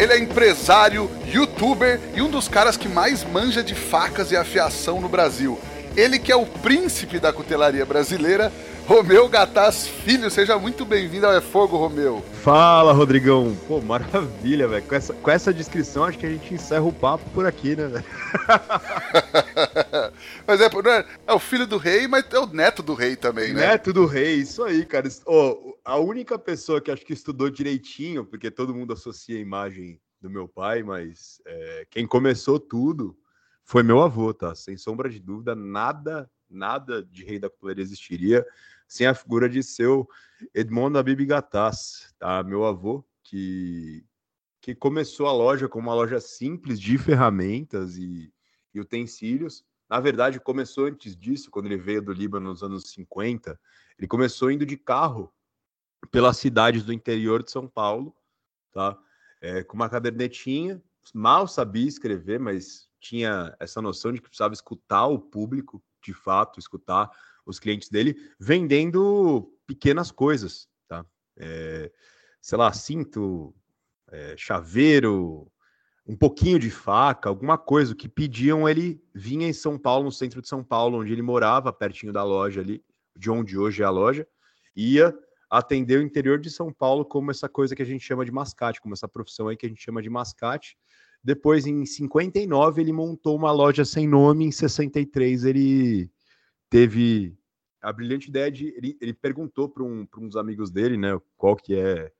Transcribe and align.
Ele 0.00 0.14
é 0.14 0.18
empresário, 0.18 1.10
youtuber 1.26 2.00
e 2.14 2.22
um 2.22 2.30
dos 2.30 2.48
caras 2.48 2.74
que 2.74 2.88
mais 2.88 3.22
manja 3.22 3.62
de 3.62 3.74
facas 3.74 4.32
e 4.32 4.36
afiação 4.36 4.98
no 4.98 5.10
Brasil. 5.10 5.60
Ele 5.94 6.18
que 6.18 6.32
é 6.32 6.36
o 6.36 6.46
príncipe 6.46 7.18
da 7.18 7.34
cutelaria 7.34 7.84
brasileira, 7.84 8.50
Romeu 8.86 9.28
Gataz 9.28 9.86
Filho. 9.86 10.30
Seja 10.30 10.58
muito 10.58 10.86
bem-vindo 10.86 11.26
ao 11.26 11.34
É 11.34 11.42
Fogo, 11.42 11.76
Romeu. 11.76 12.24
Fala, 12.42 12.94
Rodrigão. 12.94 13.54
Pô, 13.68 13.82
maravilha, 13.82 14.66
velho. 14.66 14.84
Com 14.84 14.94
essa, 14.94 15.12
com 15.12 15.30
essa 15.30 15.52
descrição, 15.52 16.04
acho 16.04 16.16
que 16.16 16.24
a 16.24 16.30
gente 16.30 16.54
encerra 16.54 16.84
o 16.84 16.92
papo 16.92 17.28
por 17.34 17.44
aqui, 17.44 17.76
né, 17.76 17.86
velho? 17.86 18.04
mas 20.46 20.62
é, 20.62 20.64
é, 20.64 21.04
é, 21.26 21.32
o 21.34 21.38
filho 21.38 21.66
do 21.66 21.76
rei, 21.76 22.08
mas 22.08 22.24
é 22.32 22.38
o 22.38 22.46
neto 22.46 22.82
do 22.82 22.94
rei 22.94 23.16
também, 23.16 23.52
né? 23.52 23.66
Neto 23.66 23.92
do 23.92 24.06
rei, 24.06 24.36
isso 24.36 24.64
aí, 24.64 24.86
cara. 24.86 25.06
Oh, 25.26 25.69
a 25.90 25.98
única 25.98 26.38
pessoa 26.38 26.80
que 26.80 26.88
acho 26.88 27.04
que 27.04 27.12
estudou 27.12 27.50
direitinho, 27.50 28.24
porque 28.24 28.48
todo 28.48 28.72
mundo 28.72 28.92
associa 28.92 29.36
a 29.36 29.40
imagem 29.40 30.00
do 30.20 30.30
meu 30.30 30.46
pai, 30.46 30.84
mas 30.84 31.42
é, 31.44 31.84
quem 31.90 32.06
começou 32.06 32.60
tudo 32.60 33.18
foi 33.64 33.82
meu 33.82 34.00
avô, 34.00 34.32
tá? 34.32 34.54
Sem 34.54 34.76
sombra 34.76 35.10
de 35.10 35.18
dúvida, 35.18 35.52
nada, 35.56 36.30
nada 36.48 37.02
de 37.02 37.24
rei 37.24 37.40
da 37.40 37.50
cutelaria 37.50 37.82
existiria 37.82 38.46
sem 38.86 39.04
a 39.04 39.14
figura 39.14 39.48
de 39.48 39.64
seu 39.64 40.08
Edmond 40.54 40.96
Abib 40.96 41.26
Gattas, 41.26 42.14
tá? 42.20 42.40
Meu 42.44 42.64
avô, 42.64 43.04
que, 43.24 44.06
que 44.60 44.76
começou 44.76 45.26
a 45.26 45.32
loja 45.32 45.68
como 45.68 45.88
uma 45.88 45.94
loja 45.94 46.20
simples 46.20 46.80
de 46.80 46.98
ferramentas 46.98 47.96
e, 47.96 48.32
e 48.72 48.78
utensílios. 48.78 49.64
Na 49.88 49.98
verdade, 49.98 50.38
começou 50.38 50.86
antes 50.86 51.16
disso, 51.16 51.50
quando 51.50 51.66
ele 51.66 51.78
veio 51.78 52.00
do 52.00 52.12
Líbano 52.12 52.50
nos 52.50 52.62
anos 52.62 52.84
50. 52.92 53.58
Ele 53.98 54.06
começou 54.06 54.52
indo 54.52 54.64
de 54.64 54.76
carro 54.76 55.34
pelas 56.10 56.36
cidades 56.38 56.84
do 56.84 56.92
interior 56.92 57.42
de 57.42 57.50
São 57.50 57.68
Paulo, 57.68 58.14
tá? 58.72 58.96
É, 59.40 59.62
com 59.62 59.74
uma 59.74 59.88
cadernetinha, 59.88 60.82
mal 61.14 61.46
sabia 61.46 61.88
escrever, 61.88 62.38
mas 62.38 62.88
tinha 63.00 63.54
essa 63.58 63.80
noção 63.80 64.12
de 64.12 64.20
que 64.20 64.28
precisava 64.28 64.52
escutar 64.52 65.06
o 65.06 65.18
público, 65.18 65.82
de 66.02 66.12
fato, 66.12 66.58
escutar 66.58 67.10
os 67.46 67.58
clientes 67.58 67.88
dele 67.88 68.14
vendendo 68.38 69.52
pequenas 69.66 70.10
coisas, 70.10 70.68
tá? 70.86 71.04
É, 71.36 71.90
sei 72.40 72.58
lá, 72.58 72.72
cinto, 72.72 73.54
é, 74.10 74.34
chaveiro, 74.36 75.50
um 76.06 76.16
pouquinho 76.16 76.58
de 76.58 76.70
faca, 76.70 77.28
alguma 77.28 77.56
coisa 77.56 77.94
que 77.94 78.08
pediam. 78.08 78.68
Ele 78.68 79.02
vinha 79.14 79.48
em 79.48 79.52
São 79.52 79.78
Paulo, 79.78 80.04
no 80.04 80.12
centro 80.12 80.42
de 80.42 80.48
São 80.48 80.62
Paulo, 80.62 80.98
onde 80.98 81.12
ele 81.12 81.22
morava, 81.22 81.72
pertinho 81.72 82.12
da 82.12 82.24
loja 82.24 82.60
ali, 82.60 82.84
de 83.16 83.30
onde 83.30 83.58
hoje 83.58 83.82
é 83.82 83.86
a 83.86 83.90
loja, 83.90 84.26
ia 84.74 85.16
atender 85.50 85.98
o 85.98 86.02
interior 86.02 86.38
de 86.38 86.48
São 86.48 86.72
Paulo 86.72 87.04
como 87.04 87.30
essa 87.30 87.48
coisa 87.48 87.74
que 87.74 87.82
a 87.82 87.86
gente 87.86 88.04
chama 88.04 88.24
de 88.24 88.30
mascate, 88.30 88.80
como 88.80 88.94
essa 88.94 89.08
profissão 89.08 89.48
aí 89.48 89.56
que 89.56 89.66
a 89.66 89.68
gente 89.68 89.82
chama 89.82 90.00
de 90.00 90.08
mascate. 90.08 90.78
Depois, 91.22 91.66
em 91.66 91.84
59, 91.84 92.80
ele 92.80 92.92
montou 92.92 93.36
uma 93.36 93.50
loja 93.50 93.84
sem 93.84 94.08
nome, 94.08 94.44
em 94.44 94.52
63 94.52 95.44
ele 95.44 96.10
teve 96.70 97.36
a 97.82 97.92
brilhante 97.92 98.28
ideia 98.28 98.50
de. 98.50 98.68
Ele, 98.76 98.96
ele 99.00 99.12
perguntou 99.12 99.68
para 99.68 99.82
um, 99.82 100.06
uns 100.18 100.36
amigos 100.36 100.70
dele, 100.70 100.96
né? 100.96 101.20
Qual 101.36 101.56
que 101.56 101.74
é. 101.74 102.12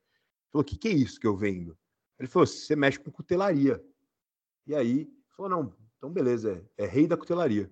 Falou: 0.51 0.63
o 0.63 0.65
que, 0.65 0.77
que 0.77 0.89
é 0.89 0.93
isso 0.93 1.21
que 1.21 1.27
eu 1.27 1.37
vendo? 1.37 1.79
Ele 2.19 2.29
falou: 2.29 2.47
você 2.47 2.75
mexe 2.75 2.99
com 2.99 3.11
cutelaria. 3.11 3.83
E 4.67 4.75
aí, 4.75 5.09
falou: 5.31 5.51
não, 5.51 5.75
então 5.97 6.11
beleza, 6.11 6.63
é, 6.77 6.85
é 6.85 6.87
rei 6.87 7.07
da 7.07 7.17
cutelaria. 7.17 7.71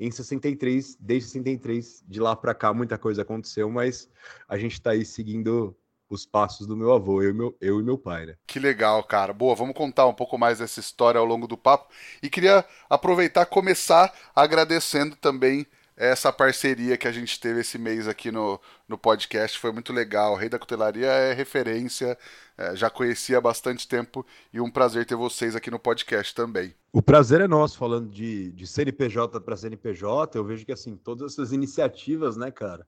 Em 0.00 0.10
63, 0.10 0.96
desde 1.00 1.30
63, 1.30 2.04
de 2.06 2.20
lá 2.20 2.36
para 2.36 2.54
cá, 2.54 2.72
muita 2.72 2.96
coisa 2.96 3.22
aconteceu, 3.22 3.68
mas 3.70 4.08
a 4.48 4.56
gente 4.56 4.74
está 4.74 4.92
aí 4.92 5.04
seguindo 5.04 5.76
os 6.08 6.24
passos 6.24 6.66
do 6.66 6.76
meu 6.76 6.92
avô, 6.92 7.22
eu 7.22 7.30
e 7.30 7.32
meu, 7.34 7.56
eu 7.60 7.80
e 7.80 7.82
meu 7.82 7.98
pai, 7.98 8.26
né? 8.26 8.34
Que 8.46 8.58
legal, 8.58 9.02
cara. 9.04 9.32
Boa, 9.32 9.54
vamos 9.54 9.74
contar 9.74 10.06
um 10.06 10.14
pouco 10.14 10.38
mais 10.38 10.58
dessa 10.58 10.80
história 10.80 11.18
ao 11.18 11.26
longo 11.26 11.46
do 11.46 11.56
papo. 11.56 11.92
E 12.22 12.30
queria 12.30 12.64
aproveitar 12.88 13.44
começar 13.46 14.12
agradecendo 14.34 15.16
também 15.16 15.66
essa 15.98 16.32
parceria 16.32 16.96
que 16.96 17.08
a 17.08 17.12
gente 17.12 17.40
teve 17.40 17.60
esse 17.60 17.76
mês 17.76 18.06
aqui 18.06 18.30
no, 18.30 18.60
no 18.86 18.96
podcast 18.96 19.58
foi 19.58 19.72
muito 19.72 19.92
legal. 19.92 20.32
O 20.32 20.36
Rei 20.36 20.48
da 20.48 20.58
Cutelaria 20.58 21.08
é 21.08 21.32
referência, 21.32 22.16
é, 22.56 22.76
já 22.76 22.88
conhecia 22.88 23.38
há 23.38 23.40
bastante 23.40 23.86
tempo 23.88 24.24
e 24.52 24.60
um 24.60 24.70
prazer 24.70 25.04
ter 25.04 25.16
vocês 25.16 25.56
aqui 25.56 25.72
no 25.72 25.78
podcast 25.78 26.32
também. 26.32 26.72
O 26.92 27.02
prazer 27.02 27.40
é 27.40 27.48
nosso, 27.48 27.76
falando 27.76 28.08
de, 28.08 28.52
de 28.52 28.64
CNPJ 28.64 29.40
para 29.40 29.56
CNPJ, 29.56 30.38
eu 30.38 30.44
vejo 30.44 30.64
que 30.64 30.70
assim, 30.70 30.96
todas 30.96 31.32
essas 31.32 31.52
iniciativas, 31.52 32.36
né, 32.36 32.52
cara, 32.52 32.86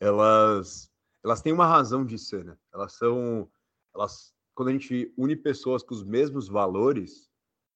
elas, 0.00 0.90
elas 1.24 1.40
têm 1.40 1.52
uma 1.52 1.66
razão 1.66 2.04
de 2.04 2.18
ser, 2.18 2.44
né? 2.44 2.56
Elas 2.74 2.92
são. 2.94 3.48
Elas, 3.94 4.34
quando 4.52 4.70
a 4.70 4.72
gente 4.72 5.12
une 5.16 5.36
pessoas 5.36 5.84
com 5.84 5.94
os 5.94 6.02
mesmos 6.02 6.48
valores 6.48 7.30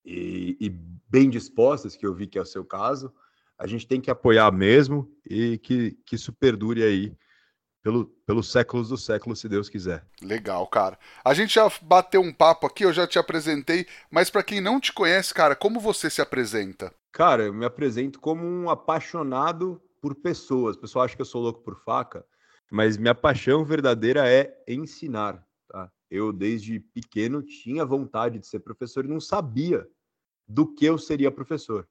e, 0.04 0.56
e 0.60 0.68
bem 1.08 1.30
dispostas, 1.30 1.94
que 1.94 2.04
eu 2.04 2.12
vi 2.12 2.26
que 2.26 2.36
é 2.36 2.42
o 2.42 2.46
seu 2.46 2.64
caso, 2.64 3.12
a 3.62 3.66
gente 3.68 3.86
tem 3.86 4.00
que 4.00 4.10
apoiar 4.10 4.50
mesmo 4.50 5.08
e 5.24 5.56
que, 5.58 5.92
que 6.04 6.16
isso 6.16 6.32
perdure 6.32 6.82
aí 6.82 7.16
pelo, 7.80 8.06
pelos 8.26 8.50
séculos 8.50 8.88
dos 8.88 9.04
séculos, 9.04 9.38
se 9.38 9.48
Deus 9.48 9.68
quiser. 9.68 10.04
Legal, 10.20 10.66
cara. 10.66 10.98
A 11.24 11.32
gente 11.32 11.54
já 11.54 11.70
bateu 11.80 12.20
um 12.20 12.32
papo 12.32 12.66
aqui, 12.66 12.84
eu 12.84 12.92
já 12.92 13.06
te 13.06 13.20
apresentei, 13.20 13.86
mas 14.10 14.30
para 14.30 14.42
quem 14.42 14.60
não 14.60 14.80
te 14.80 14.92
conhece, 14.92 15.32
cara, 15.32 15.54
como 15.54 15.78
você 15.78 16.10
se 16.10 16.20
apresenta? 16.20 16.92
Cara, 17.12 17.44
eu 17.44 17.54
me 17.54 17.64
apresento 17.64 18.18
como 18.18 18.44
um 18.44 18.68
apaixonado 18.68 19.80
por 20.00 20.16
pessoas. 20.16 20.74
O 20.74 20.80
pessoal 20.80 21.04
acha 21.04 21.14
que 21.14 21.22
eu 21.22 21.26
sou 21.26 21.40
louco 21.40 21.62
por 21.62 21.80
faca, 21.84 22.26
mas 22.68 22.96
minha 22.96 23.14
paixão 23.14 23.64
verdadeira 23.64 24.28
é 24.28 24.56
ensinar, 24.66 25.40
tá? 25.68 25.88
Eu, 26.10 26.32
desde 26.32 26.80
pequeno, 26.80 27.42
tinha 27.42 27.86
vontade 27.86 28.40
de 28.40 28.46
ser 28.46 28.58
professor 28.58 29.04
e 29.04 29.08
não 29.08 29.20
sabia 29.20 29.86
do 30.48 30.66
que 30.66 30.84
eu 30.84 30.98
seria 30.98 31.30
professor. 31.30 31.86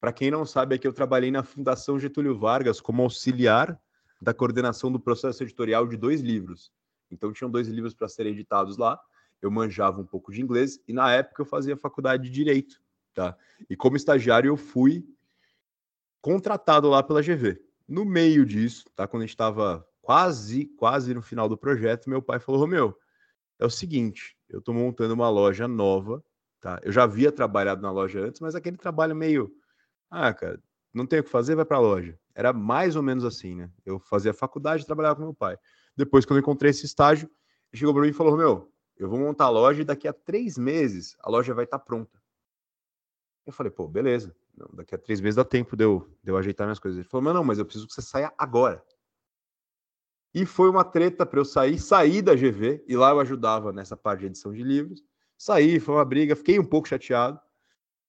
Para 0.00 0.12
quem 0.12 0.30
não 0.30 0.44
sabe, 0.44 0.74
aqui 0.74 0.86
eu 0.86 0.92
trabalhei 0.92 1.30
na 1.30 1.42
Fundação 1.42 1.98
Getúlio 1.98 2.38
Vargas 2.38 2.80
como 2.80 3.02
auxiliar 3.02 3.80
da 4.20 4.34
coordenação 4.34 4.90
do 4.90 5.00
processo 5.00 5.42
editorial 5.42 5.86
de 5.86 5.96
dois 5.96 6.20
livros. 6.20 6.72
Então 7.10 7.32
tinham 7.32 7.50
dois 7.50 7.68
livros 7.68 7.94
para 7.94 8.08
serem 8.08 8.32
editados 8.32 8.76
lá. 8.76 9.00
Eu 9.40 9.50
manjava 9.50 10.00
um 10.00 10.06
pouco 10.06 10.32
de 10.32 10.40
inglês 10.40 10.80
e 10.86 10.92
na 10.92 11.12
época 11.12 11.42
eu 11.42 11.46
fazia 11.46 11.76
faculdade 11.76 12.24
de 12.24 12.30
direito, 12.30 12.80
tá? 13.14 13.36
E 13.68 13.76
como 13.76 13.96
estagiário 13.96 14.48
eu 14.48 14.56
fui 14.56 15.06
contratado 16.20 16.88
lá 16.88 17.02
pela 17.02 17.22
GV. 17.22 17.62
No 17.86 18.04
meio 18.04 18.44
disso, 18.44 18.84
tá? 18.96 19.06
Quando 19.06 19.22
a 19.22 19.26
gente 19.26 19.34
estava 19.34 19.86
quase, 20.00 20.66
quase 20.76 21.14
no 21.14 21.22
final 21.22 21.48
do 21.48 21.56
projeto, 21.56 22.10
meu 22.10 22.22
pai 22.22 22.40
falou: 22.40 22.60
Romeu, 22.60 22.96
é 23.58 23.66
o 23.66 23.70
seguinte, 23.70 24.36
eu 24.48 24.58
estou 24.58 24.74
montando 24.74 25.14
uma 25.14 25.28
loja 25.28 25.68
nova, 25.68 26.24
tá? 26.60 26.80
Eu 26.82 26.90
já 26.90 27.04
havia 27.04 27.30
trabalhado 27.30 27.82
na 27.82 27.90
loja 27.90 28.20
antes, 28.20 28.40
mas 28.40 28.54
aquele 28.54 28.76
trabalho 28.76 29.14
meio 29.14 29.54
ah, 30.10 30.32
cara, 30.32 30.62
não 30.92 31.06
tem 31.06 31.20
o 31.20 31.24
que 31.24 31.30
fazer, 31.30 31.54
vai 31.54 31.64
para 31.64 31.76
a 31.76 31.80
loja. 31.80 32.18
Era 32.34 32.52
mais 32.52 32.96
ou 32.96 33.02
menos 33.02 33.24
assim, 33.24 33.54
né? 33.54 33.70
Eu 33.84 33.98
fazia 33.98 34.32
faculdade 34.32 34.86
trabalhava 34.86 35.16
com 35.16 35.22
meu 35.22 35.34
pai. 35.34 35.58
Depois, 35.96 36.24
quando 36.24 36.38
eu 36.38 36.42
encontrei 36.42 36.70
esse 36.70 36.86
estágio, 36.86 37.30
ele 37.72 37.78
chegou 37.78 37.94
para 37.94 38.02
mim 38.02 38.10
e 38.10 38.12
falou: 38.12 38.36
Meu, 38.36 38.72
eu 38.96 39.08
vou 39.08 39.18
montar 39.18 39.46
a 39.46 39.50
loja 39.50 39.82
e 39.82 39.84
daqui 39.84 40.06
a 40.06 40.12
três 40.12 40.56
meses 40.56 41.16
a 41.20 41.30
loja 41.30 41.54
vai 41.54 41.64
estar 41.64 41.78
tá 41.78 41.84
pronta. 41.84 42.20
Eu 43.46 43.52
falei: 43.52 43.70
Pô, 43.70 43.86
beleza. 43.88 44.34
Não, 44.56 44.68
daqui 44.72 44.94
a 44.94 44.98
três 44.98 45.20
meses 45.20 45.36
dá 45.36 45.44
tempo 45.44 45.76
de 45.76 45.84
eu, 45.84 46.10
de 46.22 46.30
eu 46.30 46.36
ajeitar 46.36 46.66
minhas 46.66 46.78
coisas. 46.78 46.98
Ele 46.98 47.08
falou: 47.08 47.24
Mas 47.24 47.34
não, 47.34 47.44
mas 47.44 47.58
eu 47.58 47.64
preciso 47.64 47.86
que 47.86 47.94
você 47.94 48.02
saia 48.02 48.32
agora. 48.36 48.82
E 50.34 50.44
foi 50.44 50.68
uma 50.68 50.84
treta 50.84 51.24
para 51.24 51.40
eu 51.40 51.44
sair, 51.44 51.78
sair 51.78 52.20
da 52.20 52.34
GV, 52.34 52.84
e 52.86 52.94
lá 52.94 53.10
eu 53.10 53.20
ajudava 53.20 53.72
nessa 53.72 53.96
parte 53.96 54.20
de 54.20 54.26
edição 54.26 54.52
de 54.52 54.62
livros. 54.62 55.02
Saí, 55.38 55.80
foi 55.80 55.94
uma 55.94 56.04
briga, 56.04 56.36
fiquei 56.36 56.58
um 56.58 56.64
pouco 56.64 56.88
chateado. 56.88 57.40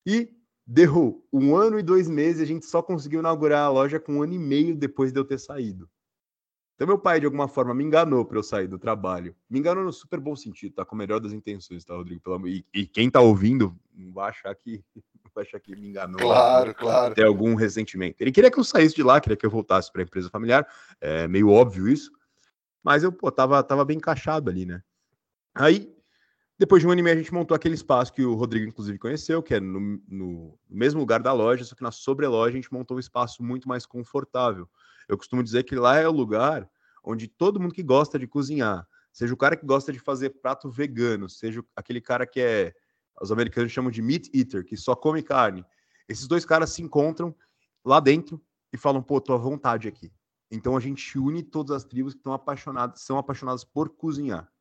E 0.05 0.29
Deu 0.69 1.23
um 1.31 1.55
ano 1.55 1.79
e 1.79 1.83
dois 1.83 2.09
meses, 2.09 2.41
a 2.41 2.45
gente 2.45 2.65
só 2.65 2.81
conseguiu 2.81 3.21
inaugurar 3.21 3.65
a 3.65 3.69
loja 3.69 4.01
com 4.01 4.15
um 4.15 4.21
ano 4.21 4.33
e 4.33 4.39
meio 4.39 4.75
depois 4.75 5.13
de 5.13 5.19
eu 5.19 5.23
ter 5.23 5.39
saído. 5.39 5.89
Então, 6.75 6.85
meu 6.85 6.99
pai, 6.99 7.21
de 7.21 7.25
alguma 7.25 7.47
forma, 7.47 7.73
me 7.73 7.85
enganou 7.85 8.25
para 8.25 8.37
eu 8.37 8.43
sair 8.43 8.67
do 8.67 8.77
trabalho. 8.77 9.33
Me 9.49 9.57
enganou 9.57 9.83
no 9.83 9.93
super 9.93 10.19
bom 10.19 10.35
sentido, 10.35 10.75
tá? 10.75 10.85
Com 10.85 10.95
a 10.95 10.97
melhor 10.97 11.19
das 11.19 11.31
intenções, 11.31 11.85
tá, 11.85 11.95
Rodrigo? 11.95 12.21
E, 12.47 12.65
e 12.73 12.85
quem 12.85 13.09
tá 13.09 13.21
ouvindo 13.21 13.75
vai 14.13 14.29
achar 14.29 14.53
que 14.53 14.83
vai 15.33 15.45
achar 15.45 15.59
que 15.59 15.75
me 15.75 15.87
enganou. 15.87 16.19
Claro, 16.19 16.75
claro. 16.75 17.15
Tem 17.15 17.25
algum 17.25 17.55
ressentimento. 17.55 18.17
Ele 18.19 18.31
queria 18.31 18.51
que 18.51 18.59
eu 18.59 18.63
saísse 18.63 18.93
de 18.93 19.01
lá, 19.01 19.21
queria 19.21 19.37
que 19.37 19.45
eu 19.45 19.49
voltasse 19.49 19.91
para 19.91 20.01
a 20.01 20.03
empresa 20.03 20.29
familiar. 20.29 20.67
É 20.99 21.27
meio 21.27 21.49
óbvio 21.49 21.87
isso. 21.87 22.11
Mas 22.83 23.03
eu, 23.03 23.11
pô, 23.11 23.31
tava, 23.31 23.63
tava 23.63 23.83
bem 23.85 23.97
encaixado 23.97 24.49
ali, 24.49 24.65
né? 24.65 24.83
Aí, 25.55 25.91
Depois 26.59 26.81
de 26.81 26.88
um 26.88 26.92
ano 26.92 27.01
e 27.01 27.04
meio, 27.04 27.15
a 27.15 27.19
gente 27.19 27.31
montou 27.31 27.54
aquele 27.54 27.75
espaço 27.75 28.12
que 28.12 28.24
o 28.24 28.33
Rodrigo, 28.33 28.68
inclusive, 28.68 28.98
conheceu, 28.98 29.44
que 29.44 29.54
é 29.54 29.59
no, 29.59 30.01
no 30.07 30.59
mesmo 30.68 31.00
lugar 31.00 31.21
da 31.21 31.31
loja, 31.31 31.63
só 31.63 31.75
que 31.75 31.83
na 31.83 31.92
sobreloja 31.92 32.50
a 32.50 32.56
gente 32.56 32.74
montou 32.74 32.98
um 32.98 33.00
espaço 33.00 33.44
muito 33.44 33.69
mais 33.69 33.86
confortável. 33.86 34.68
Eu 35.07 35.18
costumo 35.18 35.44
dizer 35.44 35.63
que 35.63 35.75
lá 35.75 35.98
é 35.98 36.07
o 36.07 36.12
lugar 36.12 36.68
onde 37.04 37.27
todo 37.27 37.59
mundo 37.59 37.75
que 37.75 37.83
gosta 37.83 38.18
de 38.18 38.25
cozinhar, 38.25 38.88
seja 39.13 39.33
o 39.33 39.38
cara 39.38 39.56
que 39.56 39.65
gosta 39.65 39.94
de 39.94 40.00
fazer 40.00 40.31
prato 40.42 40.68
vegano, 40.68 41.30
seja 41.30 41.63
aquele 41.75 42.01
cara 42.01 42.25
que 42.25 42.42
é, 42.42 42.74
os 43.21 43.31
americanos 43.31 43.71
chamam 43.71 43.92
de 43.92 44.01
meat 44.01 44.30
eater, 44.33 44.65
que 44.65 44.75
só 44.75 44.95
come 44.95 45.21
carne, 45.21 45.63
esses 46.09 46.27
dois 46.27 46.44
caras 46.44 46.71
se 46.71 46.81
encontram 46.81 47.36
lá 47.86 48.00
dentro 48.00 48.42
e 48.74 48.77
falam, 48.77 49.04
pô, 49.04 49.21
tô 49.21 49.31
à 49.33 49.38
vontade 49.38 49.88
aqui. 49.88 50.12
Então 50.50 50.75
a 50.75 50.80
gente 50.80 51.19
une 51.19 51.44
todas 51.44 51.75
as 51.75 51.83
tribos 51.83 52.13
que 52.13 52.19
estão 52.19 52.33
apaixonadas, 52.33 53.01
são 53.01 53.18
apaixonadas 53.19 53.63
por 53.63 53.89
cozinhar. 53.89 54.51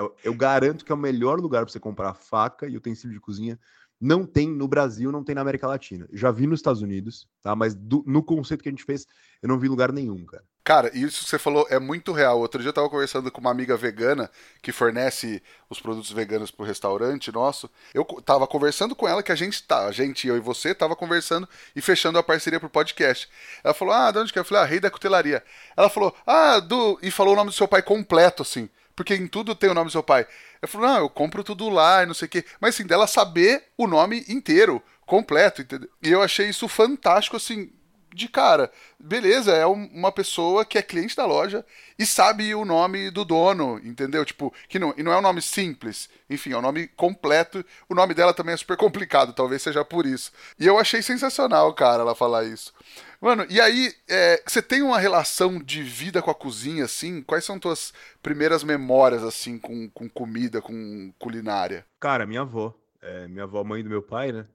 Eu, 0.00 0.16
eu 0.24 0.34
garanto 0.34 0.84
que 0.84 0.90
é 0.90 0.94
o 0.94 0.98
melhor 0.98 1.38
lugar 1.38 1.64
para 1.64 1.72
você 1.72 1.78
comprar 1.78 2.14
faca 2.14 2.66
e 2.66 2.76
utensílio 2.76 3.14
de 3.14 3.20
cozinha. 3.20 3.58
Não 4.00 4.24
tem 4.24 4.48
no 4.48 4.66
Brasil, 4.66 5.12
não 5.12 5.22
tem 5.22 5.34
na 5.34 5.42
América 5.42 5.66
Latina. 5.66 6.08
Já 6.10 6.30
vi 6.30 6.46
nos 6.46 6.60
Estados 6.60 6.80
Unidos, 6.80 7.28
tá? 7.42 7.54
Mas 7.54 7.74
do, 7.74 8.02
no 8.06 8.22
conceito 8.22 8.62
que 8.62 8.68
a 8.70 8.72
gente 8.72 8.84
fez, 8.84 9.06
eu 9.42 9.48
não 9.48 9.58
vi 9.58 9.68
lugar 9.68 9.92
nenhum, 9.92 10.24
cara. 10.24 10.42
Cara, 10.64 10.90
isso 10.96 11.24
que 11.24 11.30
você 11.30 11.38
falou 11.38 11.66
é 11.68 11.78
muito 11.78 12.12
real. 12.12 12.38
Outro 12.38 12.60
dia 12.60 12.70
eu 12.70 12.72
tava 12.72 12.88
conversando 12.88 13.30
com 13.30 13.40
uma 13.42 13.50
amiga 13.50 13.76
vegana 13.76 14.30
que 14.62 14.72
fornece 14.72 15.42
os 15.68 15.80
produtos 15.80 16.12
veganos 16.12 16.50
pro 16.50 16.64
restaurante 16.64 17.30
nosso. 17.30 17.68
Eu 17.92 18.04
tava 18.24 18.46
conversando 18.46 18.94
com 18.94 19.06
ela 19.06 19.22
que 19.22 19.32
a 19.32 19.34
gente 19.34 19.62
tá, 19.64 19.86
a 19.86 19.92
gente, 19.92 20.28
eu 20.28 20.36
e 20.36 20.40
você, 20.40 20.74
tava 20.74 20.96
conversando 20.96 21.46
e 21.76 21.82
fechando 21.82 22.18
a 22.18 22.22
parceria 22.22 22.60
pro 22.60 22.70
podcast. 22.70 23.28
Ela 23.62 23.74
falou: 23.74 23.92
Ah, 23.92 24.10
de 24.10 24.18
onde 24.18 24.32
que 24.32 24.38
é? 24.38 24.40
Eu 24.40 24.44
falei: 24.44 24.62
Ah, 24.62 24.66
Rei 24.66 24.80
da 24.80 24.90
Cutelaria. 24.90 25.42
Ela 25.76 25.90
falou: 25.90 26.14
Ah, 26.26 26.58
do. 26.58 26.98
E 27.02 27.10
falou 27.10 27.34
o 27.34 27.36
nome 27.36 27.50
do 27.50 27.56
seu 27.56 27.68
pai 27.68 27.82
completo, 27.82 28.42
assim 28.42 28.68
porque 29.00 29.14
em 29.14 29.26
tudo 29.26 29.54
tem 29.54 29.70
o 29.70 29.72
nome 29.72 29.86
do 29.86 29.92
seu 29.92 30.02
pai. 30.02 30.26
Eu 30.60 30.68
falo, 30.68 30.86
não, 30.86 30.98
eu 30.98 31.08
compro 31.08 31.42
tudo 31.42 31.70
lá 31.70 32.02
e 32.02 32.06
não 32.06 32.12
sei 32.12 32.26
o 32.26 32.28
quê. 32.28 32.44
Mas 32.60 32.74
assim, 32.74 32.86
dela 32.86 33.06
saber 33.06 33.64
o 33.78 33.86
nome 33.86 34.26
inteiro, 34.28 34.82
completo, 35.06 35.62
entendeu? 35.62 35.88
E 36.02 36.10
eu 36.10 36.20
achei 36.20 36.50
isso 36.50 36.68
fantástico, 36.68 37.34
assim, 37.34 37.72
de 38.14 38.28
cara. 38.28 38.70
Beleza, 38.98 39.52
é 39.52 39.64
uma 39.64 40.12
pessoa 40.12 40.66
que 40.66 40.76
é 40.76 40.82
cliente 40.82 41.16
da 41.16 41.24
loja 41.24 41.64
e 41.98 42.04
sabe 42.04 42.54
o 42.54 42.66
nome 42.66 43.10
do 43.10 43.24
dono, 43.24 43.80
entendeu? 43.82 44.22
Tipo, 44.22 44.52
que 44.68 44.78
não, 44.78 44.92
e 44.98 45.02
não 45.02 45.12
é 45.12 45.16
um 45.16 45.22
nome 45.22 45.40
simples. 45.40 46.10
Enfim, 46.28 46.52
é 46.52 46.58
um 46.58 46.62
nome 46.62 46.86
completo. 46.88 47.64
O 47.88 47.94
nome 47.94 48.12
dela 48.12 48.34
também 48.34 48.52
é 48.52 48.58
super 48.58 48.76
complicado, 48.76 49.32
talvez 49.32 49.62
seja 49.62 49.82
por 49.82 50.04
isso. 50.04 50.30
E 50.58 50.66
eu 50.66 50.78
achei 50.78 51.00
sensacional, 51.00 51.72
cara, 51.72 52.02
ela 52.02 52.14
falar 52.14 52.44
isso. 52.44 52.74
Mano, 53.20 53.44
e 53.50 53.60
aí, 53.60 53.92
é, 54.08 54.42
você 54.46 54.62
tem 54.62 54.80
uma 54.80 54.98
relação 54.98 55.58
de 55.62 55.82
vida 55.82 56.22
com 56.22 56.30
a 56.30 56.34
cozinha, 56.34 56.86
assim? 56.86 57.22
Quais 57.22 57.44
são 57.44 57.58
tuas 57.58 57.92
primeiras 58.22 58.64
memórias, 58.64 59.22
assim, 59.22 59.58
com, 59.58 59.90
com 59.90 60.08
comida, 60.08 60.62
com 60.62 61.12
culinária? 61.18 61.86
Cara, 62.00 62.26
minha 62.26 62.40
avó. 62.40 62.74
É, 63.02 63.28
minha 63.28 63.44
avó, 63.44 63.62
mãe 63.62 63.82
do 63.84 63.90
meu 63.90 64.02
pai, 64.02 64.32
né? 64.32 64.48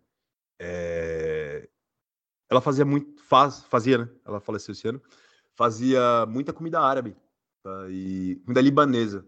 É... 0.59 1.69
Ela 2.49 2.59
fazia 2.59 2.83
muito. 2.83 3.21
Faz, 3.23 3.63
fazia, 3.65 3.99
né? 3.99 4.09
Ela 4.25 4.39
faleceu 4.39 4.71
esse 4.71 4.87
ano. 4.87 4.99
Fazia 5.53 6.25
muita 6.25 6.51
comida 6.51 6.79
árabe 6.79 7.15
tá? 7.61 7.87
e 7.89 8.41
comida 8.45 8.61
libanesa. 8.61 9.25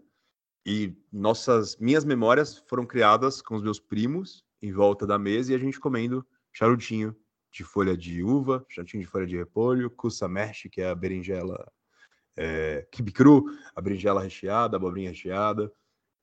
E 0.65 0.95
nossas 1.11 1.77
minhas 1.77 2.03
memórias 2.03 2.57
foram 2.67 2.85
criadas 2.85 3.41
com 3.41 3.55
os 3.55 3.61
meus 3.61 3.79
primos 3.79 4.43
em 4.61 4.71
volta 4.71 5.05
da 5.05 5.17
mesa 5.19 5.51
e 5.51 5.55
a 5.55 5.59
gente 5.59 5.79
comendo 5.79 6.25
charutinho 6.51 7.15
de 7.57 7.63
folha 7.63 7.97
de 7.97 8.23
uva, 8.23 8.63
chatinho 8.69 9.03
de 9.03 9.09
folha 9.09 9.25
de 9.25 9.35
repolho, 9.35 9.89
kusamersh, 9.89 10.69
que 10.71 10.79
é 10.79 10.89
a 10.89 10.95
berinjela 10.95 11.71
é, 12.35 12.87
cru, 13.13 13.45
a 13.75 13.81
berinjela 13.81 14.21
recheada, 14.21 14.75
a 14.75 14.77
abobrinha 14.77 15.09
recheada, 15.09 15.71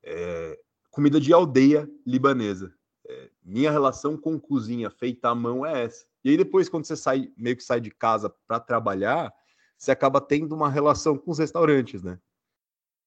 é, 0.02 0.58
comida 0.90 1.20
de 1.20 1.32
aldeia 1.32 1.90
libanesa. 2.06 2.72
É, 3.06 3.31
minha 3.42 3.70
relação 3.70 4.16
com 4.16 4.38
cozinha 4.38 4.88
feita 4.90 5.28
à 5.28 5.34
mão 5.34 5.66
é 5.66 5.84
essa. 5.84 6.06
E 6.22 6.31
aí 6.31 6.36
depois, 6.36 6.69
quando 6.69 6.84
você 6.84 6.96
sai, 6.96 7.32
meio 7.36 7.56
que 7.56 7.64
sai 7.64 7.81
de 7.81 7.90
casa 7.90 8.32
para 8.46 8.60
trabalhar, 8.60 9.32
você 9.76 9.90
acaba 9.90 10.20
tendo 10.20 10.54
uma 10.54 10.70
relação 10.70 11.19
com 11.19 11.32
os 11.32 11.38
restaurantes, 11.38 12.02
né? 12.02 12.19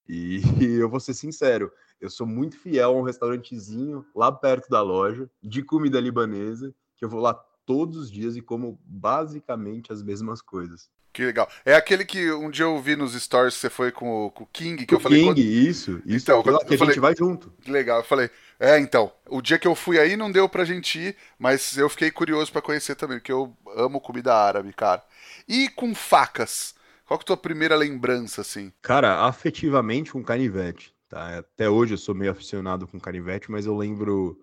E, 0.07 0.41
eu 0.81 0.89
vou 0.89 0.99
ser 0.99 1.13
sincero, 1.13 1.71
eu 1.99 2.09
sou 2.09 2.27
muito 2.27 2.59
fiel 2.59 2.91
a 2.91 2.99
um 2.99 3.03
restaurantezinho 3.03 4.05
lá 4.13 4.31
perto 4.31 4.69
da 4.69 4.81
loja 4.81 5.29
de 5.41 5.63
comida 5.63 5.99
libanesa, 5.99 6.75
que 6.97 7.05
eu 7.05 7.09
vou 7.09 7.21
lá 7.21 7.33
todos 7.67 7.97
os 7.97 8.09
dias 8.09 8.37
e 8.37 8.41
como 8.41 8.79
basicamente 8.85 9.91
as 9.91 10.01
mesmas 10.01 10.41
coisas. 10.41 10.89
Que 11.11 11.25
legal. 11.25 11.49
É 11.65 11.75
aquele 11.75 12.05
que 12.05 12.31
um 12.31 12.49
dia 12.49 12.65
eu 12.65 12.79
vi 12.79 12.95
nos 12.95 13.13
stories 13.13 13.55
que 13.55 13.59
você 13.59 13.69
foi 13.69 13.91
com 13.91 14.27
o, 14.27 14.31
com 14.31 14.43
o 14.43 14.47
King, 14.47 14.85
que 14.85 14.93
o 14.93 14.97
eu 14.97 14.99
falei. 14.99 15.19
King, 15.19 15.29
quando... 15.29 15.39
isso, 15.39 16.01
isso. 16.05 16.25
Então, 16.25 16.43
quando, 16.43 16.59
que 16.59 16.75
a 16.75 16.77
falei, 16.77 16.93
gente 16.93 17.01
vai 17.01 17.15
junto. 17.15 17.51
Que 17.59 17.71
legal. 17.71 17.99
Eu 17.99 18.03
falei, 18.03 18.29
é, 18.59 18.79
então, 18.79 19.11
o 19.27 19.41
dia 19.41 19.59
que 19.59 19.67
eu 19.67 19.75
fui 19.75 19.99
aí 19.99 20.15
não 20.15 20.31
deu 20.31 20.47
pra 20.47 20.63
gente 20.63 20.99
ir, 20.99 21.15
mas 21.37 21.77
eu 21.77 21.89
fiquei 21.89 22.09
curioso 22.09 22.51
para 22.51 22.61
conhecer 22.61 22.95
também, 22.95 23.17
porque 23.17 23.31
eu 23.31 23.51
amo 23.75 23.99
comida 23.99 24.33
árabe, 24.33 24.71
cara. 24.71 25.03
E 25.47 25.67
com 25.69 25.93
facas? 25.93 26.73
Qual 27.05 27.17
que 27.17 27.23
é 27.23 27.25
a 27.25 27.27
tua 27.27 27.37
primeira 27.37 27.75
lembrança, 27.75 28.41
assim? 28.41 28.71
Cara, 28.81 29.25
afetivamente 29.25 30.11
com 30.11 30.23
canivete. 30.23 30.93
Tá? 31.09 31.39
Até 31.39 31.69
hoje 31.69 31.95
eu 31.95 31.97
sou 31.97 32.13
meio 32.13 32.31
aficionado 32.31 32.87
com 32.87 32.99
canivete, 32.99 33.49
mas 33.51 33.65
eu 33.65 33.75
lembro 33.75 34.39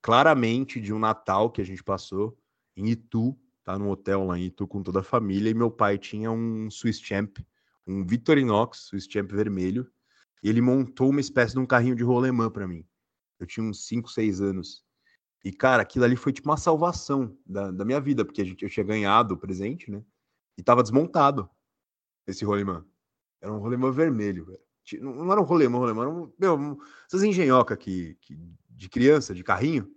claramente 0.00 0.80
de 0.80 0.92
um 0.92 0.98
Natal 0.98 1.50
que 1.50 1.60
a 1.60 1.64
gente 1.64 1.82
passou 1.82 2.38
em 2.76 2.88
Itu, 2.88 3.38
tá 3.62 3.78
no 3.78 3.90
hotel 3.90 4.24
lá 4.24 4.38
em 4.38 4.46
Itu 4.46 4.66
com 4.66 4.82
toda 4.82 5.00
a 5.00 5.02
família, 5.02 5.50
e 5.50 5.54
meu 5.54 5.70
pai 5.70 5.98
tinha 5.98 6.30
um 6.30 6.70
Swiss 6.70 7.00
Champ, 7.00 7.38
um 7.86 8.04
Victorinox 8.04 8.88
Swiss 8.88 9.06
Champ 9.08 9.30
vermelho, 9.30 9.90
e 10.42 10.48
ele 10.48 10.60
montou 10.60 11.10
uma 11.10 11.20
espécie 11.20 11.54
de 11.54 11.60
um 11.60 11.66
carrinho 11.66 11.96
de 11.96 12.02
rolemã 12.02 12.50
para 12.50 12.68
mim. 12.68 12.86
Eu 13.38 13.46
tinha 13.46 13.64
uns 13.64 13.86
5, 13.86 14.10
6 14.10 14.40
anos. 14.40 14.84
E, 15.44 15.52
cara, 15.52 15.82
aquilo 15.82 16.04
ali 16.04 16.16
foi 16.16 16.32
tipo 16.32 16.48
uma 16.48 16.56
salvação 16.56 17.36
da, 17.44 17.70
da 17.70 17.84
minha 17.84 18.00
vida, 18.00 18.24
porque 18.24 18.42
a 18.42 18.44
gente, 18.44 18.62
eu 18.62 18.70
tinha 18.70 18.84
ganhado 18.84 19.34
o 19.34 19.38
presente, 19.38 19.90
né? 19.90 20.02
E 20.56 20.62
tava 20.62 20.82
desmontado 20.82 21.48
esse 22.26 22.44
rolemã. 22.44 22.84
Era 23.40 23.52
um 23.52 23.58
rolemã 23.58 23.90
vermelho, 23.90 24.46
velho. 24.46 24.60
Não 25.00 25.30
era 25.32 25.40
um 25.40 25.44
rolemã, 25.44 25.78
um 25.78 25.80
rolemã, 25.80 26.02
era 26.02 26.10
um, 26.10 26.32
meu, 26.38 26.78
essas 27.06 27.22
engenhocas 27.22 27.76
que, 27.78 28.16
que, 28.20 28.38
de 28.70 28.88
criança, 28.88 29.34
de 29.34 29.42
carrinho, 29.42 29.90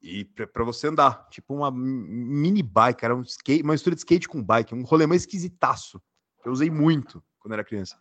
e 0.00 0.24
para 0.24 0.64
você 0.64 0.86
andar, 0.86 1.28
tipo 1.28 1.54
uma 1.54 1.70
mini 1.70 2.62
bike, 2.62 3.04
era 3.04 3.16
um 3.16 3.22
skate, 3.22 3.62
uma 3.62 3.72
mistura 3.72 3.96
de 3.96 4.00
skate 4.00 4.28
com 4.28 4.42
bike, 4.42 4.74
um 4.74 4.82
rolê 4.82 5.06
mais 5.06 5.22
esquisitaço. 5.22 6.00
Eu 6.44 6.52
usei 6.52 6.70
muito 6.70 7.22
quando 7.40 7.54
era 7.54 7.64
criança. 7.64 7.98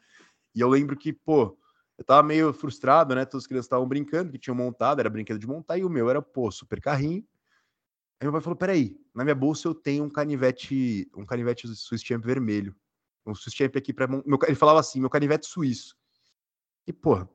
E 0.53 0.59
eu 0.61 0.69
lembro 0.69 0.95
que, 0.95 1.11
pô, 1.11 1.57
eu 1.97 2.03
tava 2.03 2.21
meio 2.21 2.53
frustrado, 2.53 3.15
né? 3.15 3.25
Todas 3.25 3.43
as 3.43 3.47
crianças 3.47 3.65
estavam 3.65 3.87
brincando, 3.87 4.31
que 4.31 4.37
tinham 4.37 4.55
montado, 4.55 4.99
era 4.99 5.09
brinquedo 5.09 5.39
de 5.39 5.47
montar, 5.47 5.77
e 5.77 5.83
o 5.83 5.89
meu 5.89 6.09
era, 6.09 6.21
pô, 6.21 6.51
super 6.51 6.79
carrinho. 6.79 7.25
Aí 8.19 8.25
meu 8.25 8.31
pai 8.31 8.41
falou: 8.41 8.57
peraí, 8.57 8.95
na 9.13 9.23
minha 9.23 9.35
bolsa 9.35 9.67
eu 9.67 9.73
tenho 9.73 10.03
um 10.03 10.09
canivete, 10.09 11.09
um 11.15 11.25
canivete 11.25 11.67
Swiss 11.67 12.03
Champ 12.03 12.23
vermelho. 12.23 12.75
Um 13.25 13.33
Swiss 13.33 13.55
Champ 13.55 13.75
aqui 13.75 13.91
para 13.91 14.07
Ele 14.47 14.55
falava 14.55 14.79
assim: 14.79 14.99
meu 14.99 15.09
canivete 15.09 15.47
suíço. 15.47 15.95
E, 16.85 16.93
pô, 16.93 17.27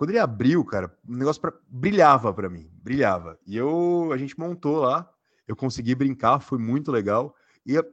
quando 0.00 0.12
ele 0.12 0.18
abriu, 0.18 0.64
cara, 0.64 0.98
o 1.06 1.14
negócio 1.14 1.42
pra... 1.42 1.52
brilhava 1.68 2.32
para 2.32 2.48
mim, 2.48 2.70
brilhava. 2.72 3.38
E 3.46 3.54
eu, 3.54 4.10
a 4.14 4.16
gente 4.16 4.40
montou 4.40 4.78
lá, 4.78 5.06
eu 5.46 5.54
consegui 5.54 5.94
brincar, 5.94 6.40
foi 6.40 6.56
muito 6.58 6.90
legal. 6.90 7.36
E 7.66 7.74
eu, 7.74 7.84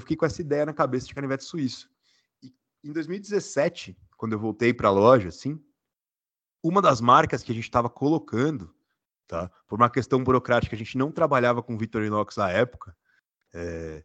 fiquei 0.00 0.18
com 0.18 0.26
essa 0.26 0.42
ideia 0.42 0.66
na 0.66 0.74
cabeça 0.74 1.06
de 1.06 1.14
canivete 1.14 1.42
suíço. 1.44 1.90
E 2.42 2.52
em 2.84 2.92
2017, 2.92 3.96
quando 4.18 4.34
eu 4.34 4.38
voltei 4.38 4.74
para 4.74 4.88
a 4.88 4.92
loja, 4.92 5.28
assim, 5.28 5.58
uma 6.62 6.82
das 6.82 7.00
marcas 7.00 7.42
que 7.42 7.52
a 7.52 7.54
gente 7.54 7.64
estava 7.64 7.88
colocando, 7.88 8.70
tá? 9.26 9.50
Por 9.66 9.80
uma 9.80 9.88
questão 9.88 10.22
burocrática, 10.22 10.76
a 10.76 10.78
gente 10.78 10.98
não 10.98 11.10
trabalhava 11.10 11.62
com 11.62 11.78
Victorinox 11.78 12.36
na 12.36 12.50
época. 12.50 12.94
É... 13.54 14.04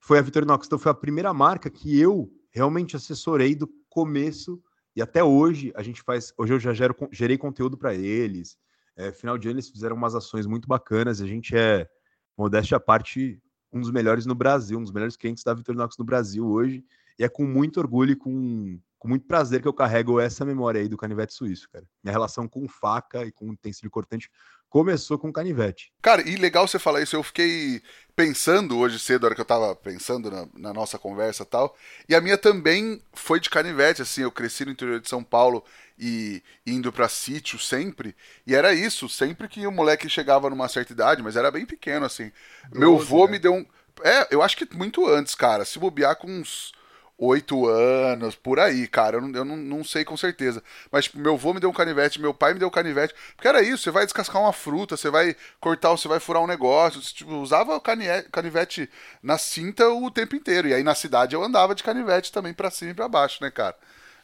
Foi 0.00 0.18
a 0.18 0.22
Victorinox, 0.22 0.66
então 0.66 0.78
foi 0.78 0.92
a 0.92 0.94
primeira 0.94 1.32
marca 1.32 1.70
que 1.70 1.98
eu 1.98 2.30
realmente 2.50 2.94
assessorei 2.94 3.54
do 3.54 3.66
começo 3.88 4.62
e 4.96 5.02
até 5.02 5.22
hoje 5.22 5.72
a 5.74 5.82
gente 5.82 6.02
faz. 6.02 6.32
Hoje 6.36 6.54
eu 6.54 6.60
já 6.60 6.72
gero, 6.72 6.94
gerei 7.10 7.36
conteúdo 7.36 7.76
para 7.76 7.94
eles. 7.94 8.56
É, 8.96 9.10
final 9.10 9.36
de 9.36 9.48
ano 9.48 9.56
eles 9.56 9.68
fizeram 9.68 9.96
umas 9.96 10.14
ações 10.14 10.46
muito 10.46 10.68
bacanas. 10.68 11.20
A 11.20 11.26
gente 11.26 11.56
é, 11.56 11.88
modéstia 12.36 12.76
à 12.76 12.80
parte, 12.80 13.40
um 13.72 13.80
dos 13.80 13.90
melhores 13.90 14.24
no 14.24 14.34
Brasil, 14.34 14.78
um 14.78 14.82
dos 14.82 14.92
melhores 14.92 15.16
clientes 15.16 15.42
da 15.42 15.52
Victorinox 15.52 15.96
no 15.98 16.04
Brasil 16.04 16.46
hoje. 16.46 16.84
E 17.18 17.24
é 17.24 17.28
com 17.28 17.44
muito 17.44 17.78
orgulho 17.78 18.12
e 18.12 18.16
com, 18.16 18.78
com 18.98 19.08
muito 19.08 19.26
prazer 19.26 19.60
que 19.60 19.68
eu 19.68 19.74
carrego 19.74 20.20
essa 20.20 20.44
memória 20.44 20.80
aí 20.80 20.88
do 20.88 20.96
canivete 20.96 21.34
suíço, 21.34 21.68
cara. 21.70 21.84
Minha 22.02 22.12
relação 22.12 22.46
com 22.46 22.68
faca 22.68 23.24
e 23.24 23.32
com 23.32 23.50
utensílio 23.50 23.90
cortante 23.90 24.30
começou 24.68 25.16
com 25.16 25.32
canivete. 25.32 25.92
Cara, 26.02 26.28
e 26.28 26.34
legal 26.34 26.66
você 26.66 26.80
falar 26.80 27.00
isso. 27.00 27.14
Eu 27.14 27.22
fiquei 27.22 27.80
pensando 28.16 28.78
hoje 28.78 28.98
cedo, 28.98 29.22
na 29.22 29.26
hora 29.26 29.34
que 29.34 29.40
eu 29.40 29.44
tava 29.44 29.74
pensando 29.74 30.30
na, 30.30 30.46
na 30.54 30.72
nossa 30.72 30.98
conversa 30.98 31.42
e 31.42 31.46
tal. 31.46 31.76
E 32.08 32.14
a 32.14 32.20
minha 32.20 32.38
também 32.38 33.02
foi 33.12 33.40
de 33.40 33.50
canivete, 33.50 34.02
assim. 34.02 34.22
Eu 34.22 34.30
cresci 34.30 34.64
no 34.64 34.72
interior 34.72 35.00
de 35.00 35.08
São 35.08 35.22
Paulo 35.22 35.64
e 35.98 36.42
indo 36.66 36.92
para 36.92 37.08
sítio 37.08 37.58
sempre. 37.58 38.14
E 38.46 38.54
era 38.54 38.72
isso, 38.72 39.08
sempre 39.08 39.48
que 39.48 39.66
o 39.66 39.72
moleque 39.72 40.08
chegava 40.08 40.48
numa 40.48 40.68
certa 40.68 40.92
idade, 40.92 41.22
mas 41.22 41.36
era 41.36 41.50
bem 41.50 41.66
pequeno, 41.66 42.06
assim. 42.06 42.30
Doze, 42.64 42.78
Meu 42.78 42.96
avô 42.96 43.26
né? 43.26 43.32
me 43.32 43.38
deu 43.38 43.54
um. 43.54 43.66
É, 44.02 44.28
eu 44.30 44.42
acho 44.42 44.56
que 44.56 44.76
muito 44.76 45.06
antes, 45.06 45.34
cara. 45.34 45.64
Se 45.64 45.78
bobear 45.78 46.16
com 46.16 46.28
uns 46.28 46.72
oito 47.18 47.66
anos, 47.68 48.34
por 48.34 48.58
aí, 48.58 48.86
cara. 48.88 49.16
Eu, 49.16 49.20
não, 49.20 49.38
eu 49.38 49.44
não, 49.44 49.56
não, 49.56 49.84
sei 49.84 50.04
com 50.04 50.16
certeza. 50.16 50.62
Mas, 50.90 51.04
tipo, 51.04 51.18
meu 51.18 51.34
avô 51.34 51.54
me 51.54 51.60
deu 51.60 51.70
um 51.70 51.72
canivete, 51.72 52.20
meu 52.20 52.34
pai 52.34 52.52
me 52.54 52.58
deu 52.58 52.68
um 52.68 52.70
canivete. 52.70 53.14
Porque 53.36 53.48
era 53.48 53.62
isso, 53.62 53.82
você 53.82 53.90
vai 53.90 54.04
descascar 54.04 54.42
uma 54.42 54.52
fruta, 54.52 54.96
você 54.96 55.10
vai 55.10 55.36
cortar, 55.60 55.90
você 55.90 56.08
vai 56.08 56.20
furar 56.20 56.42
um 56.42 56.46
negócio. 56.46 57.00
Você, 57.00 57.14
tipo, 57.14 57.32
usava 57.36 57.76
o 57.76 57.80
canivete 57.80 58.90
na 59.22 59.38
cinta 59.38 59.88
o 59.88 60.10
tempo 60.10 60.36
inteiro. 60.36 60.68
E 60.68 60.74
aí 60.74 60.82
na 60.82 60.94
cidade 60.94 61.34
eu 61.34 61.42
andava 61.42 61.74
de 61.74 61.82
canivete 61.82 62.32
também 62.32 62.52
para 62.52 62.70
cima 62.70 62.90
e 62.90 62.94
pra 62.94 63.08
baixo, 63.08 63.42
né, 63.42 63.50
cara? 63.50 63.76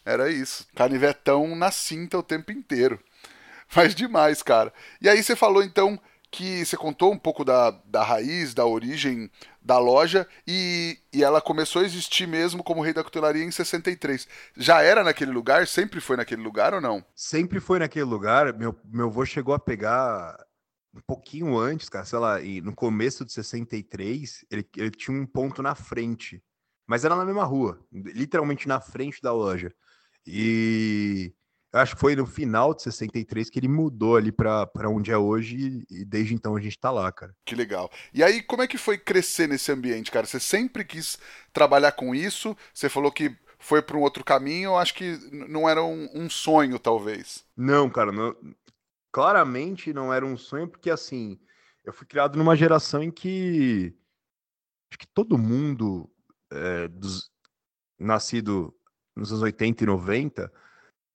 Era 0.05 0.31
isso. 0.31 0.67
Canivetão 0.75 1.55
na 1.55 1.71
cinta 1.71 2.19
o 2.19 2.23
tempo 2.23 2.53
inteiro. 2.53 2.99
Mas 3.75 3.95
demais, 3.95 4.43
cara. 4.43 4.73
E 5.01 5.09
aí 5.09 5.23
você 5.23 5.37
falou 5.37 5.63
então 5.63 6.01
que 6.31 6.65
você 6.65 6.77
contou 6.77 7.13
um 7.13 7.19
pouco 7.19 7.45
da, 7.45 7.71
da 7.85 8.05
raiz, 8.05 8.55
da 8.55 8.65
origem 8.65 9.31
da 9.61 9.79
loja 9.79 10.27
e, 10.47 10.99
e 11.13 11.25
ela 11.25 11.41
começou 11.41 11.83
a 11.83 11.85
existir 11.85 12.27
mesmo 12.27 12.63
como 12.63 12.83
Rei 12.83 12.93
da 12.93 13.03
Cutelaria 13.03 13.45
em 13.45 13.51
63. 13.51 14.29
Já 14.57 14.81
era 14.81 15.03
naquele 15.03 15.33
lugar? 15.33 15.67
Sempre 15.67 16.01
foi 16.01 16.17
naquele 16.17 16.43
lugar 16.43 16.73
ou 16.73 16.81
não? 16.81 17.05
Sempre 17.15 17.59
foi 17.59 17.81
naquele 17.81 18.05
lugar. 18.05 18.57
Meu, 18.57 18.79
meu 18.85 19.09
avô 19.09 19.27
chegou 19.27 19.55
a 19.55 19.59
pegar 19.59 20.37
um 20.95 21.01
pouquinho 21.01 21.59
antes, 21.59 21.89
cara, 21.89 22.05
sei 22.05 22.19
lá, 22.19 22.41
e 22.41 22.61
no 22.61 22.75
começo 22.75 23.25
de 23.25 23.33
63, 23.33 24.45
ele, 24.51 24.69
ele 24.77 24.91
tinha 24.91 25.17
um 25.17 25.27
ponto 25.27 25.63
na 25.63 25.75
frente, 25.75 26.43
mas 26.87 27.05
era 27.05 27.15
na 27.15 27.25
mesma 27.25 27.45
rua, 27.45 27.81
literalmente 27.93 28.67
na 28.67 28.81
frente 28.81 29.23
da 29.23 29.33
loja. 29.33 29.73
E 30.27 31.33
eu 31.73 31.81
acho 31.81 31.95
que 31.95 32.01
foi 32.01 32.17
no 32.17 32.27
final 32.27 32.75
de 32.75 32.83
63 32.83 33.49
que 33.49 33.59
ele 33.59 33.69
mudou 33.69 34.17
ali 34.17 34.33
para 34.33 34.89
onde 34.89 35.13
é 35.13 35.17
hoje 35.17 35.85
e 35.89 36.05
desde 36.05 36.35
então 36.35 36.57
a 36.57 36.61
gente 36.61 36.79
tá 36.79 36.91
lá, 36.91 37.11
cara. 37.13 37.35
Que 37.45 37.55
legal. 37.55 37.91
E 38.13 38.25
aí, 38.25 38.43
como 38.43 38.63
é 38.63 38.67
que 38.67 38.77
foi 38.77 38.99
crescer 38.99 39.47
nesse 39.47 39.71
ambiente, 39.71 40.11
cara? 40.11 40.27
Você 40.27 40.41
sempre 40.41 40.85
quis 40.85 41.19
trabalhar 41.53 41.93
com 41.93 42.15
isso? 42.15 42.57
Você 42.75 42.89
falou 42.89 43.13
que 43.13 43.37
foi 43.59 43.81
para 43.83 43.97
um 43.97 44.01
outro 44.01 44.25
caminho, 44.25 44.71
eu 44.71 44.79
acho 44.79 44.95
que 44.95 45.19
não 45.31 45.69
era 45.69 45.83
um, 45.83 46.09
um 46.15 46.29
sonho, 46.29 46.79
talvez. 46.79 47.45
Não, 47.57 47.89
cara, 47.89 48.11
não, 48.11 48.35
claramente 49.13 49.93
não 49.93 50.13
era 50.13 50.27
um 50.27 50.37
sonho, 50.37 50.67
porque 50.67 50.91
assim, 50.91 51.39
eu 51.85 51.93
fui 51.93 52.07
criado 52.07 52.37
numa 52.37 52.57
geração 52.57 53.03
em 53.03 53.11
que 53.11 53.95
acho 54.91 54.99
que 54.99 55.07
todo 55.07 55.39
mundo 55.39 56.11
é, 56.51 56.89
dos, 56.89 57.31
nascido 57.99 58.75
nos 59.15 59.31
anos 59.31 59.43
80 59.43 59.85
e 59.85 59.87
90 59.87 60.53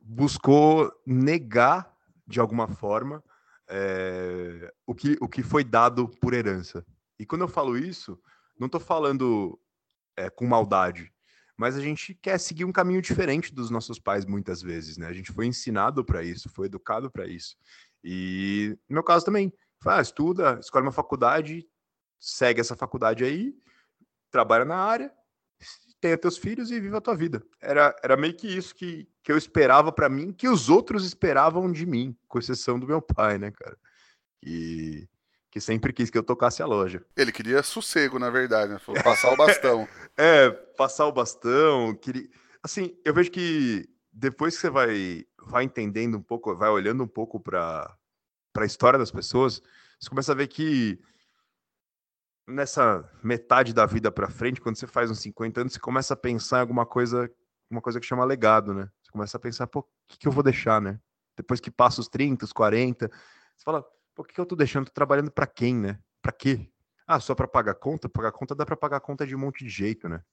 buscou 0.06 0.92
negar, 1.06 1.92
de 2.28 2.40
alguma 2.40 2.68
forma, 2.68 3.24
é, 3.68 4.72
o, 4.86 4.94
que, 4.94 5.18
o 5.20 5.28
que 5.28 5.42
foi 5.42 5.64
dado 5.64 6.08
por 6.22 6.34
herança. 6.34 6.86
E 7.20 7.26
quando 7.26 7.42
eu 7.42 7.48
falo 7.48 7.76
isso, 7.76 8.20
não 8.60 8.68
estou 8.68 8.80
falando 8.80 9.60
é, 10.16 10.30
com 10.30 10.46
maldade, 10.46 11.12
mas 11.58 11.76
a 11.76 11.82
gente 11.82 12.14
quer 12.14 12.38
seguir 12.38 12.66
um 12.66 12.72
caminho 12.72 13.02
diferente 13.02 13.54
dos 13.54 13.72
nossos 13.72 13.98
pais 13.98 14.26
muitas 14.26 14.62
vezes, 14.62 14.98
né? 14.98 15.08
A 15.08 15.14
gente 15.14 15.32
foi 15.32 15.48
ensinado 15.48 16.06
para 16.06 16.22
isso, 16.22 16.50
foi 16.50 16.68
educado 16.68 17.10
para 17.10 17.26
isso. 17.26 17.56
E 18.04 18.78
no 18.88 18.96
meu 18.96 19.04
caso 19.04 19.26
também, 19.26 19.52
ah, 19.86 20.02
estuda, 20.02 20.60
escolhe 20.60 20.86
uma 20.86 20.92
faculdade, 20.92 21.66
segue 22.20 22.62
essa 22.62 22.76
faculdade 22.76 23.24
aí, 23.24 23.56
trabalha 24.30 24.66
na 24.66 24.78
área, 24.78 25.12
tenha 26.06 26.18
teus 26.20 26.38
filhos 26.38 26.70
e 26.70 26.80
viva 26.80 27.00
a 27.00 27.02
tua 27.02 27.16
vida. 27.16 27.42
Era, 27.60 27.96
era 28.04 28.16
meio 28.16 28.36
que 28.36 28.48
isso 28.48 28.76
que, 28.76 29.08
que 29.24 29.32
eu 29.32 29.38
esperava 29.38 29.92
para 29.92 30.08
mim, 30.08 30.32
que 30.32 30.48
os 30.48 30.70
outros 30.70 31.04
esperavam 31.04 31.72
de 31.72 31.84
mim, 31.84 32.16
com 32.28 32.38
exceção 32.38 32.80
do 32.80 32.86
meu 32.86 33.02
pai, 33.02 33.40
né, 33.40 33.50
cara? 33.50 33.76
E 34.44 35.08
que 35.50 35.60
sempre 35.60 35.92
quis 35.92 36.12
que 36.12 36.18
eu 36.18 36.22
tocasse 36.22 36.62
a 36.62 36.66
loja. 36.68 37.04
Ele 37.18 37.32
queria 37.32 37.64
sossego, 37.64 38.20
na 38.20 38.30
verdade, 38.30 38.74
né? 38.74 38.80
Passar 39.04 39.34
o 39.34 39.36
bastão. 39.36 39.88
é, 40.16 40.52
passar 40.52 41.08
o 41.08 41.12
bastão, 41.12 41.96
queria... 41.96 42.30
Assim, 42.62 42.96
eu 43.04 43.12
vejo 43.12 43.32
que 43.32 43.90
depois 44.14 44.54
que 44.54 44.62
você 44.62 44.70
vai, 44.70 45.26
vai 45.42 45.64
entendendo 45.64 46.18
um 46.20 46.22
pouco, 46.22 46.56
vai 46.56 46.70
olhando 46.70 47.04
um 47.04 47.08
pouco 47.08 47.40
para 47.40 47.98
a 48.56 48.66
história 48.66 49.00
das 49.00 49.10
pessoas, 49.10 49.60
você 50.00 50.08
começa 50.08 50.34
a 50.34 50.36
ver 50.36 50.48
que 50.48 51.00
nessa 52.48 53.10
metade 53.24 53.74
da 53.74 53.86
vida 53.86 54.12
para 54.12 54.30
frente, 54.30 54.62
quando 54.62 54.76
você 54.76 54.88
faz 54.88 55.10
uns 55.10 55.20
50 55.20 55.62
anos, 55.62 55.74
você 55.74 55.80
começa 55.80 56.14
a 56.14 56.18
pensar 56.18 56.58
em 56.58 56.62
alguma 56.62 56.86
coisa, 56.86 57.32
uma 57.70 57.82
coisa 57.82 58.00
que 58.00 58.06
chama 58.06 58.24
legado, 58.24 58.74
né? 58.74 58.90
Você 59.02 59.12
começa 59.12 59.38
a 59.38 59.40
pensar, 59.40 59.68
pô, 59.68 59.80
o 59.80 59.86
que, 60.08 60.18
que 60.20 60.28
eu 60.28 60.32
vou 60.32 60.44
deixar, 60.44 60.82
né? 60.82 61.00
Depois 61.36 61.60
que 61.60 61.72
passa 61.72 62.02
os 62.02 62.08
30, 62.08 62.46
os 62.46 62.54
40, 62.54 63.08
você 63.08 63.64
fala, 63.64 63.82
pô, 64.14 64.22
o 64.22 64.26
que, 64.26 64.34
que 64.34 64.40
eu 64.40 64.46
tô 64.46 64.56
deixando? 64.56 64.86
Tô 64.86 64.92
trabalhando 64.92 65.32
para 65.32 65.48
quem, 65.48 65.76
né? 65.76 66.00
Para 66.22 66.32
quê? 66.32 66.70
Ah, 67.08 67.20
só 67.20 67.36
para 67.36 67.48
pagar 67.48 67.76
conta? 67.76 68.08
Pagar 68.10 68.32
conta 68.32 68.56
dá 68.56 68.66
para 68.66 68.78
pagar 68.78 69.00
conta 69.00 69.26
de 69.26 69.36
um 69.36 69.40
monte 69.40 69.64
de 69.64 69.70
jeito, 69.70 70.08
né? 70.08 70.24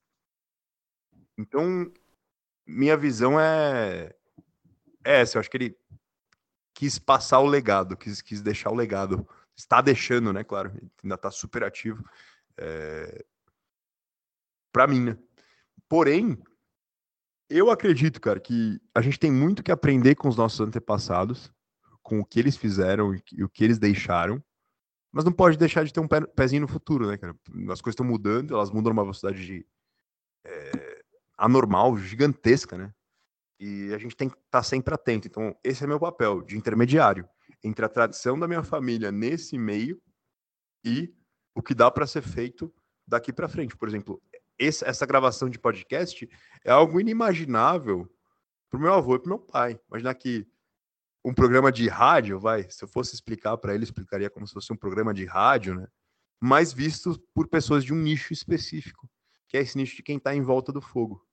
Então, 1.36 1.90
minha 2.66 2.96
visão 2.96 3.40
é, 3.40 4.14
é 5.04 5.20
essa. 5.20 5.36
Eu 5.36 5.40
acho 5.40 5.50
que 5.50 5.56
ele 5.56 5.78
quis 6.74 6.98
passar 6.98 7.40
o 7.40 7.46
legado, 7.46 7.96
quis, 7.96 8.22
quis 8.22 8.40
deixar 8.42 8.70
o 8.70 8.74
legado 8.74 9.26
está 9.56 9.80
deixando, 9.80 10.32
né? 10.32 10.44
Claro, 10.44 10.72
ainda 11.02 11.14
está 11.14 11.30
super 11.30 11.64
ativo. 11.64 12.04
É... 12.56 13.24
Para 14.72 14.86
mim, 14.86 15.00
né? 15.00 15.18
Porém, 15.88 16.42
eu 17.48 17.70
acredito, 17.70 18.20
cara, 18.20 18.40
que 18.40 18.80
a 18.94 19.02
gente 19.02 19.18
tem 19.18 19.30
muito 19.30 19.62
que 19.62 19.70
aprender 19.70 20.14
com 20.14 20.28
os 20.28 20.36
nossos 20.36 20.60
antepassados, 20.60 21.52
com 22.02 22.20
o 22.20 22.24
que 22.24 22.40
eles 22.40 22.56
fizeram 22.56 23.14
e 23.32 23.44
o 23.44 23.48
que 23.48 23.62
eles 23.62 23.78
deixaram, 23.78 24.42
mas 25.12 25.24
não 25.24 25.32
pode 25.32 25.58
deixar 25.58 25.84
de 25.84 25.92
ter 25.92 26.00
um 26.00 26.08
pezinho 26.08 26.62
no 26.62 26.68
futuro, 26.68 27.06
né, 27.06 27.18
cara? 27.18 27.36
As 27.70 27.82
coisas 27.82 27.94
estão 27.94 28.06
mudando, 28.06 28.54
elas 28.54 28.70
mudam 28.70 28.92
numa 28.92 29.02
velocidade 29.02 29.44
de, 29.44 29.66
é, 30.44 31.02
anormal, 31.36 31.98
gigantesca, 31.98 32.78
né? 32.78 32.94
E 33.60 33.92
a 33.92 33.98
gente 33.98 34.16
tem 34.16 34.28
que 34.28 34.36
estar 34.36 34.60
tá 34.60 34.62
sempre 34.62 34.94
atento. 34.94 35.28
Então, 35.28 35.54
esse 35.62 35.84
é 35.84 35.86
meu 35.86 36.00
papel 36.00 36.40
de 36.42 36.56
intermediário 36.56 37.28
entre 37.62 37.84
a 37.84 37.88
tradição 37.88 38.38
da 38.38 38.48
minha 38.48 38.62
família 38.62 39.12
nesse 39.12 39.56
meio 39.56 40.00
e 40.84 41.14
o 41.54 41.62
que 41.62 41.74
dá 41.74 41.90
para 41.90 42.06
ser 42.06 42.22
feito 42.22 42.72
daqui 43.06 43.32
para 43.32 43.48
frente. 43.48 43.76
Por 43.76 43.88
exemplo, 43.88 44.20
esse, 44.58 44.84
essa 44.84 45.06
gravação 45.06 45.48
de 45.48 45.58
podcast 45.58 46.28
é 46.64 46.70
algo 46.70 47.00
inimaginável 47.00 48.10
para 48.70 48.78
o 48.78 48.80
meu 48.80 48.92
avô 48.92 49.16
e 49.16 49.18
para 49.18 49.28
meu 49.28 49.38
pai. 49.38 49.78
Imaginar 49.88 50.14
que 50.14 50.46
um 51.24 51.32
programa 51.32 51.70
de 51.70 51.88
rádio, 51.88 52.38
vai, 52.40 52.68
se 52.68 52.82
eu 52.82 52.88
fosse 52.88 53.14
explicar 53.14 53.56
para 53.56 53.74
ele, 53.74 53.84
explicaria 53.84 54.28
como 54.28 54.46
se 54.46 54.52
fosse 54.52 54.72
um 54.72 54.76
programa 54.76 55.14
de 55.14 55.24
rádio, 55.24 55.74
né? 55.74 55.86
Mas 56.40 56.72
visto 56.72 57.22
por 57.32 57.46
pessoas 57.46 57.84
de 57.84 57.92
um 57.92 57.96
nicho 57.96 58.32
específico, 58.32 59.08
que 59.46 59.56
é 59.56 59.60
esse 59.60 59.76
nicho 59.76 59.94
de 59.94 60.02
quem 60.02 60.16
está 60.16 60.34
em 60.34 60.42
volta 60.42 60.72
do 60.72 60.80
fogo. 60.80 61.24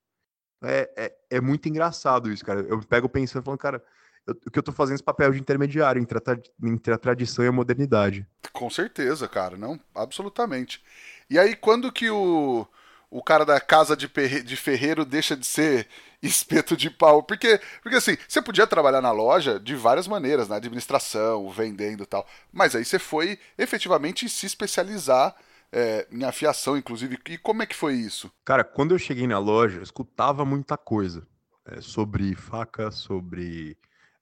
É, 0.63 0.91
é, 0.95 1.37
é 1.37 1.41
muito 1.41 1.67
engraçado 1.67 2.31
isso, 2.31 2.45
cara. 2.45 2.61
Eu 2.61 2.79
pego 2.81 3.09
pensando, 3.09 3.43
falando, 3.43 3.59
cara, 3.59 3.83
o 4.27 4.51
que 4.51 4.59
eu 4.59 4.63
tô 4.63 4.71
fazendo 4.71 4.95
esse 4.95 5.03
papel 5.03 5.31
de 5.31 5.39
intermediário 5.39 6.01
entre 6.01 6.17
a, 6.17 6.21
entre 6.63 6.93
a 6.93 6.97
tradição 6.97 7.43
e 7.43 7.47
a 7.47 7.51
modernidade. 7.51 8.25
Com 8.53 8.69
certeza, 8.69 9.27
cara, 9.27 9.57
não, 9.57 9.79
absolutamente. 9.95 10.81
E 11.29 11.37
aí, 11.37 11.55
quando 11.55 11.91
que 11.91 12.09
o, 12.09 12.67
o 13.09 13.23
cara 13.23 13.45
da 13.45 13.59
casa 13.59 13.95
de, 13.95 14.07
de 14.43 14.55
ferreiro 14.55 15.05
deixa 15.05 15.35
de 15.35 15.45
ser 15.45 15.87
espeto 16.21 16.75
de 16.75 16.89
pau? 16.89 17.23
Porque, 17.23 17.59
porque 17.81 17.97
assim, 17.97 18.17
você 18.27 18.41
podia 18.41 18.67
trabalhar 18.67 19.01
na 19.01 19.11
loja 19.11 19.59
de 19.59 19.75
várias 19.75 20.07
maneiras, 20.07 20.47
na 20.47 20.55
administração, 20.57 21.49
vendendo 21.49 22.03
e 22.03 22.05
tal, 22.05 22.27
mas 22.51 22.75
aí 22.75 22.85
você 22.85 22.99
foi 22.99 23.39
efetivamente 23.57 24.27
se 24.29 24.45
especializar 24.45 25.35
é, 25.71 26.07
em 26.11 26.23
afiação, 26.23 26.77
inclusive. 26.77 27.17
E 27.27 27.37
como 27.37 27.61
é 27.63 27.65
que 27.65 27.75
foi 27.75 27.93
isso? 27.93 28.31
Cara, 28.43 28.63
quando 28.63 28.93
eu 28.93 28.99
cheguei 28.99 29.27
na 29.27 29.39
loja, 29.39 29.77
eu 29.77 29.83
escutava 29.83 30.43
muita 30.45 30.77
coisa 30.77 31.27
é, 31.65 31.81
sobre 31.81 32.35
faca, 32.35 32.91
sobre 32.91 33.77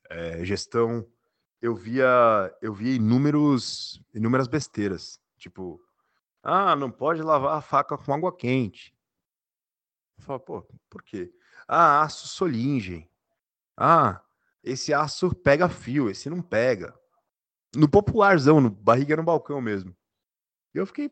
é, 0.09 0.43
gestão, 0.45 1.05
eu 1.61 1.75
via 1.75 2.55
eu 2.61 2.73
via 2.73 2.95
inúmeros, 2.95 4.01
inúmeras 4.13 4.47
besteiras. 4.47 5.19
Tipo, 5.37 5.81
ah, 6.43 6.75
não 6.75 6.91
pode 6.91 7.21
lavar 7.21 7.57
a 7.57 7.61
faca 7.61 7.97
com 7.97 8.13
água 8.13 8.35
quente. 8.35 8.95
Eu 10.17 10.23
falo, 10.23 10.39
pô, 10.39 10.67
por 10.89 11.03
quê? 11.03 11.31
Ah, 11.67 12.01
aço 12.01 12.27
solingen. 12.27 13.09
Ah, 13.75 14.21
esse 14.63 14.93
aço 14.93 15.33
pega 15.35 15.69
fio, 15.69 16.09
esse 16.09 16.29
não 16.29 16.41
pega. 16.41 16.93
No 17.75 17.89
popularzão, 17.89 18.61
no 18.61 18.69
barriga 18.69 19.15
no 19.15 19.23
balcão 19.23 19.61
mesmo. 19.61 19.95
E 20.73 20.77
eu 20.77 20.85
fiquei 20.85 21.11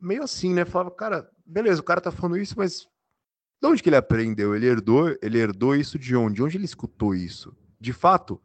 meio 0.00 0.22
assim, 0.22 0.52
né? 0.54 0.64
Falava, 0.64 0.90
cara, 0.90 1.30
beleza, 1.44 1.80
o 1.80 1.84
cara 1.84 2.00
tá 2.00 2.12
falando 2.12 2.38
isso, 2.38 2.54
mas 2.56 2.86
de 3.60 3.68
onde 3.68 3.82
que 3.82 3.88
ele 3.88 3.96
aprendeu? 3.96 4.54
Ele 4.54 4.66
herdou, 4.66 5.16
ele 5.22 5.38
herdou 5.38 5.74
isso 5.74 5.98
de 5.98 6.14
onde? 6.14 6.36
De 6.36 6.42
onde 6.42 6.56
ele 6.58 6.64
escutou 6.64 7.14
isso? 7.14 7.56
De 7.80 7.92
fato, 7.92 8.42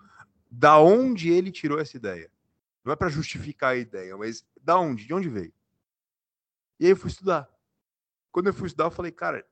da 0.49 0.79
onde 0.79 1.29
ele 1.29 1.51
tirou 1.51 1.79
essa 1.79 1.95
ideia. 1.95 2.31
Não 2.83 2.93
é 2.93 2.95
para 2.95 3.09
justificar 3.09 3.71
a 3.73 3.77
ideia, 3.77 4.17
mas 4.17 4.45
da 4.61 4.77
onde? 4.79 5.05
De 5.05 5.13
onde 5.13 5.29
veio? 5.29 5.53
E 6.79 6.85
aí 6.85 6.91
eu 6.91 6.97
fui 6.97 7.09
estudar. 7.09 7.49
Quando 8.31 8.47
eu 8.47 8.53
fui 8.53 8.67
estudar, 8.67 8.85
eu 8.85 8.91
falei, 8.91 9.11
cara, 9.11 9.45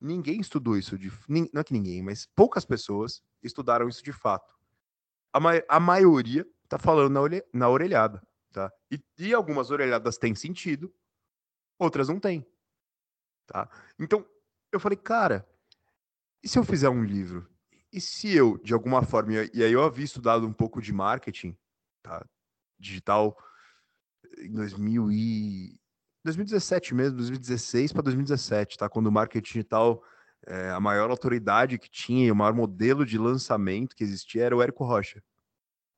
ninguém 0.00 0.40
estudou 0.40 0.76
isso 0.76 0.98
de. 0.98 1.12
Não 1.28 1.60
é 1.60 1.64
que 1.64 1.72
ninguém, 1.72 2.02
mas 2.02 2.26
poucas 2.34 2.64
pessoas 2.64 3.22
estudaram 3.42 3.88
isso 3.88 4.02
de 4.02 4.12
fato. 4.12 4.54
A, 5.32 5.40
ma 5.40 5.52
a 5.68 5.80
maioria 5.80 6.46
tá 6.68 6.78
falando 6.78 7.12
na, 7.12 7.20
na 7.52 7.68
orelhada. 7.68 8.22
Tá? 8.52 8.70
E, 8.90 9.02
e 9.18 9.32
algumas 9.32 9.70
orelhadas 9.70 10.18
têm 10.18 10.34
sentido, 10.34 10.94
outras 11.78 12.08
não 12.08 12.20
têm. 12.20 12.46
Tá? 13.46 13.68
Então, 13.98 14.26
eu 14.70 14.78
falei, 14.78 14.96
cara, 14.96 15.48
e 16.42 16.48
se 16.48 16.58
eu 16.58 16.64
fizer 16.64 16.90
um 16.90 17.04
livro? 17.04 17.48
E 17.92 18.00
se 18.00 18.34
eu, 18.34 18.56
de 18.58 18.72
alguma 18.72 19.02
forma, 19.02 19.32
e 19.52 19.62
aí 19.62 19.72
eu 19.72 19.82
havia 19.82 20.04
estudado 20.04 20.46
um 20.46 20.52
pouco 20.52 20.80
de 20.80 20.92
marketing, 20.92 21.56
tá? 22.02 22.24
Digital 22.78 23.36
em 24.38 24.52
2000 24.52 25.10
e 25.12 25.78
2017 26.24 26.94
mesmo, 26.94 27.18
2016 27.18 27.92
para 27.92 28.02
2017, 28.02 28.78
tá? 28.78 28.88
Quando 28.88 29.08
o 29.08 29.12
marketing 29.12 29.44
digital, 29.44 30.02
é, 30.46 30.70
a 30.70 30.80
maior 30.80 31.10
autoridade 31.10 31.78
que 31.78 31.90
tinha, 31.90 32.32
o 32.32 32.36
maior 32.36 32.54
modelo 32.54 33.04
de 33.04 33.18
lançamento 33.18 33.94
que 33.94 34.04
existia 34.04 34.44
era 34.44 34.56
o 34.56 34.62
Érico 34.62 34.84
Rocha, 34.84 35.22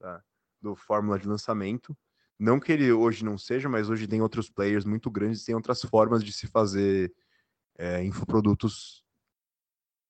tá? 0.00 0.22
Do 0.60 0.74
Fórmula 0.74 1.18
de 1.18 1.28
Lançamento. 1.28 1.96
Não 2.38 2.58
que 2.58 2.72
ele 2.72 2.90
hoje 2.90 3.24
não 3.24 3.38
seja, 3.38 3.68
mas 3.68 3.88
hoje 3.88 4.08
tem 4.08 4.20
outros 4.20 4.50
players 4.50 4.84
muito 4.84 5.10
grandes, 5.10 5.44
tem 5.44 5.54
outras 5.54 5.82
formas 5.82 6.24
de 6.24 6.32
se 6.32 6.46
fazer 6.46 7.14
é, 7.78 8.02
infoprodutos. 8.02 9.03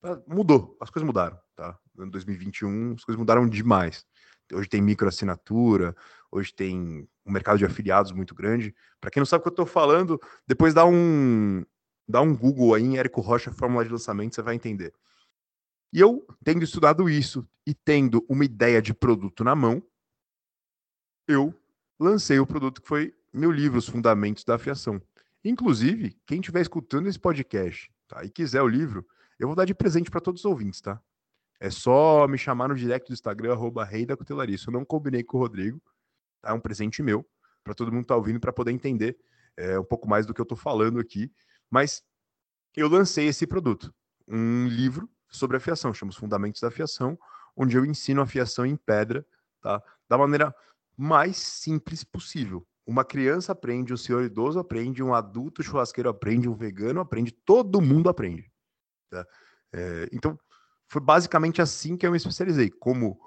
Ah, 0.06 0.20
mudou, 0.26 0.76
as 0.78 0.90
coisas 0.90 1.06
mudaram, 1.06 1.40
tá? 1.56 1.78
Em 1.98 2.10
2021, 2.10 2.92
as 2.92 3.04
coisas 3.04 3.18
mudaram 3.18 3.48
demais. 3.48 4.04
Hoje 4.52 4.68
tem 4.68 4.82
microassinatura, 4.82 5.96
hoje 6.30 6.52
tem 6.52 7.08
um 7.24 7.32
mercado 7.32 7.56
de 7.56 7.64
afiliados 7.64 8.12
muito 8.12 8.34
grande. 8.34 8.74
Para 9.00 9.10
quem 9.10 9.22
não 9.22 9.24
sabe 9.24 9.40
o 9.40 9.42
que 9.44 9.48
eu 9.48 9.52
estou 9.52 9.64
falando, 9.64 10.20
depois 10.46 10.74
dá 10.74 10.84
um, 10.84 11.64
dá 12.06 12.20
um 12.20 12.36
Google 12.36 12.74
aí 12.74 12.82
em 12.82 12.98
Érico 12.98 13.22
Rocha, 13.22 13.50
fórmula 13.50 13.82
de 13.82 13.90
lançamento, 13.90 14.34
você 14.34 14.42
vai 14.42 14.54
entender. 14.54 14.92
E 15.90 16.00
eu, 16.00 16.26
tendo 16.44 16.62
estudado 16.62 17.08
isso 17.08 17.48
e 17.66 17.72
tendo 17.72 18.22
uma 18.28 18.44
ideia 18.44 18.82
de 18.82 18.92
produto 18.92 19.42
na 19.42 19.54
mão, 19.54 19.82
eu 21.26 21.54
lancei 21.98 22.38
o 22.38 22.46
produto 22.46 22.82
que 22.82 22.88
foi 22.88 23.14
meu 23.32 23.50
livro, 23.50 23.78
Os 23.78 23.88
Fundamentos 23.88 24.44
da 24.44 24.56
Afiação. 24.56 25.00
Inclusive, 25.42 26.14
quem 26.26 26.40
estiver 26.40 26.60
escutando 26.60 27.08
esse 27.08 27.18
podcast 27.18 27.90
tá, 28.06 28.22
e 28.22 28.28
quiser 28.28 28.60
o 28.60 28.68
livro, 28.68 29.06
eu 29.38 29.46
vou 29.46 29.56
dar 29.56 29.64
de 29.64 29.74
presente 29.74 30.10
para 30.10 30.20
todos 30.20 30.42
os 30.42 30.44
ouvintes, 30.44 30.80
tá? 30.80 31.00
É 31.60 31.70
só 31.70 32.26
me 32.28 32.36
chamar 32.36 32.68
no 32.68 32.74
direct 32.74 33.08
do 33.08 33.14
Instagram, 33.14 33.52
arroba 33.52 33.84
Rei 33.84 34.04
da 34.04 34.16
Cutelaria. 34.16 34.54
Isso 34.54 34.68
eu 34.68 34.72
não 34.72 34.84
combinei 34.84 35.22
com 35.22 35.38
o 35.38 35.40
Rodrigo, 35.40 35.80
tá? 36.40 36.50
É 36.50 36.52
um 36.52 36.60
presente 36.60 37.02
meu, 37.02 37.26
para 37.62 37.74
todo 37.74 37.92
mundo 37.92 38.02
que 38.02 38.08
tá 38.08 38.16
ouvindo, 38.16 38.40
para 38.40 38.52
poder 38.52 38.72
entender 38.72 39.16
é, 39.56 39.78
um 39.78 39.84
pouco 39.84 40.08
mais 40.08 40.26
do 40.26 40.34
que 40.34 40.40
eu 40.40 40.46
tô 40.46 40.56
falando 40.56 40.98
aqui. 40.98 41.32
Mas 41.70 42.02
eu 42.76 42.88
lancei 42.88 43.26
esse 43.28 43.46
produto, 43.46 43.94
um 44.28 44.66
livro 44.66 45.08
sobre 45.30 45.56
afiação, 45.56 45.94
chama 45.94 46.10
Os 46.10 46.16
Fundamentos 46.16 46.60
da 46.60 46.68
Afiação, 46.68 47.18
onde 47.56 47.76
eu 47.76 47.84
ensino 47.84 48.20
a 48.20 48.24
afiação 48.24 48.66
em 48.66 48.76
pedra, 48.76 49.26
tá? 49.60 49.82
Da 50.08 50.18
maneira 50.18 50.54
mais 50.96 51.36
simples 51.36 52.04
possível. 52.04 52.66
Uma 52.86 53.04
criança 53.04 53.52
aprende, 53.52 53.92
um 53.92 53.96
senhor 53.96 54.22
idoso 54.24 54.58
aprende, 54.58 55.02
um 55.02 55.14
adulto 55.14 55.62
churrasqueiro 55.62 56.08
aprende, 56.08 56.48
um 56.48 56.54
vegano 56.54 57.00
aprende, 57.00 57.32
todo 57.32 57.80
mundo 57.80 58.08
aprende. 58.08 58.52
Tá? 59.14 59.28
É, 59.72 60.08
então, 60.12 60.38
foi 60.88 61.00
basicamente 61.00 61.62
assim 61.62 61.96
que 61.96 62.06
eu 62.06 62.10
me 62.10 62.16
especializei, 62.16 62.70
como 62.70 63.18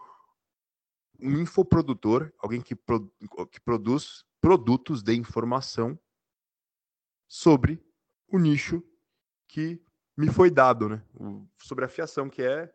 um 1.20 1.40
infoprodutor, 1.40 2.32
alguém 2.40 2.62
que, 2.62 2.76
pro, 2.76 3.12
que 3.52 3.60
produz 3.60 4.24
produtos 4.40 5.02
de 5.02 5.16
informação 5.16 6.00
sobre 7.28 7.84
o 8.28 8.38
nicho 8.38 8.84
que 9.48 9.82
me 10.16 10.30
foi 10.30 10.50
dado, 10.50 10.90
né? 10.90 11.04
Sobre 11.58 11.86
a 11.86 11.88
fiação, 11.88 12.30
que 12.30 12.42
é 12.42 12.72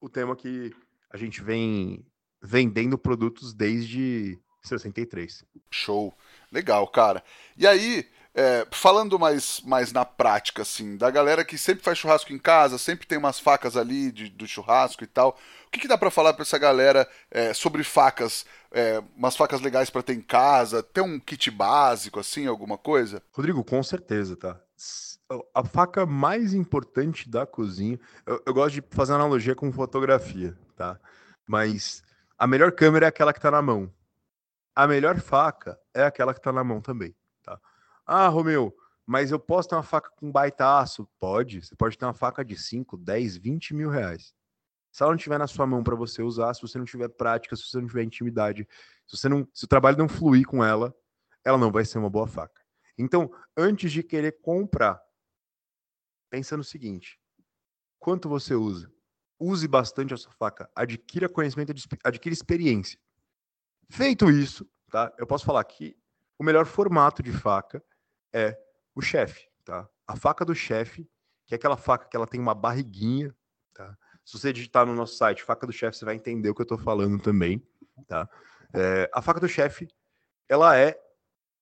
o 0.00 0.08
tema 0.08 0.36
que 0.36 0.74
a 1.10 1.16
gente 1.16 1.42
vem 1.42 2.04
vendendo 2.40 2.98
produtos 2.98 3.54
desde 3.54 4.38
63. 4.62 5.44
Show. 5.70 6.14
Legal, 6.50 6.86
cara. 6.88 7.22
E 7.56 7.66
aí, 7.66 8.08
é, 8.34 8.66
falando 8.70 9.18
mais, 9.18 9.60
mais 9.60 9.92
na 9.92 10.04
prática, 10.04 10.62
assim, 10.62 10.96
da 10.96 11.10
galera 11.10 11.44
que 11.44 11.58
sempre 11.58 11.84
faz 11.84 11.98
churrasco 11.98 12.32
em 12.32 12.38
casa, 12.38 12.78
sempre 12.78 13.06
tem 13.06 13.18
umas 13.18 13.38
facas 13.38 13.76
ali 13.76 14.10
de, 14.10 14.28
do 14.30 14.46
churrasco 14.46 15.04
e 15.04 15.06
tal. 15.06 15.38
O 15.66 15.70
que, 15.70 15.80
que 15.80 15.88
dá 15.88 15.98
para 15.98 16.10
falar 16.10 16.32
para 16.32 16.42
essa 16.42 16.58
galera 16.58 17.08
é, 17.30 17.52
sobre 17.52 17.84
facas, 17.84 18.46
é, 18.70 19.02
umas 19.16 19.36
facas 19.36 19.60
legais 19.60 19.90
para 19.90 20.02
ter 20.02 20.14
em 20.14 20.20
casa? 20.22 20.82
Tem 20.82 21.04
um 21.04 21.20
kit 21.20 21.50
básico, 21.50 22.18
assim, 22.20 22.46
alguma 22.46 22.78
coisa? 22.78 23.22
Rodrigo, 23.32 23.62
com 23.62 23.82
certeza, 23.82 24.36
tá? 24.36 24.58
A 25.54 25.64
faca 25.64 26.04
mais 26.04 26.52
importante 26.54 27.28
da 27.28 27.46
cozinha, 27.46 27.98
eu, 28.26 28.42
eu 28.46 28.54
gosto 28.54 28.74
de 28.74 28.84
fazer 28.90 29.12
analogia 29.12 29.54
com 29.54 29.72
fotografia, 29.72 30.56
tá? 30.76 30.98
Mas 31.46 32.02
a 32.38 32.46
melhor 32.46 32.72
câmera 32.72 33.06
é 33.06 33.08
aquela 33.08 33.32
que 33.32 33.40
tá 33.40 33.50
na 33.50 33.62
mão. 33.62 33.92
A 34.74 34.86
melhor 34.86 35.20
faca 35.20 35.78
é 35.94 36.02
aquela 36.02 36.32
que 36.32 36.40
tá 36.40 36.50
na 36.50 36.64
mão 36.64 36.80
também. 36.80 37.14
Ah, 38.06 38.28
Romeu, 38.28 38.74
mas 39.06 39.30
eu 39.30 39.38
posso 39.38 39.68
ter 39.68 39.74
uma 39.74 39.82
faca 39.82 40.10
com 40.16 40.30
baitaço? 40.30 41.08
Pode. 41.18 41.64
Você 41.64 41.74
pode 41.76 41.96
ter 41.96 42.04
uma 42.04 42.14
faca 42.14 42.44
de 42.44 42.56
5, 42.56 42.96
10, 42.96 43.36
20 43.36 43.74
mil 43.74 43.90
reais. 43.90 44.34
Se 44.90 45.02
ela 45.02 45.12
não 45.12 45.16
estiver 45.16 45.38
na 45.38 45.46
sua 45.46 45.66
mão 45.66 45.82
para 45.82 45.96
você 45.96 46.22
usar, 46.22 46.52
se 46.54 46.60
você 46.60 46.78
não 46.78 46.84
tiver 46.84 47.08
prática, 47.08 47.56
se 47.56 47.62
você 47.62 47.80
não 47.80 47.86
tiver 47.86 48.02
intimidade, 48.02 48.68
se, 49.06 49.16
você 49.16 49.28
não, 49.28 49.48
se 49.54 49.64
o 49.64 49.68
trabalho 49.68 49.96
não 49.96 50.08
fluir 50.08 50.46
com 50.46 50.62
ela, 50.62 50.94
ela 51.44 51.56
não 51.56 51.72
vai 51.72 51.84
ser 51.84 51.98
uma 51.98 52.10
boa 52.10 52.26
faca. 52.26 52.62
Então, 52.98 53.32
antes 53.56 53.90
de 53.90 54.02
querer 54.02 54.40
comprar, 54.42 55.00
pensa 56.30 56.56
no 56.56 56.64
seguinte: 56.64 57.18
quanto 57.98 58.28
você 58.28 58.54
usa? 58.54 58.92
Use 59.38 59.66
bastante 59.66 60.14
a 60.14 60.16
sua 60.16 60.32
faca, 60.32 60.70
adquira 60.76 61.28
conhecimento, 61.28 61.72
adquira 62.04 62.32
experiência. 62.32 62.98
Feito 63.90 64.30
isso, 64.30 64.68
tá? 64.90 65.12
Eu 65.18 65.26
posso 65.26 65.44
falar 65.44 65.64
que 65.64 65.96
o 66.38 66.44
melhor 66.44 66.64
formato 66.66 67.22
de 67.22 67.32
faca 67.32 67.82
é 68.32 68.58
o 68.94 69.00
chefe, 69.00 69.48
tá? 69.64 69.88
A 70.06 70.16
faca 70.16 70.44
do 70.44 70.54
chefe, 70.54 71.08
que 71.46 71.54
é 71.54 71.56
aquela 71.56 71.76
faca 71.76 72.08
que 72.08 72.16
ela 72.16 72.26
tem 72.26 72.40
uma 72.40 72.54
barriguinha, 72.54 73.34
tá? 73.74 73.96
Se 74.24 74.38
você 74.38 74.52
digitar 74.52 74.86
no 74.86 74.94
nosso 74.94 75.16
site 75.16 75.42
faca 75.42 75.66
do 75.66 75.72
chefe, 75.72 75.98
você 75.98 76.04
vai 76.04 76.14
entender 76.14 76.48
o 76.48 76.54
que 76.54 76.62
eu 76.62 76.64
estou 76.64 76.78
falando 76.78 77.20
também, 77.20 77.62
tá? 78.06 78.28
É, 78.74 79.10
a 79.12 79.20
faca 79.20 79.40
do 79.40 79.48
chefe, 79.48 79.88
ela 80.48 80.76
é, 80.76 80.98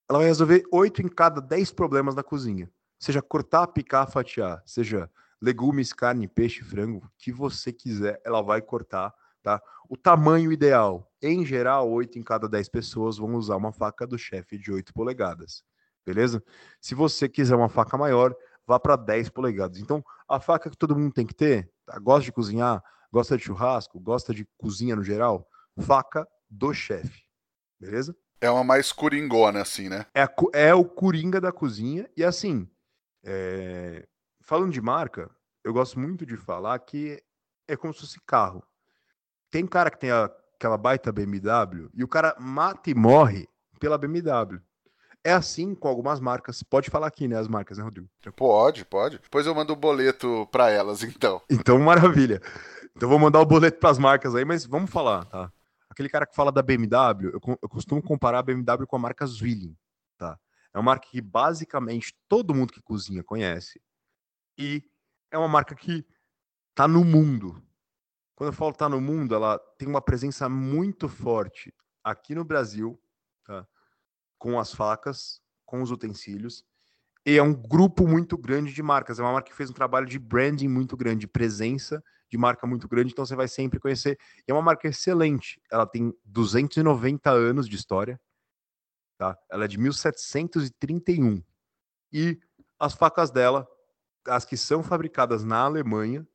ela 0.09 0.19
vai 0.19 0.29
resolver 0.29 0.65
oito 0.73 1.03
em 1.03 1.09
cada 1.09 1.41
dez 1.41 1.73
problemas 1.73 2.15
da 2.15 2.23
cozinha. 2.23 2.71
Seja 2.99 3.23
cortar, 3.23 3.67
picar, 3.69 4.11
fatiar, 4.11 4.63
seja 4.67 5.11
legumes, 5.41 5.93
carne, 5.93 6.29
peixe, 6.29 6.63
frango, 6.63 7.11
que 7.17 7.33
você 7.33 7.73
quiser, 7.73 8.21
ela 8.25 8.43
vai 8.43 8.61
cortar, 8.61 9.15
tá? 9.43 9.63
O 9.89 9.97
tamanho 9.97 10.53
ideal, 10.53 11.11
em 11.23 11.45
geral, 11.47 11.91
oito 11.91 12.19
em 12.19 12.23
cada 12.23 12.49
dez 12.49 12.69
pessoas 12.69 13.17
vão 13.17 13.35
usar 13.35 13.57
uma 13.57 13.73
faca 13.73 14.07
do 14.07 14.19
chefe 14.19 14.59
de 14.59 14.71
8 14.71 14.93
polegadas 14.93 15.65
beleza? 16.13 16.43
Se 16.81 16.95
você 16.95 17.29
quiser 17.29 17.55
uma 17.55 17.69
faca 17.69 17.97
maior, 17.97 18.35
vá 18.67 18.81
para 18.81 18.97
10 18.97 19.29
polegadas. 19.31 19.79
Então, 19.79 20.05
a 20.29 20.41
faca 20.41 20.69
que 20.69 20.77
todo 20.77 20.97
mundo 20.97 21.13
tem 21.13 21.27
que 21.27 21.35
ter, 21.35 21.71
tá? 21.87 21.99
gosta 21.99 22.25
de 22.25 22.33
cozinhar, 22.33 22.83
gosta 23.13 23.37
de 23.37 23.45
churrasco, 23.45 24.01
gosta 24.01 24.35
de 24.35 24.45
cozinha 24.59 24.97
no 24.97 25.05
geral, 25.05 25.49
faca 25.81 26.27
do 26.49 26.75
chefe, 26.75 27.23
beleza? 27.79 28.17
É 28.41 28.51
uma 28.51 28.65
mais 28.65 28.91
coringona, 28.91 29.63
assim, 29.63 29.89
né? 29.89 30.07
É, 30.15 30.23
a, 30.23 30.35
é 30.53 30.75
o 30.75 30.85
coringa 30.85 31.41
da 31.41 31.53
cozinha, 31.53 32.11
e 32.17 32.25
assim, 32.25 32.69
é... 33.25 34.09
falando 34.43 34.73
de 34.73 34.81
marca, 34.81 35.31
eu 35.63 35.73
gosto 35.73 36.01
muito 36.01 36.27
de 36.27 36.37
falar 36.37 36.79
que 36.81 37.23
é 37.69 37.77
como 37.77 37.95
se 37.95 38.01
fosse 38.01 38.21
carro. 38.27 38.65
Tem 39.51 39.67
cara 39.67 39.91
que 39.91 39.99
tem 39.99 40.11
a, 40.11 40.25
aquela 40.55 40.77
baita 40.77 41.13
BMW 41.13 41.89
e 41.95 42.03
o 42.03 42.09
cara 42.09 42.35
mata 42.41 42.91
e 42.91 42.95
morre 42.95 43.49
pela 43.79 43.99
BMW. 43.99 44.61
É 45.25 45.33
assim 45.33 45.75
com 45.75 45.89
algumas 45.89 46.19
marcas. 46.19 46.63
Pode 46.63 46.89
falar 46.91 47.07
aqui, 47.07 47.29
né? 47.29 47.37
As 47.37 47.49
marcas, 47.49 47.79
né, 47.79 47.85
Rodrigo? 47.85 48.09
Pode, 48.37 48.85
pode. 48.85 49.19
Depois 49.19 49.47
eu 49.47 49.55
mando 49.55 49.73
o 49.73 49.77
um 49.77 49.79
boleto 49.79 50.49
para 50.51 50.71
elas, 50.71 51.03
então. 51.05 51.43
Então, 51.51 51.79
maravilha. 51.79 52.41
Então, 52.97 53.09
vou 53.09 53.19
mandar 53.19 53.41
o 53.41 53.47
boleto 53.47 53.79
para 53.79 53.91
as 53.91 53.99
marcas 53.99 54.35
aí, 54.35 54.45
mas 54.45 54.65
vamos 54.65 54.91
falar, 54.91 55.25
tá? 55.27 55.53
Aquele 55.89 56.09
cara 56.09 56.27
que 56.27 56.35
fala 56.35 56.51
da 56.51 56.63
BMW, 56.63 57.31
eu, 57.33 57.59
eu 57.63 57.69
costumo 57.69 58.03
comparar 58.03 58.39
a 58.39 58.43
BMW 58.43 58.87
com 58.87 58.97
a 58.97 58.99
marca 58.99 59.27
Zwilling, 59.27 59.77
tá? 60.17 60.39
É 60.73 60.79
uma 60.79 60.85
marca 60.85 61.09
que 61.09 61.21
basicamente 61.21 62.15
todo 62.29 62.55
mundo 62.55 62.73
que 62.73 62.81
cozinha 62.81 63.23
conhece. 63.23 63.81
E 64.57 64.83
é 65.31 65.37
uma 65.37 65.49
marca 65.49 65.75
que 65.75 66.07
tá 66.75 66.87
no 66.87 67.05
mundo. 67.05 67.63
Quando 68.35 68.49
eu 68.49 68.55
falo 68.55 68.73
tá 68.73 68.89
no 68.89 69.01
mundo, 69.01 69.35
ela 69.35 69.59
tem 69.77 69.89
uma 69.89 70.01
presença 70.01 70.49
muito 70.49 71.09
forte 71.09 71.75
aqui 72.03 72.35
no 72.35 72.45
Brasil? 72.45 72.99
Com 74.41 74.59
as 74.59 74.75
facas, 74.75 75.41
com 75.65 75.83
os 75.83 75.93
utensílios. 75.93 76.65
E 77.25 77.37
é 77.37 77.43
um 77.43 77.55
grupo 77.55 78.09
muito 78.09 78.37
grande 78.37 78.73
de 78.73 78.83
marcas. 78.83 79.21
É 79.21 79.23
uma 79.23 79.35
marca 79.35 79.51
que 79.51 79.57
fez 79.57 79.71
um 79.71 79.75
trabalho 79.75 80.07
de 80.07 80.19
branding 80.19 80.67
muito 80.67 80.97
grande, 80.97 81.21
de 81.21 81.29
presença 81.29 82.03
de 82.31 82.39
marca 82.39 82.65
muito 82.67 82.89
grande, 82.89 83.13
então 83.13 83.27
você 83.27 83.35
vai 83.35 83.49
sempre 83.49 83.81
conhecer. 83.81 84.17
E 84.47 84.53
é 84.53 84.55
uma 84.55 84.63
marca 84.63 84.87
excelente. 84.87 85.61
Ela 85.71 85.85
tem 85.85 86.15
290 86.25 87.29
anos 87.29 87.69
de 87.69 87.75
história. 87.75 88.21
Tá? 89.19 89.37
Ela 89.51 89.65
é 89.65 89.69
de 89.69 89.77
1731. 89.77 91.43
E 92.13 92.41
as 92.79 92.95
facas 92.95 93.31
dela, 93.33 93.69
as 94.27 94.45
que 94.45 94.57
são 94.57 94.83
fabricadas 94.83 95.43
na 95.43 95.59
Alemanha, 95.59 96.27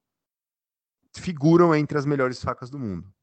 figuram 1.15 1.73
entre 1.73 1.97
as 1.97 2.05
melhores 2.05 2.43
facas 2.43 2.69
do 2.69 2.77
mundo. 2.77 3.14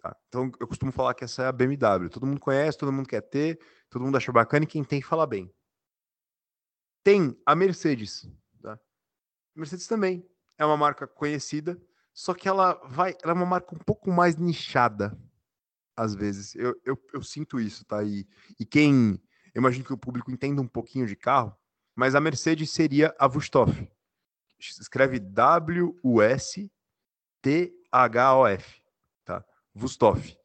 Tá? 0.00 0.16
Então 0.28 0.50
eu 0.58 0.66
costumo 0.66 0.90
falar 0.90 1.12
que 1.14 1.24
essa 1.24 1.42
é 1.42 1.46
a 1.46 1.52
BMW. 1.52 2.08
Todo 2.08 2.26
mundo 2.26 2.40
conhece, 2.40 2.78
todo 2.78 2.92
mundo 2.92 3.08
quer 3.08 3.20
ter, 3.20 3.60
todo 3.90 4.02
mundo 4.02 4.16
acha 4.16 4.32
bacana 4.32 4.64
e 4.64 4.68
quem 4.68 4.82
tem 4.82 5.02
fala 5.02 5.26
bem. 5.26 5.52
Tem 7.04 7.38
a 7.44 7.54
Mercedes. 7.54 8.26
Tá? 8.62 8.78
Mercedes 9.54 9.86
também 9.86 10.26
é 10.56 10.64
uma 10.64 10.76
marca 10.76 11.06
conhecida, 11.06 11.80
só 12.12 12.34
que 12.34 12.48
ela 12.48 12.74
vai, 12.86 13.16
ela 13.22 13.32
é 13.32 13.34
uma 13.34 13.46
marca 13.46 13.74
um 13.74 13.78
pouco 13.78 14.10
mais 14.10 14.36
nichada, 14.36 15.18
às 15.96 16.14
vezes. 16.14 16.54
Eu, 16.54 16.78
eu, 16.84 16.98
eu 17.12 17.22
sinto 17.22 17.60
isso, 17.60 17.84
tá? 17.84 18.02
E, 18.02 18.26
e 18.58 18.64
quem. 18.64 19.20
Eu 19.54 19.60
imagino 19.60 19.84
que 19.84 19.92
o 19.92 19.98
público 19.98 20.30
entenda 20.30 20.62
um 20.62 20.68
pouquinho 20.68 21.06
de 21.06 21.16
carro, 21.16 21.54
mas 21.94 22.14
a 22.14 22.20
Mercedes 22.20 22.70
seria 22.70 23.14
a 23.18 23.26
Vustoff. 23.26 23.90
Escreve 24.58 25.18
W-U-S-T-H-O-F, 25.18 26.70
Vustoff. 29.74 30.36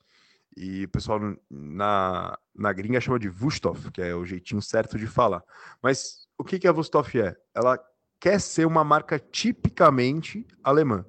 E 0.55 0.85
o 0.85 0.89
pessoal 0.89 1.19
na, 1.49 2.37
na 2.55 2.71
gringa 2.71 3.01
chama 3.01 3.19
de 3.19 3.27
Vustoff, 3.27 3.91
que 3.91 4.01
é 4.01 4.15
o 4.15 4.25
jeitinho 4.25 4.61
certo 4.61 4.97
de 4.97 5.05
falar. 5.05 5.43
Mas 5.81 6.27
o 6.37 6.43
que, 6.43 6.57
que 6.57 6.67
a 6.67 6.71
Vustoff 6.71 7.19
é? 7.19 7.35
Ela 7.53 7.77
quer 8.19 8.39
ser 8.39 8.65
uma 8.65 8.83
marca 8.83 9.19
tipicamente 9.19 10.47
alemã. 10.63 11.05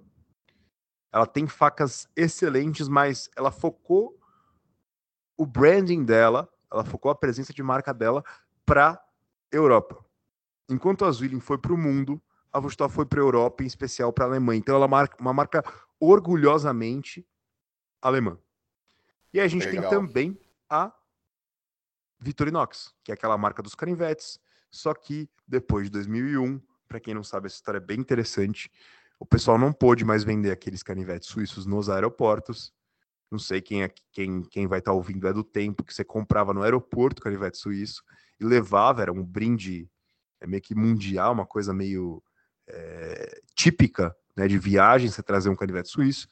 Ela 1.12 1.26
tem 1.26 1.46
facas 1.46 2.09
excelentes, 2.16 2.88
mas 2.88 3.31
ela 3.37 3.50
focou 3.50 4.18
o 5.37 5.46
branding 5.46 6.05
dela, 6.05 6.48
ela 6.70 6.85
focou 6.85 7.11
a 7.11 7.14
presença 7.14 7.52
de 7.52 7.62
marca 7.62 7.94
dela 7.94 8.24
para 8.64 9.00
Europa. 9.52 10.05
Enquanto 10.68 11.05
a 11.05 11.12
Zwilling 11.12 11.40
foi 11.40 11.57
para 11.57 11.72
o 11.72 11.79
mundo, 11.79 12.20
a 12.52 12.59
Vustoff 12.59 12.94
foi 12.94 13.07
para 13.07 13.20
a 13.20 13.24
Europa, 13.24 13.62
em 13.62 13.66
especial 13.66 14.12
para 14.12 14.24
a 14.24 14.29
Alemanha. 14.29 14.59
Então 14.59 14.74
ela 14.74 14.87
é 14.87 15.20
uma 15.20 15.33
marca 15.33 15.62
orgulhosamente 16.00 17.26
alemã. 18.07 18.38
E 19.33 19.40
a 19.40 19.47
gente 19.49 19.66
Legal. 19.66 19.83
tem 19.83 19.90
também 19.90 20.40
a 20.69 20.92
Victorinox, 22.19 22.95
que 23.05 23.11
é 23.11 23.14
aquela 23.14 23.37
marca 23.37 23.62
dos 23.62 23.75
canivetes, 23.75 24.38
só 24.71 24.95
que 24.95 25.29
depois 25.47 25.87
de 25.87 25.90
2001, 25.90 26.61
para 26.88 27.01
quem 27.01 27.14
não 27.14 27.23
sabe, 27.23 27.47
essa 27.47 27.57
história 27.57 27.79
é 27.79 27.81
bem 27.81 27.99
interessante. 27.99 28.71
O 29.19 29.27
pessoal 29.27 29.59
não 29.59 29.73
pôde 29.73 30.05
mais 30.05 30.25
vender 30.25 30.51
aqueles 30.51 30.83
canivetes 30.83 31.29
suíços 31.29 31.66
nos 31.66 31.88
aeroportos. 31.88 32.73
Não 33.31 33.38
sei 33.38 33.61
quem, 33.61 33.83
é, 33.83 33.90
quem, 34.12 34.42
quem 34.42 34.66
vai 34.66 34.79
estar 34.79 34.92
tá 34.92 34.97
ouvindo 34.97 35.27
é 35.27 35.33
do 35.33 35.42
tempo 35.42 35.85
que 35.85 35.92
você 35.92 36.05
comprava 36.05 36.55
no 36.55 36.62
aeroporto 36.62 37.21
canivete 37.21 37.59
suíço 37.59 38.05
e 38.38 38.45
levava, 38.45 39.03
era 39.03 39.12
um 39.12 39.25
brinde 39.25 39.90
é 40.40 40.47
meio 40.47 40.62
que 40.62 40.75
mundial, 40.75 41.33
uma 41.33 41.47
coisa 41.47 41.73
meio 41.73 42.23
é, 42.69 43.40
típica 43.55 44.14
né, 44.37 44.47
de 44.47 44.59
viagem, 44.59 45.09
você 45.09 45.23
trazer 45.23 45.49
um 45.49 45.57
canivete 45.57 45.88
suíço. 45.88 46.29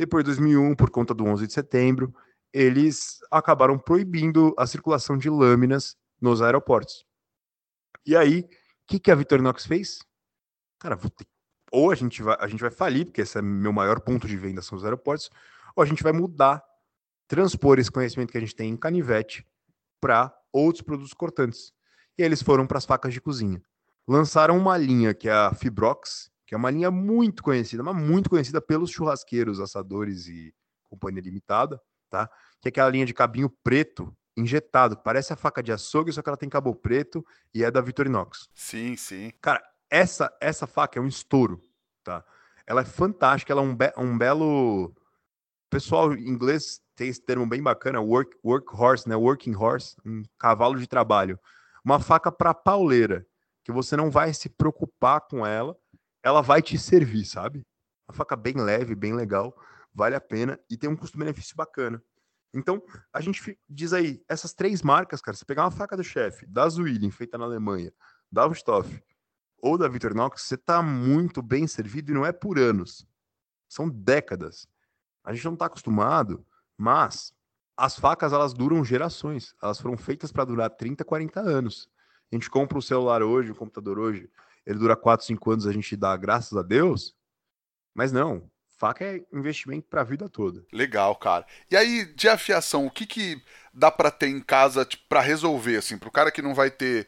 Depois 0.00 0.24
de 0.24 0.30
2001, 0.30 0.76
por 0.76 0.88
conta 0.88 1.12
do 1.12 1.26
11 1.26 1.46
de 1.46 1.52
setembro, 1.52 2.14
eles 2.54 3.18
acabaram 3.30 3.78
proibindo 3.78 4.54
a 4.56 4.66
circulação 4.66 5.18
de 5.18 5.28
lâminas 5.28 5.94
nos 6.18 6.40
aeroportos. 6.40 7.04
E 8.06 8.16
aí, 8.16 8.40
o 8.40 8.48
que, 8.86 8.98
que 8.98 9.10
a 9.10 9.14
Victorinox 9.14 9.66
fez? 9.66 9.98
Cara, 10.78 10.96
ter... 10.96 11.26
ou 11.70 11.90
a 11.90 11.94
gente, 11.94 12.22
vai, 12.22 12.34
a 12.40 12.48
gente 12.48 12.62
vai 12.62 12.70
falir, 12.70 13.04
porque 13.04 13.20
esse 13.20 13.36
é 13.36 13.42
meu 13.42 13.74
maior 13.74 14.00
ponto 14.00 14.26
de 14.26 14.38
venda 14.38 14.62
são 14.62 14.78
os 14.78 14.84
aeroportos, 14.84 15.28
ou 15.76 15.82
a 15.82 15.86
gente 15.86 16.02
vai 16.02 16.12
mudar, 16.12 16.64
transpor 17.28 17.78
esse 17.78 17.90
conhecimento 17.90 18.32
que 18.32 18.38
a 18.38 18.40
gente 18.40 18.56
tem 18.56 18.70
em 18.70 18.78
canivete 18.78 19.46
para 20.00 20.34
outros 20.50 20.80
produtos 20.80 21.12
cortantes. 21.12 21.74
E 22.16 22.22
eles 22.22 22.42
foram 22.42 22.66
para 22.66 22.78
as 22.78 22.86
facas 22.86 23.12
de 23.12 23.20
cozinha. 23.20 23.62
Lançaram 24.08 24.56
uma 24.56 24.78
linha 24.78 25.12
que 25.12 25.28
é 25.28 25.32
a 25.32 25.52
Fibrox, 25.52 26.30
que 26.50 26.54
é 26.56 26.58
uma 26.58 26.68
linha 26.68 26.90
muito 26.90 27.44
conhecida, 27.44 27.80
mas 27.80 27.94
muito 27.94 28.28
conhecida 28.28 28.60
pelos 28.60 28.90
churrasqueiros, 28.90 29.60
assadores 29.60 30.26
e 30.26 30.52
companhia 30.82 31.22
limitada, 31.22 31.80
tá? 32.10 32.28
Que 32.60 32.66
é 32.66 32.70
aquela 32.70 32.90
linha 32.90 33.06
de 33.06 33.14
cabinho 33.14 33.48
preto 33.62 34.12
injetado, 34.36 34.96
parece 34.96 35.32
a 35.32 35.36
faca 35.36 35.62
de 35.62 35.70
açougue, 35.70 36.12
só 36.12 36.20
que 36.20 36.28
ela 36.28 36.36
tem 36.36 36.48
cabo 36.48 36.74
preto 36.74 37.24
e 37.54 37.62
é 37.62 37.70
da 37.70 37.80
Victorinox. 37.80 38.48
Sim, 38.52 38.96
sim. 38.96 39.30
Cara, 39.40 39.62
essa 39.88 40.36
essa 40.40 40.66
faca 40.66 40.98
é 40.98 41.00
um 41.00 41.06
estouro, 41.06 41.62
tá? 42.02 42.24
Ela 42.66 42.80
é 42.80 42.84
fantástica, 42.84 43.52
ela 43.52 43.62
é 43.62 43.64
um, 43.64 43.76
be 43.76 43.92
um 43.96 44.18
belo 44.18 44.92
pessoal 45.70 46.12
em 46.12 46.28
inglês 46.28 46.80
tem 46.96 47.06
esse 47.06 47.24
termo 47.24 47.46
bem 47.46 47.62
bacana, 47.62 48.00
work, 48.00 48.36
work 48.44 48.66
horse, 48.74 49.08
né? 49.08 49.14
Working 49.14 49.54
horse, 49.54 49.94
um 50.04 50.24
cavalo 50.36 50.80
de 50.80 50.88
trabalho. 50.88 51.38
Uma 51.84 52.00
faca 52.00 52.32
para 52.32 52.52
pauleira, 52.52 53.24
que 53.62 53.70
você 53.70 53.96
não 53.96 54.10
vai 54.10 54.34
se 54.34 54.48
preocupar 54.48 55.20
com 55.20 55.46
ela, 55.46 55.78
ela 56.22 56.40
vai 56.40 56.62
te 56.62 56.78
servir, 56.78 57.24
sabe? 57.24 57.62
Uma 58.08 58.14
faca 58.14 58.36
bem 58.36 58.54
leve, 58.56 58.94
bem 58.94 59.14
legal 59.14 59.54
vale 59.94 60.14
a 60.14 60.20
pena 60.20 60.58
e 60.70 60.76
tem 60.76 60.88
um 60.88 60.96
custo-benefício 60.96 61.56
bacana. 61.56 62.02
Então, 62.52 62.82
a 63.12 63.20
gente 63.20 63.58
diz 63.68 63.92
aí, 63.92 64.22
essas 64.28 64.52
três 64.52 64.82
marcas, 64.82 65.20
cara, 65.20 65.36
você 65.36 65.44
pegar 65.44 65.64
uma 65.64 65.70
faca 65.70 65.96
do 65.96 66.02
chefe, 66.02 66.46
da 66.46 66.68
Zwilling, 66.68 67.10
feita 67.10 67.38
na 67.38 67.44
Alemanha, 67.44 67.92
da 68.30 68.44
Wustoff 68.46 69.02
ou 69.62 69.78
da 69.78 69.88
Victorinox, 69.88 70.42
você 70.42 70.56
tá 70.56 70.82
muito 70.82 71.42
bem 71.42 71.66
servido 71.66 72.10
e 72.10 72.14
não 72.14 72.26
é 72.26 72.32
por 72.32 72.58
anos. 72.58 73.06
São 73.68 73.88
décadas. 73.88 74.66
A 75.22 75.32
gente 75.32 75.44
não 75.44 75.54
tá 75.54 75.66
acostumado, 75.66 76.44
mas 76.76 77.32
as 77.76 77.96
facas, 77.98 78.32
elas 78.32 78.52
duram 78.52 78.84
gerações. 78.84 79.54
Elas 79.62 79.78
foram 79.78 79.96
feitas 79.96 80.32
para 80.32 80.44
durar 80.44 80.70
30, 80.70 81.04
40 81.04 81.40
anos. 81.40 81.88
A 82.32 82.34
gente 82.34 82.50
compra 82.50 82.78
um 82.78 82.82
celular 82.82 83.22
hoje, 83.22 83.52
um 83.52 83.54
computador 83.54 83.98
hoje, 83.98 84.30
ele 84.66 84.78
dura 84.78 84.96
4, 84.96 85.26
5 85.26 85.50
anos, 85.50 85.66
a 85.66 85.72
gente 85.72 85.96
dá 85.96 86.16
graças 86.16 86.56
a 86.56 86.62
Deus. 86.62 87.14
Mas 87.94 88.12
não, 88.12 88.50
Faca 88.80 89.04
é 89.04 89.22
investimento 89.30 89.86
para 89.88 90.00
a 90.00 90.04
vida 90.04 90.26
toda. 90.26 90.64
Legal, 90.72 91.14
cara. 91.14 91.46
E 91.70 91.76
aí, 91.76 92.06
de 92.14 92.28
afiação, 92.30 92.86
o 92.86 92.90
que, 92.90 93.06
que 93.06 93.42
dá 93.74 93.90
para 93.90 94.10
ter 94.10 94.28
em 94.28 94.40
casa 94.40 94.86
tipo, 94.86 95.04
para 95.06 95.20
resolver, 95.20 95.76
assim, 95.76 95.98
para 95.98 96.08
o 96.08 96.12
cara 96.12 96.30
que 96.30 96.40
não 96.40 96.54
vai 96.54 96.70
ter 96.70 97.06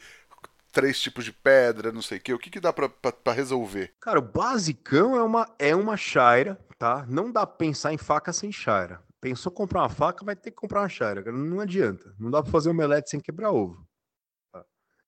três 0.71 1.01
tipos 1.01 1.25
de 1.25 1.33
pedra, 1.33 1.91
não 1.91 2.03
sei 2.03 2.19
o 2.19 2.21
que, 2.21 2.35
o 2.35 2.39
que, 2.39 2.51
que 2.51 2.61
dá 2.61 2.73
para 2.73 3.33
resolver? 3.33 3.95
Cara, 4.01 4.19
o 4.19 4.23
basicão 4.23 5.17
é 5.17 5.23
uma, 5.23 5.49
é 5.59 5.75
uma 5.75 5.97
chaira, 5.97 6.59
tá? 6.79 7.07
Não 7.09 7.33
dá 7.33 7.47
pra 7.47 7.57
pensar 7.57 7.93
em 7.93 7.99
faca 7.99 8.35
sem 8.35 8.53
chaira. 8.53 9.03
Pensou 9.19 9.51
comprar 9.51 9.81
uma 9.81 9.89
faca, 9.89 10.25
vai 10.25 10.37
ter 10.37 10.51
que 10.51 10.57
comprar 10.57 10.81
uma 10.81 10.89
chaira. 10.91 11.23
Não 11.33 11.61
adianta. 11.61 12.15
Não 12.19 12.31
dá 12.31 12.43
para 12.43 12.53
fazer 12.53 12.69
omelete 12.69 13.09
sem 13.09 13.21
quebrar 13.21 13.51
ovo. 13.51 13.87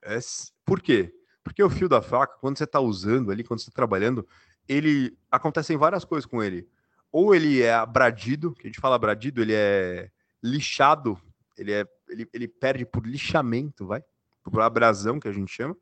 É, 0.02 0.18
por 0.64 0.80
quê? 0.80 1.12
Porque 1.44 1.62
o 1.62 1.70
fio 1.70 1.88
da 1.88 2.02
faca, 2.02 2.38
quando 2.40 2.58
você 2.58 2.64
está 2.64 2.80
usando 2.80 3.30
ali, 3.30 3.44
quando 3.44 3.60
você 3.60 3.68
está 3.68 3.76
trabalhando, 3.76 4.26
ele 4.66 5.16
acontecem 5.30 5.76
várias 5.76 6.04
coisas 6.04 6.24
com 6.24 6.42
ele. 6.42 6.66
Ou 7.12 7.34
ele 7.34 7.62
é 7.62 7.72
abradido, 7.72 8.52
que 8.54 8.66
a 8.66 8.70
gente 8.70 8.80
fala 8.80 8.96
abradido, 8.96 9.40
ele 9.42 9.52
é 9.54 10.10
lixado, 10.42 11.20
ele 11.56 11.70
é 11.70 11.86
ele, 12.08 12.28
ele 12.32 12.48
perde 12.48 12.84
por 12.86 13.06
lixamento, 13.06 13.86
vai? 13.86 14.02
Por 14.42 14.60
abrasão 14.60 15.18
que 15.18 15.28
a 15.28 15.32
gente 15.32 15.52
chama. 15.52 15.76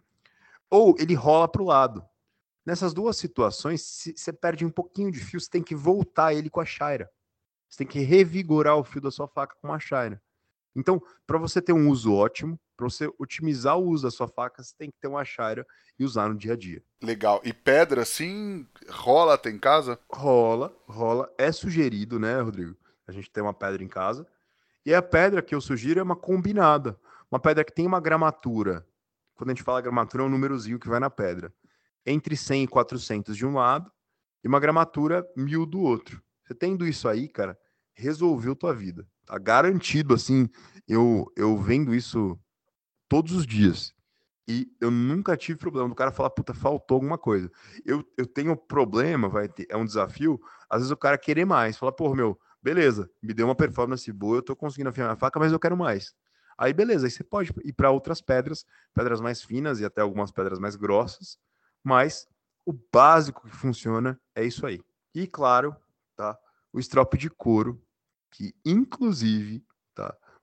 Ou 0.70 0.94
ele 0.98 1.14
rola 1.14 1.48
para 1.48 1.62
o 1.62 1.66
lado. 1.66 2.04
Nessas 2.64 2.94
duas 2.94 3.16
situações, 3.16 3.82
você 4.16 4.32
perde 4.32 4.64
um 4.64 4.70
pouquinho 4.70 5.10
de 5.10 5.18
fio, 5.18 5.40
você 5.40 5.50
tem 5.50 5.62
que 5.62 5.74
voltar 5.74 6.32
ele 6.32 6.48
com 6.48 6.60
a 6.60 6.64
chaira. 6.64 7.10
Você 7.68 7.78
tem 7.78 7.86
que 7.86 8.00
revigorar 8.00 8.76
o 8.76 8.84
fio 8.84 9.00
da 9.00 9.10
sua 9.10 9.26
faca 9.26 9.56
com 9.60 9.72
a 9.72 9.78
chaira. 9.78 10.22
Então, 10.74 11.02
para 11.26 11.38
você 11.38 11.60
ter 11.60 11.72
um 11.72 11.88
uso 11.88 12.14
ótimo, 12.14 12.58
para 12.82 12.90
você 12.90 13.08
otimizar 13.16 13.78
o 13.78 13.88
uso 13.88 14.02
da 14.02 14.10
sua 14.10 14.26
faca, 14.26 14.60
você 14.60 14.74
tem 14.76 14.90
que 14.90 14.98
ter 15.00 15.06
uma 15.06 15.24
chaira 15.24 15.64
e 15.96 16.04
usar 16.04 16.28
no 16.28 16.34
dia 16.34 16.54
a 16.54 16.56
dia. 16.56 16.82
Legal. 17.00 17.40
E 17.44 17.52
pedra, 17.52 18.02
assim, 18.02 18.66
rola 18.88 19.34
até 19.34 19.50
em 19.50 19.58
casa? 19.58 19.98
Rola, 20.10 20.74
rola. 20.88 21.32
É 21.38 21.52
sugerido, 21.52 22.18
né, 22.18 22.40
Rodrigo? 22.40 22.76
A 23.06 23.12
gente 23.12 23.30
tem 23.30 23.42
uma 23.42 23.54
pedra 23.54 23.84
em 23.84 23.88
casa. 23.88 24.26
E 24.84 24.92
a 24.92 25.00
pedra 25.00 25.40
que 25.40 25.54
eu 25.54 25.60
sugiro 25.60 26.00
é 26.00 26.02
uma 26.02 26.16
combinada. 26.16 26.98
Uma 27.30 27.38
pedra 27.38 27.62
que 27.62 27.72
tem 27.72 27.86
uma 27.86 28.00
gramatura. 28.00 28.84
Quando 29.34 29.50
a 29.50 29.54
gente 29.54 29.62
fala 29.62 29.80
gramatura, 29.80 30.24
é 30.24 30.26
um 30.26 30.30
númerozinho 30.30 30.78
que 30.78 30.88
vai 30.88 30.98
na 30.98 31.08
pedra. 31.08 31.54
Entre 32.04 32.36
100 32.36 32.64
e 32.64 32.68
400 32.68 33.36
de 33.36 33.46
um 33.46 33.54
lado 33.54 33.90
e 34.42 34.48
uma 34.48 34.58
gramatura 34.58 35.24
mil 35.36 35.64
do 35.64 35.80
outro. 35.80 36.20
Você 36.44 36.52
tendo 36.52 36.84
isso 36.84 37.08
aí, 37.08 37.28
cara, 37.28 37.56
resolveu 37.94 38.56
tua 38.56 38.74
vida. 38.74 39.06
Tá 39.24 39.38
garantido, 39.38 40.14
assim. 40.14 40.48
Eu, 40.88 41.30
eu 41.36 41.56
vendo 41.56 41.94
isso 41.94 42.36
todos 43.12 43.32
os 43.32 43.46
dias. 43.46 43.94
E 44.48 44.74
eu 44.80 44.90
nunca 44.90 45.36
tive 45.36 45.58
problema 45.58 45.86
do 45.86 45.94
cara 45.94 46.10
falar, 46.10 46.30
puta, 46.30 46.54
faltou 46.54 46.94
alguma 46.94 47.18
coisa. 47.18 47.50
Eu, 47.84 48.02
eu 48.16 48.26
tenho 48.26 48.56
problema, 48.56 49.28
vai 49.28 49.50
ter, 49.50 49.66
é 49.68 49.76
um 49.76 49.84
desafio, 49.84 50.40
às 50.70 50.78
vezes 50.78 50.90
o 50.90 50.96
cara 50.96 51.18
querer 51.18 51.44
mais, 51.44 51.76
fala, 51.76 51.92
pô, 51.92 52.14
meu, 52.14 52.40
beleza, 52.62 53.10
me 53.22 53.34
deu 53.34 53.46
uma 53.46 53.54
performance 53.54 54.10
boa, 54.10 54.38
eu 54.38 54.42
tô 54.42 54.56
conseguindo 54.56 54.88
afiar 54.88 55.04
minha 55.08 55.16
faca, 55.16 55.38
mas 55.38 55.52
eu 55.52 55.60
quero 55.60 55.76
mais. 55.76 56.14
Aí 56.56 56.72
beleza, 56.72 57.06
aí 57.06 57.10
você 57.10 57.22
pode 57.22 57.52
ir 57.62 57.74
para 57.74 57.90
outras 57.90 58.22
pedras, 58.22 58.64
pedras 58.94 59.20
mais 59.20 59.42
finas 59.42 59.78
e 59.78 59.84
até 59.84 60.00
algumas 60.00 60.32
pedras 60.32 60.58
mais 60.58 60.74
grossas, 60.74 61.36
mas 61.84 62.26
o 62.64 62.72
básico 62.72 63.46
que 63.46 63.54
funciona 63.54 64.18
é 64.34 64.42
isso 64.42 64.64
aí. 64.64 64.80
E 65.14 65.26
claro, 65.26 65.76
tá? 66.16 66.34
O 66.72 66.80
strop 66.80 67.18
de 67.18 67.28
couro, 67.28 67.78
que 68.30 68.54
inclusive? 68.64 69.62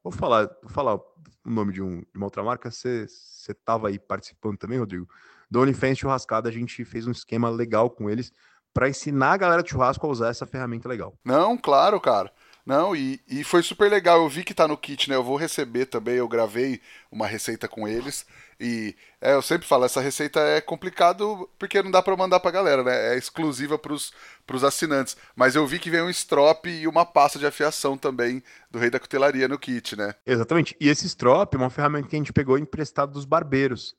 Vou 0.10 0.18
falar, 0.18 0.50
vou 0.64 0.72
falar 0.72 0.96
o 0.96 1.04
nome 1.46 1.72
de, 1.72 1.84
um, 1.84 2.00
de 2.00 2.18
uma 2.18 2.26
outra 2.26 2.44
marca. 2.44 2.72
Você 2.72 3.06
estava 3.48 3.90
aí 3.90 4.00
participando 4.00 4.58
também, 4.58 4.80
Rodrigo? 4.80 5.08
Do 5.52 5.62
OnlyFans 5.62 6.00
Churrascada, 6.00 6.50
a 6.50 6.52
gente 6.52 6.84
fez 6.84 7.06
um 7.06 7.12
esquema 7.12 7.48
legal 7.48 7.92
com 7.92 8.10
eles 8.10 8.34
para 8.74 8.90
ensinar 8.90 9.34
a 9.34 9.38
galera 9.38 9.62
de 9.62 9.70
churrasco 9.70 10.08
a 10.08 10.10
usar 10.10 10.30
essa 10.30 10.48
ferramenta 10.48 10.90
legal. 10.90 11.14
Não, 11.24 11.56
claro, 11.56 12.02
cara. 12.02 12.32
Não, 12.70 12.96
e, 12.96 13.20
e 13.28 13.44
foi 13.44 13.64
super 13.64 13.90
legal. 13.90 14.22
Eu 14.22 14.30
vi 14.30 14.44
que 14.44 14.54
tá 14.54 14.68
no 14.68 14.78
kit, 14.78 15.10
né? 15.10 15.16
Eu 15.16 15.24
vou 15.24 15.36
receber 15.36 15.88
também. 15.88 16.18
Eu 16.18 16.28
gravei 16.28 16.80
uma 17.12 17.26
receita 17.26 17.68
com 17.68 17.88
eles. 17.88 18.28
E 18.60 18.96
é, 19.20 19.34
eu 19.34 19.42
sempre 19.42 19.68
falo, 19.68 19.86
essa 19.86 20.00
receita 20.00 20.40
é 20.40 20.62
complicado 20.62 21.50
porque 21.58 21.82
não 21.82 21.90
dá 21.90 22.00
para 22.00 22.16
mandar 22.16 22.40
pra 22.40 22.52
galera, 22.52 22.84
né? 22.84 23.16
É 23.16 23.18
exclusiva 23.18 23.80
pros, 23.80 24.14
pros 24.46 24.64
assinantes. 24.64 25.18
Mas 25.36 25.56
eu 25.56 25.66
vi 25.66 25.80
que 25.80 25.90
vem 25.90 26.04
um 26.04 26.12
strop 26.12 26.70
e 26.70 26.88
uma 26.88 27.04
pasta 27.04 27.40
de 27.40 27.48
afiação 27.48 27.98
também 27.98 28.44
do 28.70 28.78
Rei 28.78 28.92
da 28.92 29.00
Cutelaria 29.00 29.48
no 29.48 29.58
kit, 29.58 29.96
né? 29.96 30.14
Exatamente. 30.24 30.78
E 30.80 30.90
esse 30.90 31.08
strop 31.08 31.56
é 31.56 31.58
uma 31.58 31.72
ferramenta 31.72 32.08
que 32.08 32.16
a 32.16 32.20
gente 32.20 32.32
pegou 32.32 32.56
emprestado 32.56 33.14
dos 33.14 33.26
barbeiros. 33.26 33.96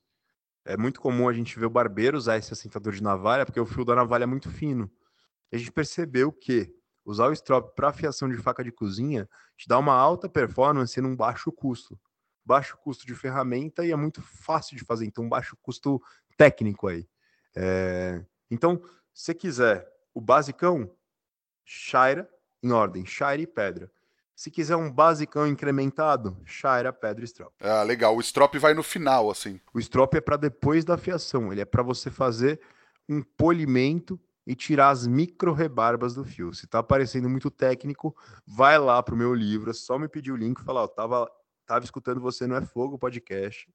É 0.65 0.77
muito 0.77 1.01
comum 1.01 1.29
a 1.29 1.33
gente 1.33 1.59
ver 1.59 1.67
o 1.67 1.71
barbeiro 1.71 2.17
usar 2.17 2.37
esse 2.37 2.53
assentador 2.53 2.93
de 2.93 3.03
navalha, 3.03 3.45
porque 3.45 3.59
o 3.59 3.67
fio 3.67 3.85
da 3.85 3.97
navalha 3.97 4.23
é 4.23 4.27
muito 4.29 4.49
fino. 4.49 4.89
A 5.53 5.57
gente 5.57 5.73
percebeu 5.73 6.31
que 6.31 6.73
usar 7.05 7.29
o 7.29 7.33
strop 7.33 7.75
para 7.75 7.89
afiação 7.89 8.29
de 8.29 8.37
faca 8.37 8.63
de 8.63 8.71
cozinha 8.71 9.29
te 9.57 9.69
dá 9.69 9.79
uma 9.79 9.95
alta 9.95 10.29
performance 10.29 11.01
num 11.01 11.17
baixo 11.17 11.51
custo. 11.53 11.99
Baixo 12.45 12.77
custo 12.79 13.07
de 13.07 13.15
ferramenta 13.15 13.85
e 13.85 13.93
é 13.93 13.97
muito 13.97 14.23
fácil 14.23 14.77
de 14.77 14.85
fazer, 14.85 15.07
então 15.07 15.29
baixo 15.29 15.57
custo 15.63 16.01
técnico 16.37 16.89
aí. 16.89 17.07
É... 17.55 18.25
Então, 18.51 18.81
se 19.13 19.35
quiser 19.35 19.87
o 20.15 20.21
basicão, 20.21 20.91
Shaira 21.65 22.29
em 22.63 22.73
ordem, 22.73 23.07
Shaira 23.07 23.43
e 23.43 23.47
pedra. 23.47 23.91
Se 24.35 24.51
quiser 24.51 24.75
um 24.75 24.91
basicão 24.91 25.47
incrementado, 25.47 26.35
Shaira, 26.47 26.93
pedra 26.93 27.23
e 27.23 27.27
strop. 27.27 27.53
Ah, 27.61 27.83
legal. 27.83 28.17
O 28.17 28.21
strop 28.21 28.59
vai 28.59 28.73
no 28.73 28.83
final, 28.83 29.31
assim. 29.31 29.61
O 29.75 29.79
strop 29.79 30.15
é 30.17 30.21
para 30.21 30.39
depois 30.39 30.83
da 30.83 30.95
afiação. 30.95 31.53
Ele 31.53 31.61
é 31.61 31.65
para 31.67 31.83
você 31.83 32.11
fazer 32.11 32.59
um 33.07 33.23
polimento 33.23 34.19
e 34.47 34.55
tirar 34.55 34.91
as 34.91 35.07
micro 35.07 35.53
rebarbas 35.53 36.15
do 36.15 36.25
fio. 36.25 36.53
Se 36.55 36.67
tá 36.67 36.83
parecendo 36.83 37.29
muito 37.29 37.51
técnico, 37.51 38.17
vai 38.47 38.79
lá 38.79 39.03
pro 39.03 39.17
meu 39.17 39.35
livro, 39.35 39.71
é 39.71 39.75
só 39.75 39.99
me 39.99 40.09
pedir 40.09 40.33
o 40.33 40.37
link 40.37 40.59
e 40.59 40.65
falar, 40.65 40.85
ó, 40.85 40.89
tava, 40.89 41.31
tava 41.67 41.85
escutando 41.85 42.21
você 42.21 42.47
não 42.47 42.57
é 42.57 42.63
fogo 42.63 42.99
podcast, 42.99 43.69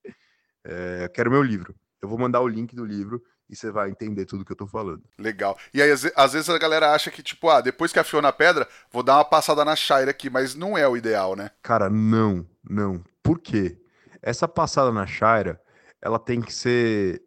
é, 0.63 1.07
quero 1.13 1.31
meu 1.31 1.43
livro. 1.43 1.75
Eu 2.01 2.09
vou 2.09 2.17
mandar 2.17 2.41
o 2.41 2.47
link 2.47 2.75
do 2.75 2.85
livro 2.85 3.23
e 3.49 3.55
você 3.55 3.71
vai 3.71 3.89
entender 3.89 4.25
tudo 4.25 4.43
que 4.43 4.51
eu 4.51 4.55
tô 4.55 4.67
falando. 4.67 5.03
Legal. 5.17 5.57
E 5.73 5.81
aí, 5.81 5.91
às 6.15 6.33
vezes 6.33 6.49
a 6.49 6.57
galera 6.57 6.93
acha 6.93 7.11
que, 7.11 7.21
tipo, 7.21 7.49
ah, 7.49 7.61
depois 7.61 7.91
que 7.91 7.99
afiou 7.99 8.21
na 8.21 8.31
pedra, 8.31 8.67
vou 8.91 9.03
dar 9.03 9.17
uma 9.17 9.25
passada 9.25 9.63
na 9.63 9.75
Shire 9.75 10.09
aqui, 10.09 10.29
mas 10.29 10.55
não 10.55 10.77
é 10.77 10.87
o 10.87 10.97
ideal, 10.97 11.35
né? 11.35 11.51
Cara, 11.61 11.89
não, 11.89 12.45
não. 12.67 13.03
Por 13.21 13.39
quê? 13.39 13.79
Essa 14.21 14.47
passada 14.47 14.91
na 14.91 15.05
Shire, 15.05 15.57
ela 16.01 16.17
tem 16.17 16.41
que 16.41 16.53
ser 16.53 17.23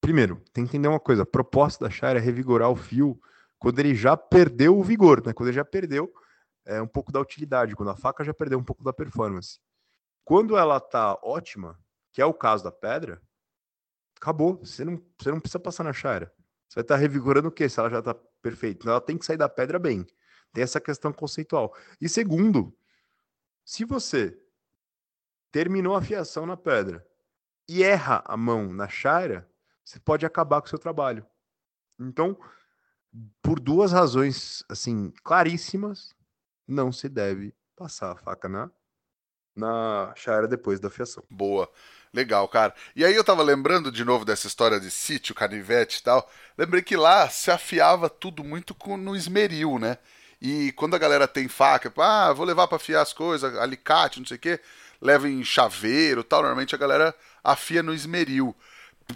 primeiro, 0.00 0.42
tem 0.52 0.64
que 0.64 0.70
entender 0.70 0.88
uma 0.88 1.00
coisa: 1.00 1.22
a 1.22 1.26
proposta 1.26 1.84
da 1.84 1.90
Shire 1.90 2.16
é 2.16 2.20
revigorar 2.20 2.70
o 2.70 2.76
fio 2.76 3.20
quando 3.58 3.78
ele 3.78 3.94
já 3.94 4.16
perdeu 4.16 4.78
o 4.78 4.82
vigor, 4.82 5.24
né? 5.24 5.32
Quando 5.32 5.48
ele 5.48 5.56
já 5.56 5.64
perdeu 5.64 6.12
é, 6.64 6.80
um 6.80 6.86
pouco 6.86 7.12
da 7.12 7.20
utilidade, 7.20 7.76
quando 7.76 7.90
a 7.90 7.96
faca 7.96 8.24
já 8.24 8.32
perdeu 8.32 8.58
um 8.58 8.64
pouco 8.64 8.82
da 8.82 8.92
performance. 8.92 9.60
Quando 10.24 10.56
ela 10.56 10.80
tá 10.80 11.18
ótima, 11.22 11.78
que 12.12 12.22
é 12.22 12.24
o 12.24 12.34
caso 12.34 12.64
da 12.64 12.72
pedra, 12.72 13.20
acabou. 14.16 14.58
Você 14.58 14.84
não, 14.84 15.02
você 15.18 15.30
não 15.30 15.40
precisa 15.40 15.58
passar 15.58 15.84
na 15.84 15.92
Shire. 15.92 16.26
Você 16.68 16.76
vai 16.76 16.82
estar 16.82 16.94
tá 16.94 16.96
revigorando 16.96 17.48
o 17.48 17.52
quê 17.52 17.68
se 17.68 17.80
ela 17.80 17.90
já 17.90 18.00
tá 18.00 18.14
perfeita? 18.42 18.80
Então 18.80 18.92
ela 18.92 19.00
tem 19.00 19.18
que 19.18 19.26
sair 19.26 19.36
da 19.36 19.48
pedra 19.48 19.78
bem. 19.78 20.06
Tem 20.52 20.62
essa 20.62 20.80
questão 20.80 21.12
conceitual. 21.12 21.74
E 22.00 22.08
segundo, 22.08 22.76
se 23.64 23.84
você 23.84 24.38
terminou 25.50 25.96
a 25.96 26.02
fiação 26.02 26.46
na 26.46 26.56
pedra 26.56 27.06
e 27.68 27.82
erra 27.82 28.22
a 28.24 28.36
mão 28.36 28.72
na 28.72 28.88
Shire, 28.88 29.44
você 29.90 29.98
pode 29.98 30.24
acabar 30.24 30.60
com 30.60 30.66
o 30.68 30.70
seu 30.70 30.78
trabalho. 30.78 31.26
Então, 31.98 32.38
por 33.42 33.58
duas 33.58 33.90
razões 33.90 34.62
assim 34.68 35.12
claríssimas, 35.24 36.14
não 36.66 36.92
se 36.92 37.08
deve 37.08 37.52
passar 37.76 38.12
a 38.12 38.16
faca 38.16 38.48
na 38.48 38.70
na 39.56 40.12
chara 40.16 40.46
depois 40.46 40.78
da 40.78 40.88
fiação. 40.88 41.24
Boa. 41.28 41.68
Legal, 42.14 42.48
cara. 42.48 42.72
E 42.94 43.04
aí 43.04 43.14
eu 43.14 43.24
tava 43.24 43.42
lembrando 43.42 43.90
de 43.90 44.04
novo 44.04 44.24
dessa 44.24 44.46
história 44.46 44.78
de 44.78 44.90
sítio, 44.90 45.34
canivete 45.34 45.98
e 45.98 46.02
tal. 46.04 46.30
Lembrei 46.56 46.82
que 46.82 46.96
lá 46.96 47.28
se 47.28 47.50
afiava 47.50 48.08
tudo 48.08 48.44
muito 48.44 48.74
com, 48.74 48.96
no 48.96 49.16
esmeril, 49.16 49.78
né? 49.78 49.98
E 50.40 50.72
quando 50.72 50.94
a 50.94 50.98
galera 50.98 51.26
tem 51.26 51.48
faca, 51.48 51.92
ah, 51.98 52.32
vou 52.32 52.46
levar 52.46 52.68
para 52.68 52.76
afiar 52.76 53.02
as 53.02 53.12
coisas, 53.12 53.54
alicate, 53.56 54.20
não 54.20 54.26
sei 54.26 54.36
o 54.36 54.40
quê, 54.40 54.60
leva 55.00 55.28
em 55.28 55.44
chaveiro 55.44 56.24
tal, 56.24 56.42
normalmente 56.42 56.74
a 56.74 56.78
galera 56.78 57.14
afia 57.44 57.82
no 57.82 57.92
esmeril 57.92 58.56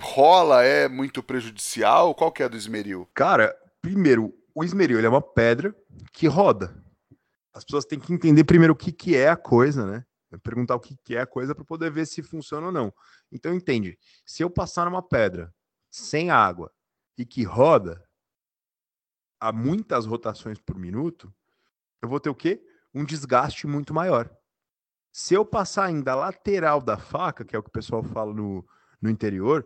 rola 0.00 0.62
é 0.62 0.88
muito 0.88 1.22
prejudicial? 1.22 2.14
Qual 2.14 2.32
que 2.32 2.42
é 2.42 2.48
do 2.48 2.56
esmeril? 2.56 3.08
Cara, 3.14 3.54
primeiro, 3.80 4.34
o 4.54 4.64
esmeril 4.64 4.98
ele 4.98 5.06
é 5.06 5.10
uma 5.10 5.22
pedra 5.22 5.74
que 6.12 6.26
roda. 6.26 6.82
As 7.52 7.64
pessoas 7.64 7.84
têm 7.84 8.00
que 8.00 8.12
entender 8.12 8.44
primeiro 8.44 8.72
o 8.72 8.76
que, 8.76 8.92
que 8.92 9.16
é 9.16 9.28
a 9.28 9.36
coisa, 9.36 9.86
né? 9.86 10.04
Perguntar 10.42 10.74
o 10.74 10.80
que, 10.80 10.96
que 11.04 11.14
é 11.14 11.20
a 11.20 11.26
coisa 11.26 11.54
para 11.54 11.64
poder 11.64 11.90
ver 11.90 12.06
se 12.06 12.22
funciona 12.22 12.66
ou 12.66 12.72
não. 12.72 12.92
Então 13.30 13.54
entende, 13.54 13.98
se 14.26 14.42
eu 14.42 14.50
passar 14.50 14.84
numa 14.84 15.02
pedra 15.02 15.54
sem 15.90 16.30
água 16.30 16.72
e 17.16 17.24
que 17.24 17.44
roda 17.44 18.04
a 19.38 19.52
muitas 19.52 20.06
rotações 20.06 20.58
por 20.58 20.76
minuto, 20.76 21.32
eu 22.02 22.08
vou 22.08 22.18
ter 22.18 22.30
o 22.30 22.34
quê? 22.34 22.64
Um 22.92 23.04
desgaste 23.04 23.66
muito 23.66 23.94
maior. 23.94 24.30
Se 25.12 25.34
eu 25.34 25.44
passar 25.44 25.84
ainda 25.84 26.12
a 26.12 26.16
lateral 26.16 26.80
da 26.80 26.98
faca, 26.98 27.44
que 27.44 27.54
é 27.54 27.58
o 27.58 27.62
que 27.62 27.68
o 27.68 27.72
pessoal 27.72 28.02
fala 28.02 28.34
no, 28.34 28.66
no 29.00 29.08
interior, 29.08 29.64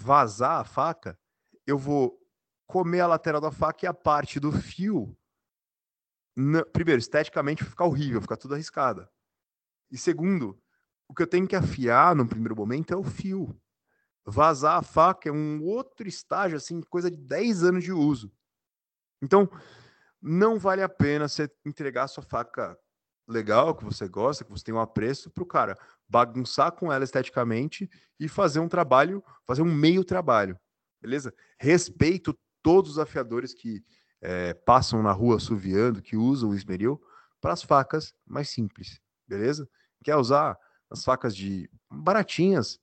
vazar 0.00 0.60
a 0.60 0.64
faca, 0.64 1.18
eu 1.66 1.76
vou 1.76 2.18
comer 2.66 3.00
a 3.00 3.06
lateral 3.06 3.40
da 3.40 3.50
faca 3.50 3.84
e 3.84 3.88
a 3.88 3.92
parte 3.92 4.40
do 4.40 4.50
fio. 4.50 5.14
primeiro, 6.72 6.98
esteticamente 6.98 7.62
vai 7.62 7.70
ficar 7.70 7.84
horrível, 7.84 8.22
ficar 8.22 8.38
tudo 8.38 8.54
arriscada. 8.54 9.10
E 9.90 9.98
segundo, 9.98 10.58
o 11.06 11.14
que 11.14 11.22
eu 11.22 11.26
tenho 11.26 11.46
que 11.46 11.56
afiar 11.56 12.16
no 12.16 12.26
primeiro 12.26 12.56
momento 12.56 12.94
é 12.94 12.96
o 12.96 13.02
fio. 13.02 13.54
Vazar 14.24 14.78
a 14.78 14.82
faca 14.82 15.28
é 15.28 15.32
um 15.32 15.62
outro 15.62 16.08
estágio, 16.08 16.56
assim, 16.56 16.80
coisa 16.80 17.10
de 17.10 17.16
10 17.18 17.64
anos 17.64 17.84
de 17.84 17.92
uso. 17.92 18.32
Então, 19.20 19.50
não 20.22 20.58
vale 20.58 20.82
a 20.82 20.88
pena 20.88 21.28
você 21.28 21.50
entregar 21.64 22.04
a 22.04 22.08
sua 22.08 22.22
faca 22.22 22.78
legal, 23.30 23.74
que 23.74 23.84
você 23.84 24.08
gosta, 24.08 24.44
que 24.44 24.50
você 24.50 24.64
tem 24.64 24.74
um 24.74 24.80
apreço, 24.80 25.30
para 25.30 25.42
o 25.42 25.46
cara 25.46 25.78
bagunçar 26.08 26.72
com 26.72 26.92
ela 26.92 27.04
esteticamente 27.04 27.88
e 28.18 28.28
fazer 28.28 28.58
um 28.60 28.68
trabalho, 28.68 29.22
fazer 29.46 29.62
um 29.62 29.72
meio 29.72 30.04
trabalho, 30.04 30.58
beleza? 31.00 31.32
Respeito 31.58 32.36
todos 32.62 32.92
os 32.92 32.98
afiadores 32.98 33.54
que 33.54 33.82
é, 34.20 34.52
passam 34.52 35.02
na 35.02 35.12
rua 35.12 35.38
suviando, 35.38 36.02
que 36.02 36.16
usam 36.16 36.50
o 36.50 36.54
esmeril, 36.54 37.00
para 37.40 37.52
as 37.52 37.62
facas 37.62 38.12
mais 38.26 38.50
simples, 38.50 39.00
beleza? 39.26 39.68
Quer 40.04 40.16
usar 40.16 40.58
as 40.90 41.04
facas 41.04 41.34
de 41.34 41.70
baratinhas, 41.90 42.78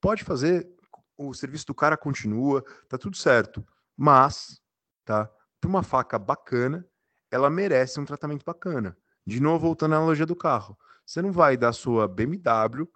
pode 0.00 0.24
fazer, 0.24 0.68
o 1.16 1.32
serviço 1.32 1.66
do 1.66 1.74
cara 1.74 1.96
continua, 1.96 2.62
tá 2.88 2.98
tudo 2.98 3.16
certo, 3.16 3.64
mas, 3.96 4.60
tá? 5.04 5.30
Para 5.60 5.68
uma 5.68 5.82
faca 5.82 6.18
bacana, 6.18 6.86
ela 7.30 7.48
merece 7.48 8.00
um 8.00 8.04
tratamento 8.04 8.44
bacana. 8.44 8.96
De 9.26 9.40
novo, 9.40 9.66
voltando 9.66 9.94
à 9.94 9.96
analogia 9.98 10.26
do 10.26 10.36
carro. 10.36 10.76
Você 11.04 11.20
não 11.22 11.32
vai 11.32 11.56
dar 11.56 11.72
sua 11.72 12.08
BMW 12.08 12.88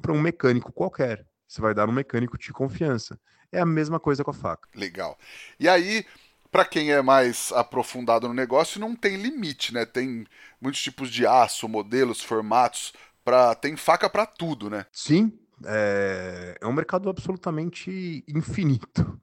para 0.00 0.12
um 0.12 0.20
mecânico 0.20 0.72
qualquer. 0.72 1.26
Você 1.46 1.60
vai 1.60 1.74
dar 1.74 1.88
um 1.88 1.92
mecânico 1.92 2.38
de 2.38 2.52
confiança. 2.52 3.18
É 3.52 3.60
a 3.60 3.66
mesma 3.66 3.98
coisa 3.98 4.22
com 4.22 4.30
a 4.30 4.34
faca. 4.34 4.68
Legal. 4.74 5.18
E 5.58 5.68
aí, 5.68 6.06
para 6.50 6.64
quem 6.64 6.92
é 6.92 7.02
mais 7.02 7.52
aprofundado 7.52 8.28
no 8.28 8.34
negócio, 8.34 8.80
não 8.80 8.94
tem 8.94 9.16
limite, 9.16 9.74
né? 9.74 9.84
Tem 9.84 10.26
muitos 10.60 10.80
tipos 10.80 11.10
de 11.10 11.26
aço, 11.26 11.68
modelos, 11.68 12.20
formatos, 12.22 12.92
para 13.24 13.54
tem 13.54 13.76
faca 13.76 14.08
para 14.08 14.26
tudo, 14.26 14.70
né? 14.70 14.86
Sim, 14.92 15.38
é... 15.64 16.56
é 16.60 16.66
um 16.66 16.72
mercado 16.72 17.08
absolutamente 17.08 18.24
infinito, 18.28 19.20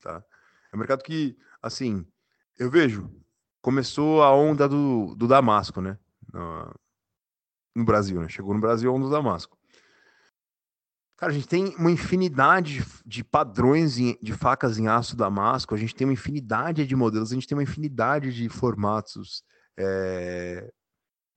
tá? 0.00 0.22
É 0.72 0.76
um 0.76 0.78
mercado 0.78 1.02
que, 1.02 1.36
assim, 1.62 2.06
eu 2.58 2.70
vejo 2.70 3.10
começou 3.60 4.22
a 4.22 4.34
onda 4.34 4.68
do, 4.68 5.14
do 5.14 5.26
Damasco, 5.26 5.80
né? 5.80 5.98
No, 6.32 6.74
no, 7.76 7.84
Brasil, 7.84 8.20
né? 8.20 8.28
Chegou 8.28 8.54
no 8.54 8.60
Brasil 8.60 8.90
a 8.90 8.94
onda 8.94 9.06
do 9.06 9.10
Damasco. 9.10 9.58
Cara, 11.16 11.32
a 11.32 11.34
gente 11.34 11.48
tem 11.48 11.74
uma 11.76 11.90
infinidade 11.90 12.82
de 13.04 13.22
padrões 13.22 13.94
de 13.94 14.32
facas 14.32 14.78
em 14.78 14.88
aço 14.88 15.14
damasco, 15.14 15.74
a 15.74 15.78
gente 15.78 15.94
tem 15.94 16.06
uma 16.06 16.14
infinidade 16.14 16.86
de 16.86 16.96
modelos, 16.96 17.30
a 17.30 17.34
gente 17.34 17.46
tem 17.46 17.56
uma 17.56 17.62
infinidade 17.62 18.32
de 18.32 18.48
formatos. 18.48 19.42
É, 19.76 20.72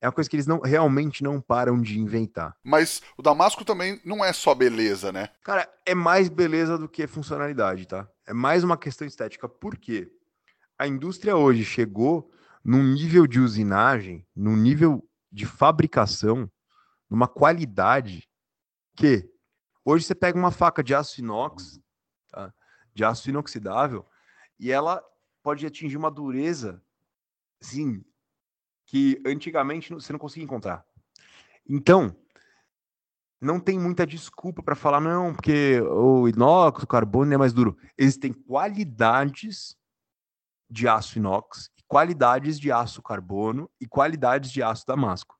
é 0.04 0.08
uma 0.08 0.14
coisa 0.14 0.30
que 0.30 0.36
eles 0.36 0.48
não 0.48 0.60
realmente 0.60 1.24
não 1.24 1.42
param 1.42 1.82
de 1.82 2.00
inventar. 2.00 2.56
Mas 2.64 3.02
o 3.18 3.22
Damasco 3.22 3.64
também 3.64 4.02
não 4.04 4.24
é 4.24 4.32
só 4.34 4.54
beleza, 4.54 5.12
né? 5.12 5.30
Cara, 5.42 5.68
é 5.86 5.96
mais 5.96 6.28
beleza 6.28 6.78
do 6.78 6.90
que 6.90 7.08
funcionalidade, 7.08 7.86
tá? 7.86 8.08
É 8.26 8.34
mais 8.34 8.64
uma 8.66 8.78
questão 8.78 9.08
estética. 9.08 9.48
Por 9.48 9.78
quê? 9.78 10.12
A 10.84 10.88
indústria 10.88 11.38
hoje 11.38 11.64
chegou 11.64 12.30
num 12.62 12.84
nível 12.84 13.26
de 13.26 13.40
usinagem, 13.40 14.28
num 14.36 14.58
nível 14.58 15.10
de 15.32 15.46
fabricação, 15.46 16.52
numa 17.10 17.26
qualidade 17.26 18.30
que 18.94 19.32
hoje 19.86 20.04
você 20.04 20.14
pega 20.14 20.38
uma 20.38 20.52
faca 20.52 20.84
de 20.84 20.94
aço 20.94 21.22
inox, 21.22 21.80
tá? 22.30 22.54
de 22.94 23.02
aço 23.02 23.30
inoxidável, 23.30 24.06
e 24.60 24.74
ela 24.74 25.02
pode 25.42 25.66
atingir 25.66 25.96
uma 25.96 26.12
dureza, 26.12 26.84
assim, 27.62 28.04
que 28.86 29.22
antigamente 29.26 29.94
você 29.94 30.12
não 30.12 30.20
conseguia 30.20 30.44
encontrar. 30.44 30.86
Então, 31.66 32.14
não 33.40 33.58
tem 33.58 33.80
muita 33.80 34.06
desculpa 34.06 34.62
para 34.62 34.76
falar, 34.76 35.00
não, 35.00 35.34
porque 35.34 35.80
o 35.80 36.28
inox, 36.28 36.84
o 36.84 36.88
carbono 36.88 37.34
é 37.34 37.38
mais 37.38 37.54
duro. 37.54 37.78
Existem 37.98 38.34
qualidades 38.34 39.78
de 40.70 40.88
aço 40.88 41.18
inox, 41.18 41.70
qualidades 41.88 42.60
de 42.60 42.72
aço 42.72 43.02
carbono 43.02 43.70
e 43.80 43.88
qualidades 43.88 44.52
de 44.52 44.64
aço 44.64 44.86
damasco, 44.86 45.38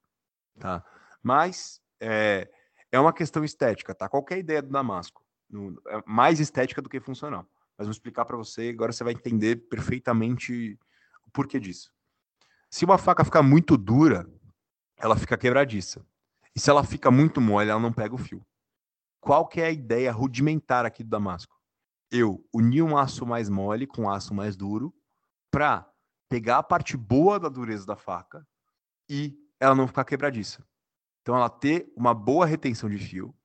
tá? 0.60 0.84
Mas 1.22 1.82
é, 2.00 2.50
é 2.92 3.00
uma 3.00 3.14
questão 3.14 3.44
estética, 3.44 3.96
tá? 3.96 4.08
Qualquer 4.08 4.38
ideia 4.38 4.62
do 4.62 4.70
damasco, 4.70 5.24
no, 5.50 5.82
é 5.88 6.04
mais 6.06 6.40
estética 6.40 6.82
do 6.82 6.90
que 6.90 7.00
funcional. 7.00 7.48
Mas 7.78 7.88
vou 7.88 7.92
explicar 7.92 8.26
para 8.26 8.38
você, 8.38 8.70
agora 8.70 8.92
você 8.92 9.04
vai 9.04 9.14
entender 9.14 9.68
perfeitamente 9.68 10.78
o 11.26 11.32
porquê 11.32 11.60
disso. 11.60 11.92
Se 12.70 12.86
uma 12.86 12.98
faca 12.98 13.26
ficar 13.26 13.42
muito 13.42 13.78
dura, 13.78 14.30
ela 14.98 15.16
fica 15.16 15.38
quebradiça. 15.38 16.06
E 16.56 16.60
se 16.60 16.70
ela 16.70 16.84
fica 16.84 17.10
muito 17.10 17.42
mole, 17.42 17.70
ela 17.70 17.80
não 17.80 17.92
pega 17.92 18.14
o 18.14 18.18
fio. 18.18 18.46
Qual 19.20 19.48
que 19.48 19.62
é 19.62 19.66
a 19.66 19.72
ideia 19.72 20.12
rudimentar 20.12 20.86
aqui 20.86 21.04
do 21.04 21.10
Damasco? 21.10 21.60
Eu 22.12 22.46
unir 22.54 22.84
um 22.84 22.96
aço 22.96 23.26
mais 23.26 23.50
mole 23.50 23.88
com 23.88 24.04
um 24.04 24.10
aço 24.10 24.34
mais 24.36 24.56
duro 24.56 24.94
para 25.54 25.88
pegar 26.28 26.58
a 26.58 26.64
parte 26.64 26.98
boa 26.98 27.40
da 27.40 27.48
dureza 27.48 27.86
da 27.86 27.96
faca 27.96 28.44
e 29.08 29.38
ela 29.60 29.76
não 29.76 29.86
ficar 29.86 30.04
quebradiça. 30.04 30.66
Então 31.22 31.36
ela 31.36 31.48
ter 31.48 31.94
uma 31.96 32.12
boa 32.12 32.44
retenção 32.44 32.90
de 32.90 32.98
fio 32.98 33.36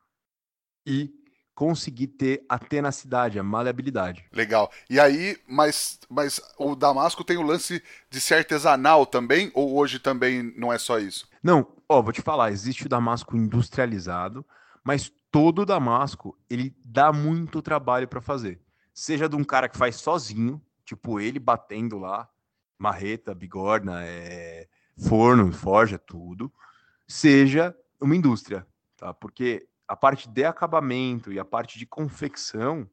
e 0.87 1.13
conseguir 1.55 2.07
ter 2.07 2.47
a 2.49 2.59
tenacidade, 2.59 3.39
a 3.39 3.43
maleabilidade. 3.43 4.25
Legal. 4.33 4.73
E 4.89 4.99
aí, 4.99 5.37
mas, 5.47 6.01
mas 6.09 6.41
o 6.57 6.75
Damasco 6.75 7.23
tem 7.23 7.37
o 7.37 7.43
lance 7.43 7.83
de 8.09 8.21
ser 8.23 8.37
artesanal 8.37 9.05
também? 9.05 9.53
Ou 9.53 9.77
hoje 9.77 9.99
também 9.99 10.43
não 10.57 10.73
é 10.73 10.79
só 10.79 10.99
isso? 10.99 11.29
Não, 11.43 11.71
ó, 11.87 12.01
vou 12.01 12.13
te 12.13 12.23
falar, 12.23 12.53
existe 12.53 12.87
o 12.87 12.89
Damasco 12.89 13.37
industrializado, 13.37 14.47
mas 14.83 15.13
todo 15.31 15.67
Damasco, 15.67 16.39
ele 16.49 16.75
dá 16.87 17.13
muito 17.13 17.61
trabalho 17.61 18.09
para 18.09 18.23
fazer. 18.23 18.63
Seja 18.95 19.29
de 19.29 19.37
um 19.37 19.45
cara 19.45 19.69
que 19.69 19.77
faz 19.77 19.97
sozinho, 19.97 20.63
tipo 20.89 21.21
ele 21.21 21.39
batendo 21.39 21.99
lá, 21.99 22.27
marreta, 22.79 23.35
bigorna, 23.35 24.03
é, 24.07 24.67
forno, 24.97 25.53
forja, 25.53 25.99
tudo, 25.99 26.51
seja 27.07 27.77
uma 28.01 28.17
indústria, 28.17 28.67
tá? 28.97 29.13
Porque 29.13 29.69
a 29.87 29.95
parte 29.95 30.27
de 30.29 30.45
acabamento 30.45 31.31
e 31.31 31.39
a 31.39 31.45
parte 31.45 31.79
de 31.79 31.85
confecção 31.85 32.89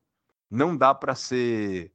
não 0.51 0.75
dá 0.75 0.93
para 0.93 1.15
ser 1.15 1.93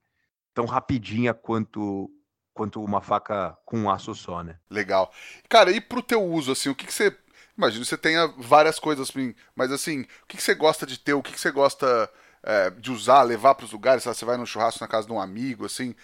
tão 0.54 0.64
rapidinha 0.64 1.34
quanto 1.34 2.10
quanto 2.52 2.82
uma 2.82 3.00
faca 3.00 3.56
com 3.64 3.78
um 3.78 3.90
aço 3.90 4.14
só, 4.14 4.42
né? 4.42 4.58
Legal. 4.68 5.12
Cara, 5.48 5.70
e 5.70 5.80
pro 5.80 6.02
teu 6.02 6.22
uso, 6.22 6.52
assim, 6.52 6.68
o 6.68 6.74
que, 6.74 6.86
que 6.86 6.92
você. 6.92 7.16
Imagino 7.56 7.84
você 7.84 7.96
tenha 7.96 8.26
várias 8.38 8.78
coisas, 8.78 9.12
mas 9.54 9.70
assim, 9.70 10.02
o 10.22 10.26
que, 10.26 10.38
que 10.38 10.42
você 10.42 10.54
gosta 10.54 10.86
de 10.86 10.98
ter, 10.98 11.12
o 11.12 11.22
que, 11.22 11.32
que 11.32 11.40
você 11.40 11.50
gosta 11.50 12.10
é, 12.42 12.70
de 12.70 12.90
usar, 12.90 13.22
levar 13.22 13.54
para 13.54 13.64
os 13.64 13.72
lugares, 13.72 14.04
você 14.04 14.24
vai 14.24 14.36
no 14.36 14.46
churrasco 14.46 14.82
na 14.82 14.88
casa 14.88 15.06
de 15.06 15.12
um 15.12 15.20
amigo, 15.20 15.66
assim. 15.66 15.94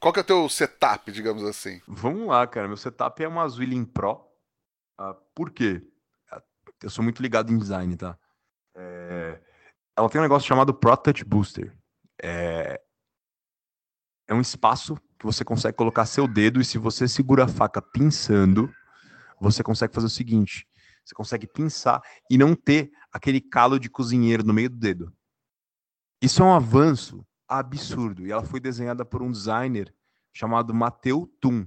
Qual 0.00 0.12
que 0.12 0.18
é 0.18 0.22
o 0.22 0.26
teu 0.26 0.48
setup, 0.48 1.12
digamos 1.12 1.44
assim? 1.44 1.80
Vamos 1.86 2.26
lá, 2.26 2.46
cara. 2.46 2.66
Meu 2.66 2.76
setup 2.76 3.22
é 3.22 3.28
uma 3.28 3.48
Zwilling 3.48 3.84
Pro. 3.84 4.26
Ah, 4.98 5.14
por 5.34 5.50
quê? 5.50 5.82
Ah, 6.30 6.42
eu 6.82 6.90
sou 6.90 7.04
muito 7.04 7.22
ligado 7.22 7.52
em 7.52 7.58
design, 7.58 7.96
tá? 7.96 8.18
É... 8.74 9.40
Ela 9.96 10.08
tem 10.08 10.20
um 10.20 10.24
negócio 10.24 10.48
chamado 10.48 10.74
Pro 10.74 10.96
Touch 10.96 11.24
Booster. 11.24 11.76
É... 12.20 12.80
é 14.26 14.34
um 14.34 14.40
espaço 14.40 14.96
que 15.18 15.26
você 15.26 15.44
consegue 15.44 15.76
colocar 15.76 16.04
seu 16.04 16.26
dedo 16.26 16.60
e 16.60 16.64
se 16.64 16.78
você 16.78 17.06
segura 17.06 17.44
a 17.44 17.48
faca 17.48 17.80
pinçando, 17.80 18.72
você 19.40 19.62
consegue 19.62 19.94
fazer 19.94 20.06
o 20.06 20.10
seguinte: 20.10 20.66
você 21.04 21.14
consegue 21.14 21.46
pinçar 21.46 22.02
e 22.28 22.36
não 22.36 22.56
ter 22.56 22.90
aquele 23.12 23.40
calo 23.40 23.78
de 23.78 23.88
cozinheiro 23.88 24.42
no 24.42 24.52
meio 24.52 24.70
do 24.70 24.76
dedo. 24.76 25.12
Isso 26.22 26.40
é 26.40 26.44
um 26.44 26.54
avanço 26.54 27.26
absurdo 27.48 28.24
e 28.24 28.30
ela 28.30 28.44
foi 28.44 28.60
desenhada 28.60 29.04
por 29.04 29.20
um 29.22 29.32
designer 29.32 29.92
chamado 30.32 30.72
Mateu 30.72 31.26
Tum. 31.40 31.66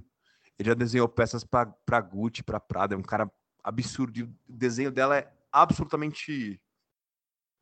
Ele 0.58 0.70
já 0.70 0.72
desenhou 0.72 1.06
peças 1.06 1.44
para 1.44 2.00
Gucci, 2.00 2.42
para 2.42 2.58
Prada, 2.58 2.94
é 2.94 2.98
um 2.98 3.02
cara 3.02 3.30
absurdo. 3.62 4.18
E 4.18 4.22
o 4.22 4.34
desenho 4.48 4.90
dela 4.90 5.18
é 5.18 5.30
absolutamente 5.52 6.58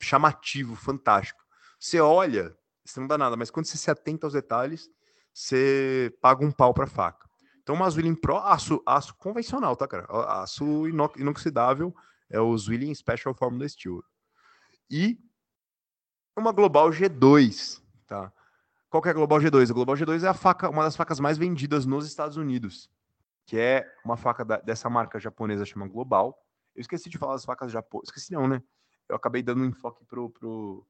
chamativo, 0.00 0.76
fantástico. 0.76 1.42
Você 1.80 1.98
olha, 2.00 2.57
você 2.85 3.00
não 3.00 3.09
dá 3.09 3.18
nada, 3.18 3.37
mas 3.37 3.50
quando 3.50 3.66
você 3.66 3.76
se 3.76 3.90
atenta 3.90 4.28
aos 4.28 4.35
detalhes, 4.35 4.88
você 5.33 6.16
paga 6.22 6.44
um 6.44 6.52
pau 6.52 6.72
para 6.72 6.87
faca. 6.87 7.28
Então, 7.61 7.74
uma 7.74 7.90
Zwilling 7.90 8.14
Pro, 8.14 8.37
aço, 8.37 8.80
aço 8.87 9.16
convencional, 9.16 9.74
tá, 9.74 9.88
cara? 9.88 10.07
Aço 10.42 10.87
inoxidável 11.16 11.92
é 12.30 12.38
o 12.38 12.57
Zwilling 12.57 12.94
Special 12.94 13.35
Formula 13.35 13.68
Steel. 13.68 14.00
E 14.88 15.18
uma 16.37 16.53
Global 16.53 16.90
G2, 16.90 17.81
tá? 18.07 18.33
Qual 18.90 19.03
que 19.03 19.09
é 19.09 19.11
a 19.11 19.14
Global 19.14 19.38
G2? 19.38 19.70
A 19.70 19.75
Global 19.75 19.97
G2 19.97 20.23
é 20.23 20.29
a 20.29 20.35
faca, 20.35 20.68
uma 20.68 20.85
das 20.85 20.97
facas 20.97 21.18
mais 21.18 21.37
vendidas 21.38 21.85
nos 21.85 22.07
Estados 22.07 22.37
Unidos, 22.37 22.90
que 23.47 23.59
é 23.59 23.87
uma 24.05 24.16
faca 24.16 24.44
da, 24.44 24.59
dessa 24.59 24.88
marca 24.88 25.18
japonesa 25.18 25.64
chama 25.64 25.88
Global. 25.88 26.38
Eu 26.75 26.81
esqueci 26.81 27.09
de 27.09 27.18
falar 27.18 27.35
das 27.35 27.44
facas 27.44 27.73
japonesas. 27.73 28.09
Esqueci 28.09 28.33
não, 28.33 28.49
né? 28.49 28.62
Eu 29.09 29.16
acabei 29.16 29.42
dando 29.42 29.62
um 29.62 29.66
enfoque 29.66 30.05
pro, 30.05 30.31
pro, 30.31 30.87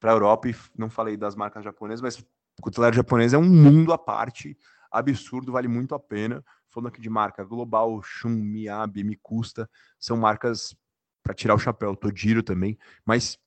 pra 0.00 0.12
Europa 0.12 0.48
e 0.48 0.56
não 0.76 0.90
falei 0.90 1.16
das 1.16 1.34
marcas 1.34 1.64
japonesas, 1.64 2.00
mas 2.00 2.24
cutelaria 2.60 2.96
japonesa 2.96 3.36
é 3.36 3.38
um 3.38 3.48
mundo 3.48 3.92
à 3.92 3.98
parte, 3.98 4.56
absurdo, 4.90 5.52
vale 5.52 5.68
muito 5.68 5.94
a 5.94 5.98
pena. 5.98 6.44
Falando 6.70 6.88
aqui 6.88 7.00
de 7.00 7.10
marca 7.10 7.44
global, 7.44 8.02
Shun, 8.02 8.30
Miyabi, 8.30 9.04
Mikusta, 9.04 9.68
são 9.98 10.16
marcas 10.16 10.74
para 11.22 11.34
tirar 11.34 11.54
o 11.54 11.58
chapéu, 11.58 11.94
Tojiro 11.94 12.42
também, 12.42 12.78
mas 13.04 13.38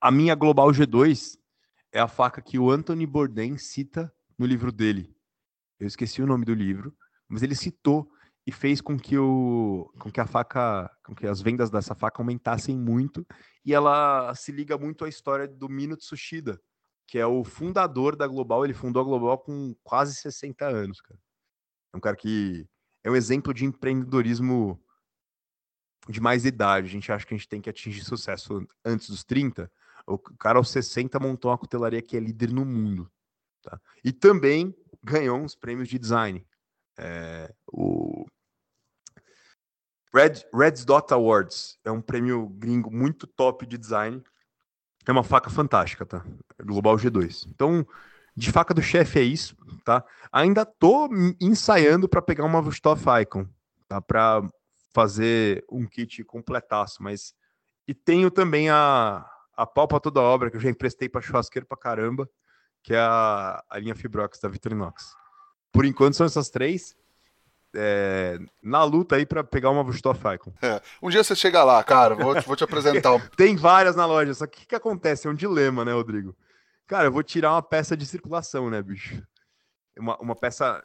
a 0.00 0.10
minha 0.10 0.34
Global 0.34 0.68
G2 0.70 1.38
é 1.92 2.00
a 2.00 2.08
faca 2.08 2.42
que 2.42 2.58
o 2.58 2.70
Anthony 2.70 3.06
Bourdain 3.06 3.56
cita 3.56 4.12
no 4.38 4.46
livro 4.46 4.70
dele. 4.70 5.14
Eu 5.78 5.86
esqueci 5.86 6.22
o 6.22 6.26
nome 6.26 6.44
do 6.44 6.54
livro, 6.54 6.94
mas 7.28 7.42
ele 7.42 7.54
citou 7.54 8.10
e 8.46 8.52
fez 8.52 8.80
com 8.80 8.96
que 8.98 9.18
o 9.18 9.92
com 9.98 10.10
que 10.10 10.20
a 10.20 10.26
faca, 10.26 10.90
com 11.04 11.14
que 11.14 11.26
as 11.26 11.40
vendas 11.40 11.70
dessa 11.70 11.94
faca 11.94 12.22
aumentassem 12.22 12.76
muito, 12.78 13.26
e 13.64 13.74
ela 13.74 14.34
se 14.34 14.52
liga 14.52 14.78
muito 14.78 15.04
à 15.04 15.08
história 15.08 15.48
do 15.48 15.68
Mino 15.68 15.96
Tsushida, 15.96 16.60
que 17.06 17.18
é 17.18 17.26
o 17.26 17.42
fundador 17.42 18.14
da 18.14 18.26
Global. 18.26 18.64
Ele 18.64 18.74
fundou 18.74 19.02
a 19.02 19.04
Global 19.04 19.38
com 19.38 19.74
quase 19.82 20.14
60 20.14 20.66
anos, 20.66 21.00
cara. 21.00 21.18
É 21.92 21.96
um 21.96 22.00
cara 22.00 22.16
que 22.16 22.66
é 23.02 23.10
um 23.10 23.16
exemplo 23.16 23.52
de 23.52 23.64
empreendedorismo 23.64 24.80
de 26.08 26.20
mais 26.20 26.44
idade. 26.44 26.86
A 26.86 26.90
gente 26.90 27.10
acha 27.10 27.26
que 27.26 27.34
a 27.34 27.36
gente 27.36 27.48
tem 27.48 27.60
que 27.60 27.70
atingir 27.70 28.04
sucesso 28.04 28.66
antes 28.84 29.08
dos 29.08 29.24
30. 29.24 29.70
O 30.06 30.18
cara 30.18 30.58
aos 30.58 30.70
60 30.70 31.18
montou 31.18 31.50
uma 31.50 31.58
cutelaria 31.58 32.00
que 32.00 32.16
é 32.16 32.20
líder 32.20 32.52
no 32.52 32.64
mundo. 32.64 33.10
Tá? 33.62 33.80
E 34.04 34.12
também 34.12 34.74
ganhou 35.02 35.38
uns 35.38 35.54
prêmios 35.54 35.88
de 35.88 35.98
design. 35.98 36.46
É, 36.98 37.52
o 37.66 38.24
Red, 40.14 40.44
Red 40.54 40.84
Dot 40.84 41.12
Awards 41.12 41.78
é 41.84 41.90
um 41.90 42.00
prêmio 42.00 42.48
gringo 42.48 42.90
muito 42.90 43.26
top 43.26 43.66
de 43.66 43.76
design 43.76 44.22
é 45.06 45.12
uma 45.12 45.22
faca 45.22 45.48
fantástica, 45.48 46.04
tá? 46.04 46.24
Global 46.62 46.96
G2. 46.96 47.46
Então, 47.48 47.86
de 48.34 48.50
faca 48.50 48.74
do 48.74 48.82
chefe 48.82 49.20
é 49.20 49.22
isso, 49.22 49.56
tá? 49.84 50.04
Ainda 50.32 50.66
tô 50.66 51.08
ensaiando 51.40 52.08
para 52.08 52.20
pegar 52.20 52.44
uma 52.44 52.60
Vustoff 52.60 53.04
Icon, 53.22 53.46
tá? 53.88 54.00
Para 54.00 54.42
fazer 54.92 55.64
um 55.70 55.86
kit 55.86 56.24
completaço, 56.24 57.02
mas 57.02 57.34
e 57.86 57.94
tenho 57.94 58.30
também 58.30 58.68
a 58.68 59.24
a 59.56 59.66
pau 59.66 59.88
pra 59.88 60.00
toda 60.00 60.20
obra 60.20 60.50
que 60.50 60.56
eu 60.56 60.60
já 60.60 60.68
emprestei 60.68 61.08
para 61.08 61.20
churrasqueiro 61.20 61.66
para 61.66 61.78
caramba, 61.78 62.28
que 62.82 62.94
é 62.94 62.98
a, 62.98 63.64
a 63.68 63.78
linha 63.78 63.94
Fibrox 63.94 64.38
da 64.38 64.48
Vitrinox. 64.48 65.14
Por 65.72 65.84
enquanto 65.84 66.14
são 66.14 66.26
essas 66.26 66.50
três 66.50 66.94
é, 67.74 68.38
na 68.62 68.82
luta 68.84 69.16
aí 69.16 69.26
para 69.26 69.44
pegar 69.44 69.70
uma 69.70 69.82
Vustoff 69.82 70.20
Icon. 70.34 70.52
É, 70.62 70.80
um 71.02 71.10
dia 71.10 71.22
você 71.22 71.34
chega 71.34 71.62
lá, 71.62 71.82
cara, 71.84 72.14
vou, 72.14 72.40
vou 72.42 72.56
te 72.56 72.64
apresentar. 72.64 73.18
Tem 73.36 73.56
várias 73.56 73.96
na 73.96 74.06
loja, 74.06 74.34
só 74.34 74.46
que 74.46 74.58
o 74.58 74.60
que, 74.60 74.66
que 74.66 74.74
acontece? 74.74 75.26
É 75.26 75.30
um 75.30 75.34
dilema, 75.34 75.84
né, 75.84 75.92
Rodrigo? 75.92 76.36
Cara, 76.86 77.06
eu 77.06 77.12
vou 77.12 77.22
tirar 77.22 77.52
uma 77.52 77.62
peça 77.62 77.96
de 77.96 78.06
circulação, 78.06 78.70
né, 78.70 78.82
bicho? 78.82 79.22
Uma, 79.98 80.16
uma 80.18 80.36
peça 80.36 80.82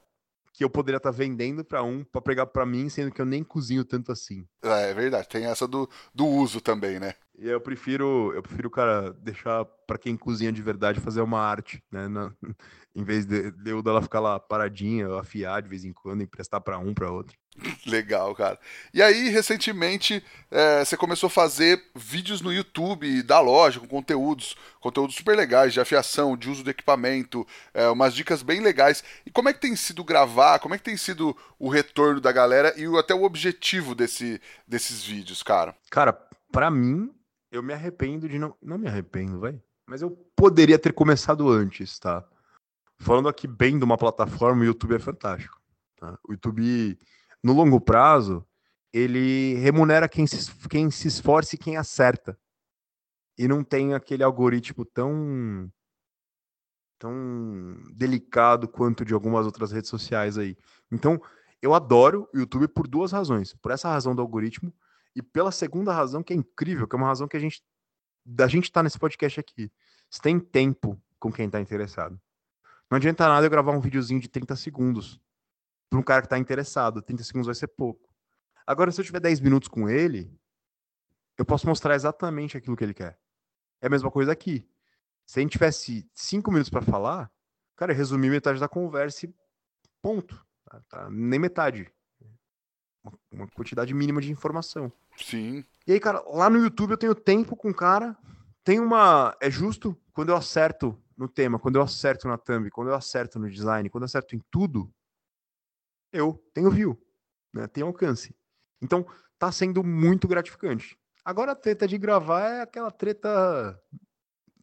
que 0.54 0.64
eu 0.64 0.70
poderia 0.70 0.98
estar 0.98 1.12
tá 1.12 1.18
vendendo 1.18 1.64
para 1.64 1.84
um 1.84 2.04
para 2.04 2.22
pegar 2.22 2.46
para 2.46 2.66
mim, 2.66 2.90
sendo 2.90 3.12
que 3.12 3.22
eu 3.22 3.26
nem 3.26 3.44
cozinho 3.44 3.86
tanto 3.86 4.12
assim. 4.12 4.46
É, 4.64 4.92
é, 4.92 4.94
verdade, 4.94 5.28
tem 5.28 5.46
essa 5.46 5.68
do, 5.68 5.90
do 6.14 6.26
uso 6.26 6.60
também, 6.60 7.00
né? 7.00 7.14
E 7.38 7.48
eu 7.48 7.60
prefiro, 7.60 8.34
eu 8.34 8.44
prefiro, 8.44 8.70
cara, 8.70 9.14
deixar 9.14 9.66
para 9.88 9.98
quem 9.98 10.16
cozinha 10.16 10.52
de 10.52 10.62
verdade 10.62 11.00
fazer 11.00 11.22
uma 11.22 11.40
arte, 11.40 11.84
né? 11.92 12.08
Na, 12.08 12.34
em 12.96 13.04
vez 13.04 13.26
de, 13.26 13.52
de 13.52 13.72
eu 13.72 13.82
dela 13.82 14.02
ficar 14.02 14.20
lá 14.20 14.40
paradinha, 14.40 15.20
afiar 15.20 15.62
de 15.62 15.70
vez 15.70 15.84
em 15.84 15.94
quando, 15.94 16.22
emprestar 16.22 16.62
para 16.62 16.78
um, 16.78 16.94
para 16.94 17.12
outro. 17.12 17.38
Legal, 17.86 18.34
cara. 18.36 18.60
E 18.94 19.02
aí, 19.02 19.30
recentemente, 19.30 20.24
é, 20.50 20.84
você 20.84 20.96
começou 20.96 21.28
a 21.28 21.32
fazer 21.32 21.84
vídeos 21.96 22.42
no 22.42 22.52
YouTube 22.52 23.22
da 23.24 23.40
loja, 23.40 23.80
com 23.80 23.88
conteúdos, 23.88 24.56
conteúdos 24.80 25.16
super 25.16 25.36
legais, 25.36 25.74
de 25.74 25.80
afiação, 25.80 26.38
de 26.38 26.50
uso 26.50 26.64
do 26.64 26.70
equipamento, 26.70 27.46
é, 27.74 27.88
umas 27.90 28.14
dicas 28.14 28.42
bem 28.42 28.62
legais. 28.62 29.04
E 29.26 29.32
como 29.32 29.50
é 29.50 29.54
que 29.54 29.60
tem 29.60 29.76
sido 29.76 30.04
gravar? 30.04 30.60
Como 30.60 30.74
é 30.74 30.78
que 30.78 30.84
tem 30.84 30.98
sido 30.98 31.36
o 31.60 31.70
retorno 31.70 32.22
da 32.22 32.32
galera 32.32 32.74
e 32.78 32.86
até 32.98 33.14
o 33.14 33.24
objetivo 33.24 33.94
desse, 33.94 34.42
desses 34.68 35.04
vídeos, 35.04 35.44
cara? 35.44 35.76
Cara, 35.90 36.14
para 36.52 36.72
mim, 36.72 37.14
eu 37.52 37.62
me 37.62 37.74
arrependo 37.74 38.28
de 38.28 38.40
não. 38.40 38.56
Não 38.62 38.78
me 38.78 38.88
arrependo, 38.88 39.40
vai. 39.40 39.62
Mas 39.86 40.02
eu 40.02 40.12
poderia 40.36 40.80
ter 40.80 40.94
começado 40.94 41.50
antes, 41.50 42.00
tá? 42.00 42.26
Falando 42.98 43.28
aqui 43.28 43.48
bem 43.48 43.78
de 43.78 43.84
uma 43.84 43.98
plataforma, 43.98 44.62
o 44.62 44.66
YouTube 44.66 44.96
é 44.96 45.00
fantástico. 45.00 45.60
Tá? 45.98 46.18
O 46.24 46.32
YouTube 46.32 46.98
no 47.44 47.54
longo 47.54 47.80
prazo, 47.80 48.46
ele 48.94 49.56
remunera 49.56 50.08
quem 50.08 50.28
se, 50.28 50.54
quem 50.68 50.92
se 50.92 51.08
esforça 51.08 51.56
e 51.56 51.58
quem 51.58 51.78
acerta. 51.78 52.38
E 53.38 53.48
não 53.48 53.64
tem 53.64 53.94
aquele 53.94 54.24
algoritmo 54.24 54.86
tão 54.86 55.72
tão 57.00 57.82
delicado 57.94 58.68
quanto 58.68 59.04
de 59.04 59.12
algumas 59.12 59.48
outras 59.48 59.72
redes 59.72 59.90
sociais 59.90 60.38
aí. 60.38 60.56
Então, 60.92 61.20
eu 61.60 61.74
adoro 61.74 62.30
o 62.32 62.38
YouTube 62.38 62.68
por 62.68 62.88
duas 62.88 63.12
razões. 63.12 63.56
Por 63.56 63.72
essa 63.72 63.90
razão 63.90 64.14
do 64.16 64.22
algoritmo 64.22 64.72
e 65.16 65.22
pela 65.22 65.52
segunda 65.52 65.92
razão 65.92 66.22
que 66.22 66.32
é 66.32 66.36
incrível, 66.36 66.88
que 66.88 66.96
é 66.96 66.98
uma 66.98 67.08
razão 67.08 67.28
que 67.28 67.36
a 67.36 67.40
gente 67.40 67.64
da 68.24 68.48
gente 68.48 68.72
tá 68.72 68.84
nesse 68.84 69.00
podcast 69.00 69.40
aqui. 69.40 69.72
Você 70.08 70.22
tem 70.22 70.40
tempo 70.40 71.02
com 71.20 71.32
quem 71.32 71.48
está 71.48 71.60
interessado. 71.60 72.22
Não 72.90 72.98
adianta 72.98 73.28
nada 73.28 73.46
eu 73.46 73.50
gravar 73.50 73.72
um 73.72 73.82
videozinho 73.82 74.20
de 74.20 74.28
30 74.28 74.56
segundos 74.56 75.20
para 75.92 76.00
um 76.00 76.04
cara 76.04 76.22
que 76.22 76.28
está 76.28 76.40
interessado. 76.40 77.02
30 77.02 77.24
segundos 77.26 77.48
vai 77.48 77.56
ser 77.56 77.68
pouco. 77.68 78.16
Agora, 78.66 78.92
se 78.92 79.02
eu 79.02 79.06
tiver 79.06 79.20
10 79.20 79.42
minutos 79.42 79.68
com 79.68 79.90
ele, 79.90 80.34
eu 81.38 81.44
posso 81.44 81.68
mostrar 81.68 81.96
exatamente 81.96 82.56
aquilo 82.56 82.78
que 82.78 82.84
ele 82.84 82.94
quer. 82.94 83.20
É 83.82 83.88
a 83.88 83.90
mesma 83.90 84.10
coisa 84.10 84.32
aqui. 84.32 84.66
Se 85.26 85.40
a 85.40 85.42
gente 85.42 85.52
tivesse 85.52 86.10
5 86.14 86.50
minutos 86.50 86.70
para 86.70 86.82
falar, 86.82 87.30
cara, 87.76 87.92
eu 87.92 87.98
resumi 87.98 88.30
metade 88.30 88.58
da 88.58 88.70
conversa 88.70 89.26
e 89.26 89.36
ponto. 90.02 90.46
Tá, 90.64 90.82
tá? 90.88 91.10
Nem 91.10 91.40
metade. 91.40 91.92
Uma, 93.04 93.20
uma 93.30 93.48
quantidade 93.50 93.94
mínima 93.94 94.22
de 94.22 94.32
informação. 94.32 94.94
Sim. 95.18 95.66
E 95.86 95.92
aí, 95.92 96.00
cara, 96.00 96.24
lá 96.30 96.50
no 96.50 96.60
YouTube 96.60 96.92
eu 96.92 96.98
tenho 96.98 97.14
tempo 97.14 97.54
com 97.58 97.70
o 97.70 97.76
cara. 97.76 98.18
Tem 98.64 98.80
uma. 98.80 99.36
É 99.42 99.52
justo 99.52 99.98
quando 100.14 100.30
eu 100.30 100.38
acerto 100.38 100.98
no 101.18 101.28
tema, 101.28 101.60
quando 101.60 101.76
eu 101.76 101.82
acerto 101.82 102.30
na 102.30 102.38
thumb, 102.38 102.70
quando 102.70 102.88
eu 102.88 102.96
acerto 102.96 103.38
no 103.38 103.50
design, 103.50 103.90
quando 103.90 104.04
eu 104.04 104.06
acerto 104.06 104.36
em 104.36 104.42
tudo, 104.50 104.90
eu 106.12 106.44
tenho 106.54 106.72
view, 106.72 107.02
né? 107.54 107.68
Tenho 107.68 107.88
alcance. 107.88 108.36
Então, 108.82 109.06
tá 109.38 109.52
sendo 109.52 109.84
muito 109.84 110.28
gratificante. 110.28 110.98
Agora 111.24 111.52
a 111.52 111.56
treta 111.56 111.88
de 111.88 111.98
gravar 111.98 112.42
é 112.50 112.62
aquela 112.62 112.92
treta 112.92 113.80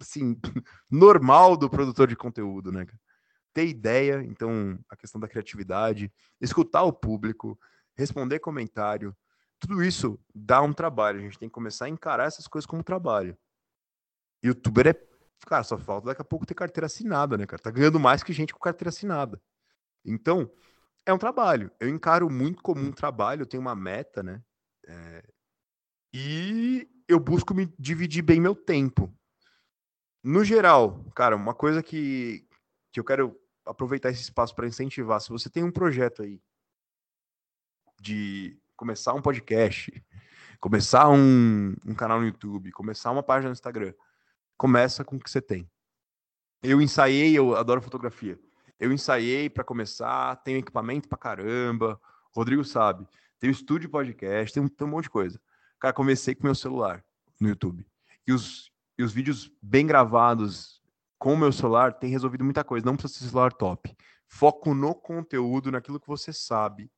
assim, 0.00 0.38
normal 0.90 1.56
do 1.56 1.70
produtor 1.70 2.08
de 2.08 2.16
conteúdo, 2.16 2.72
né? 2.72 2.86
Ter 3.52 3.66
ideia, 3.66 4.22
então 4.22 4.78
a 4.88 4.96
questão 4.96 5.20
da 5.20 5.28
criatividade, 5.28 6.12
escutar 6.40 6.82
o 6.82 6.92
público, 6.92 7.58
responder 7.96 8.38
comentário, 8.38 9.16
tudo 9.58 9.82
isso 9.82 10.18
dá 10.34 10.62
um 10.62 10.72
trabalho. 10.72 11.18
A 11.18 11.22
gente 11.22 11.38
tem 11.38 11.48
que 11.48 11.54
começar 11.54 11.86
a 11.86 11.88
encarar 11.88 12.26
essas 12.26 12.46
coisas 12.46 12.66
como 12.66 12.82
trabalho. 12.82 13.36
Youtuber 14.44 14.88
é. 14.88 15.08
Cara, 15.46 15.62
só 15.62 15.78
falta 15.78 16.08
daqui 16.08 16.20
a 16.20 16.24
pouco 16.24 16.46
ter 16.46 16.54
carteira 16.54 16.86
assinada, 16.86 17.36
né, 17.36 17.46
cara? 17.46 17.62
Tá 17.62 17.70
ganhando 17.70 17.98
mais 17.98 18.22
que 18.22 18.32
gente 18.32 18.52
com 18.52 18.60
carteira 18.60 18.90
assinada. 18.90 19.40
Então, 20.04 20.50
é 21.08 21.12
um 21.12 21.18
trabalho. 21.18 21.70
Eu 21.80 21.88
encaro 21.88 22.28
muito 22.28 22.62
como 22.62 22.82
um 22.82 22.92
trabalho, 22.92 23.42
eu 23.42 23.46
tenho 23.46 23.62
uma 23.62 23.74
meta, 23.74 24.22
né? 24.22 24.42
É... 24.86 25.24
E 26.12 26.86
eu 27.08 27.18
busco 27.18 27.54
me 27.54 27.72
dividir 27.78 28.20
bem 28.22 28.38
meu 28.38 28.54
tempo. 28.54 29.10
No 30.22 30.44
geral, 30.44 31.02
cara, 31.14 31.34
uma 31.34 31.54
coisa 31.54 31.82
que, 31.82 32.46
que 32.92 33.00
eu 33.00 33.04
quero 33.04 33.34
aproveitar 33.64 34.10
esse 34.10 34.20
espaço 34.20 34.54
para 34.54 34.66
incentivar, 34.66 35.18
se 35.20 35.30
você 35.30 35.48
tem 35.48 35.64
um 35.64 35.70
projeto 35.70 36.22
aí 36.22 36.42
de 37.98 38.60
começar 38.76 39.14
um 39.14 39.22
podcast, 39.22 39.90
começar 40.60 41.08
um, 41.08 41.74
um 41.86 41.94
canal 41.94 42.20
no 42.20 42.26
YouTube, 42.26 42.70
começar 42.72 43.10
uma 43.10 43.22
página 43.22 43.48
no 43.48 43.54
Instagram, 43.54 43.94
começa 44.58 45.02
com 45.02 45.16
o 45.16 45.18
que 45.18 45.30
você 45.30 45.40
tem. 45.40 45.70
Eu 46.62 46.82
ensaiei, 46.82 47.32
eu 47.32 47.56
adoro 47.56 47.80
fotografia. 47.80 48.38
Eu 48.78 48.92
ensaiei 48.92 49.50
para 49.50 49.64
começar, 49.64 50.36
tenho 50.36 50.58
equipamento 50.58 51.08
para 51.08 51.18
caramba. 51.18 52.00
Rodrigo 52.34 52.64
sabe. 52.64 53.06
Tenho 53.40 53.50
estúdio 53.50 53.90
podcast, 53.90 54.52
tem 54.52 54.62
um, 54.62 54.84
um 54.84 54.88
monte 54.88 55.04
de 55.04 55.10
coisa. 55.10 55.40
Cara, 55.80 55.92
comecei 55.92 56.34
com 56.34 56.44
meu 56.44 56.54
celular 56.54 57.04
no 57.40 57.48
YouTube. 57.48 57.86
E 58.26 58.32
os, 58.32 58.70
e 58.96 59.02
os 59.02 59.12
vídeos 59.12 59.52
bem 59.62 59.86
gravados 59.86 60.82
com 61.18 61.34
o 61.34 61.36
meu 61.36 61.52
celular 61.52 61.92
tem 61.92 62.10
resolvido 62.10 62.44
muita 62.44 62.62
coisa. 62.62 62.86
Não 62.86 62.96
precisa 62.96 63.24
ser 63.24 63.30
celular 63.30 63.52
top. 63.52 63.96
Foco 64.26 64.74
no 64.74 64.94
conteúdo, 64.94 65.72
naquilo 65.72 65.98
que 65.98 66.06
você 66.06 66.32
sabe. 66.32 66.90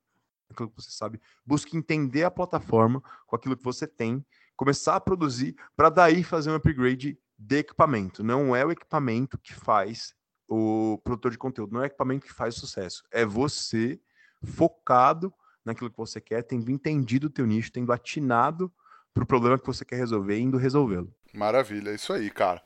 Naquilo 0.49 0.69
que 0.69 0.77
você 0.77 0.91
sabe. 0.91 1.21
Busque 1.47 1.77
entender 1.77 2.25
a 2.25 2.31
plataforma 2.31 3.03
com 3.27 3.37
aquilo 3.37 3.57
que 3.57 3.65
você 3.65 3.87
tem. 3.87 4.25
Começar 4.57 4.97
a 4.97 5.01
produzir 5.01 5.57
para 5.75 5.89
daí 5.89 6.23
fazer 6.23 6.51
um 6.51 6.55
upgrade 6.55 7.19
de 7.39 7.57
equipamento. 7.57 8.23
Não 8.23 8.55
é 8.55 8.65
o 8.67 8.71
equipamento 8.71 9.39
que 9.39 9.55
faz 9.55 10.15
o 10.51 10.99
produtor 11.05 11.31
de 11.31 11.39
conteúdo. 11.39 11.73
Não 11.73 11.83
é 11.83 11.87
equipamento 11.87 12.27
que 12.27 12.33
faz 12.33 12.57
sucesso. 12.57 13.05
É 13.13 13.25
você 13.25 14.01
focado 14.43 15.33
naquilo 15.65 15.91
que 15.91 15.97
você 15.97 16.21
quer, 16.21 16.43
tendo 16.43 16.71
entendido 16.71 17.29
o 17.29 17.31
teu 17.31 17.47
nicho, 17.47 17.71
tendo 17.71 17.93
atinado 17.93 18.73
para 19.15 19.23
o 19.23 19.27
problema 19.27 19.59
que 19.59 19.67
você 19.67 19.85
quer 19.85 19.97
resolver 19.97 20.37
e 20.37 20.43
indo 20.43 20.57
resolvê-lo. 20.57 21.15
Maravilha, 21.33 21.91
é 21.91 21.95
isso 21.95 22.13
aí, 22.13 22.29
cara. 22.31 22.61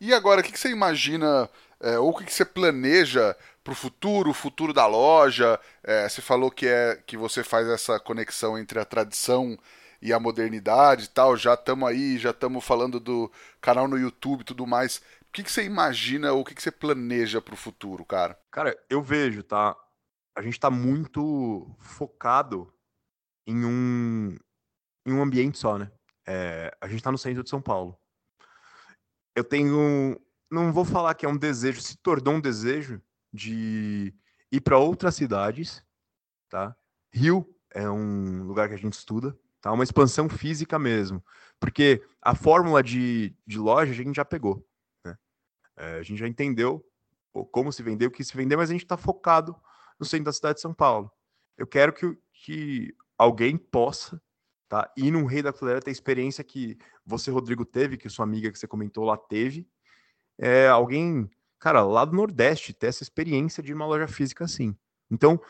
E 0.00 0.14
agora, 0.14 0.40
o 0.40 0.44
que, 0.44 0.58
você 0.58 0.70
imagina, 0.70 1.48
é, 1.80 1.98
ou 1.98 2.10
o 2.10 2.16
que, 2.16 2.32
você 2.32 2.44
planeja 2.44 3.36
para 3.62 3.72
o 3.72 3.76
futuro, 3.76 4.30
o 4.30 4.34
futuro 4.34 4.72
da 4.72 4.86
loja? 4.86 5.58
É, 5.82 6.08
você 6.08 6.22
falou 6.22 6.50
que 6.50 6.66
é 6.66 7.02
que 7.06 7.16
você 7.16 7.42
faz 7.42 7.66
essa 7.68 8.00
conexão 8.00 8.58
entre 8.58 8.78
a 8.78 8.84
tradição 8.84 9.58
e 10.00 10.12
a 10.12 10.20
modernidade 10.20 11.04
e 11.04 11.08
tal. 11.08 11.36
Já 11.36 11.54
estamos 11.54 11.88
aí, 11.88 12.18
já 12.18 12.30
estamos 12.30 12.64
falando 12.64 13.00
do 13.00 13.30
canal 13.60 13.88
no 13.88 13.98
YouTube 13.98 14.42
e 14.42 14.44
tudo 14.44 14.66
mais 14.66 15.02
que, 15.36 15.42
que 15.42 15.52
você 15.52 15.64
imagina 15.64 16.32
ou 16.32 16.40
o 16.40 16.44
que, 16.44 16.54
que 16.54 16.62
você 16.62 16.70
planeja 16.70 17.42
para 17.42 17.52
o 17.52 17.58
futuro, 17.58 18.06
cara? 18.06 18.40
Cara, 18.50 18.74
eu 18.88 19.02
vejo, 19.02 19.42
tá? 19.42 19.76
A 20.34 20.40
gente 20.40 20.54
está 20.54 20.70
muito 20.70 21.76
focado 21.78 22.72
em 23.46 23.64
um, 23.64 24.34
em 25.04 25.12
um 25.12 25.22
ambiente 25.22 25.58
só, 25.58 25.76
né? 25.76 25.92
É, 26.26 26.74
a 26.80 26.86
gente 26.88 27.00
está 27.00 27.12
no 27.12 27.18
centro 27.18 27.44
de 27.44 27.50
São 27.50 27.60
Paulo. 27.60 27.98
Eu 29.34 29.44
tenho. 29.44 30.18
Não 30.50 30.72
vou 30.72 30.86
falar 30.86 31.14
que 31.14 31.26
é 31.26 31.28
um 31.28 31.36
desejo, 31.36 31.82
se 31.82 31.98
tornou 31.98 32.34
um 32.34 32.40
desejo 32.40 33.02
de 33.30 34.14
ir 34.50 34.60
para 34.62 34.78
outras 34.78 35.16
cidades, 35.16 35.84
tá? 36.48 36.74
Rio 37.12 37.46
é 37.74 37.90
um 37.90 38.44
lugar 38.44 38.68
que 38.68 38.74
a 38.74 38.78
gente 38.78 38.94
estuda, 38.94 39.38
tá? 39.60 39.70
Uma 39.70 39.84
expansão 39.84 40.30
física 40.30 40.78
mesmo. 40.78 41.22
Porque 41.60 42.02
a 42.22 42.34
fórmula 42.34 42.82
de, 42.82 43.36
de 43.46 43.58
loja 43.58 43.92
a 43.92 43.94
gente 43.94 44.16
já 44.16 44.24
pegou. 44.24 44.66
É, 45.76 45.98
a 45.98 46.02
gente 46.02 46.18
já 46.18 46.28
entendeu 46.28 46.84
como 47.52 47.70
se 47.70 47.82
vender, 47.82 48.06
o 48.06 48.10
que 48.10 48.24
se 48.24 48.36
vender, 48.36 48.56
mas 48.56 48.70
a 48.70 48.72
gente 48.72 48.84
está 48.84 48.96
focado 48.96 49.54
no 49.98 50.06
centro 50.06 50.26
da 50.26 50.32
cidade 50.32 50.56
de 50.56 50.62
São 50.62 50.72
Paulo. 50.72 51.10
Eu 51.56 51.66
quero 51.66 51.92
que, 51.92 52.16
que 52.32 52.94
alguém 53.18 53.56
possa 53.56 54.20
tá, 54.68 54.90
ir 54.96 55.10
num 55.10 55.26
Rei 55.26 55.42
da 55.42 55.52
Coleira 55.52 55.80
ter 55.80 55.90
a 55.90 55.92
experiência 55.92 56.42
que 56.42 56.78
você, 57.04 57.30
Rodrigo, 57.30 57.64
teve, 57.64 57.96
que 57.96 58.08
sua 58.08 58.24
amiga 58.24 58.50
que 58.50 58.58
você 58.58 58.66
comentou 58.66 59.04
lá 59.04 59.16
teve. 59.16 59.68
É, 60.38 60.68
alguém, 60.68 61.30
cara, 61.58 61.82
lá 61.82 62.04
do 62.04 62.16
Nordeste, 62.16 62.72
ter 62.72 62.88
essa 62.88 63.02
experiência 63.02 63.62
de 63.62 63.72
uma 63.72 63.86
loja 63.86 64.08
física 64.08 64.44
assim. 64.44 64.76
Então, 65.10 65.40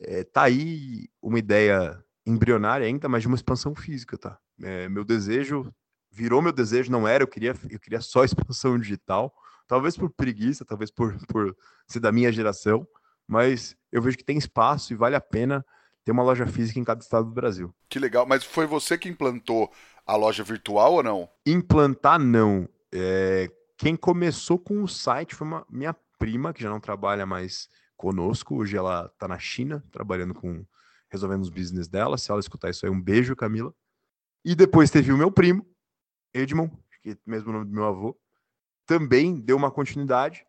é, 0.00 0.24
tá 0.24 0.42
aí 0.42 1.08
uma 1.20 1.38
ideia 1.38 2.02
embrionária 2.26 2.86
ainda, 2.86 3.08
mas 3.08 3.22
de 3.22 3.28
uma 3.28 3.36
expansão 3.36 3.74
física, 3.74 4.18
tá? 4.18 4.38
É, 4.62 4.88
meu 4.88 5.04
desejo 5.04 5.72
virou 6.10 6.42
meu 6.42 6.52
desejo, 6.52 6.90
não 6.90 7.06
era, 7.06 7.22
eu 7.22 7.28
queria, 7.28 7.54
eu 7.70 7.78
queria 7.78 8.00
só 8.00 8.24
expansão 8.24 8.78
digital, 8.78 9.34
Talvez 9.68 9.96
por 9.96 10.10
preguiça, 10.10 10.64
talvez 10.64 10.90
por, 10.90 11.14
por 11.28 11.54
ser 11.86 12.00
da 12.00 12.10
minha 12.10 12.32
geração, 12.32 12.88
mas 13.26 13.76
eu 13.92 14.00
vejo 14.00 14.16
que 14.16 14.24
tem 14.24 14.38
espaço 14.38 14.92
e 14.92 14.96
vale 14.96 15.14
a 15.14 15.20
pena 15.20 15.64
ter 16.04 16.12
uma 16.12 16.22
loja 16.22 16.46
física 16.46 16.80
em 16.80 16.84
cada 16.84 17.02
estado 17.02 17.26
do 17.26 17.34
Brasil. 17.34 17.72
Que 17.88 17.98
legal. 17.98 18.26
Mas 18.26 18.42
foi 18.42 18.66
você 18.66 18.96
que 18.96 19.10
implantou 19.10 19.70
a 20.06 20.16
loja 20.16 20.42
virtual 20.42 20.94
ou 20.94 21.02
não? 21.02 21.28
Implantar, 21.46 22.18
não. 22.18 22.66
É... 22.90 23.50
Quem 23.76 23.94
começou 23.94 24.58
com 24.58 24.82
o 24.82 24.88
site 24.88 25.34
foi 25.34 25.46
uma 25.46 25.66
minha 25.70 25.94
prima, 26.18 26.52
que 26.54 26.62
já 26.62 26.70
não 26.70 26.80
trabalha 26.80 27.26
mais 27.26 27.68
conosco. 27.94 28.56
Hoje 28.56 28.76
ela 28.76 29.10
está 29.12 29.28
na 29.28 29.38
China, 29.38 29.84
trabalhando 29.92 30.32
com. 30.32 30.64
resolvendo 31.10 31.42
os 31.42 31.50
business 31.50 31.88
dela. 31.88 32.16
Se 32.16 32.30
ela 32.30 32.40
escutar 32.40 32.70
isso 32.70 32.86
aí, 32.86 32.90
um 32.90 33.00
beijo, 33.00 33.36
Camila. 33.36 33.72
E 34.42 34.54
depois 34.54 34.90
teve 34.90 35.12
o 35.12 35.18
meu 35.18 35.30
primo, 35.30 35.66
Edmond, 36.32 36.72
que 37.02 37.10
é 37.10 37.12
o 37.12 37.18
mesmo 37.26 37.52
nome 37.52 37.66
do 37.66 37.72
meu 37.72 37.84
avô, 37.84 38.18
também 38.88 39.38
deu 39.38 39.54
uma 39.54 39.70
continuidade. 39.70 40.46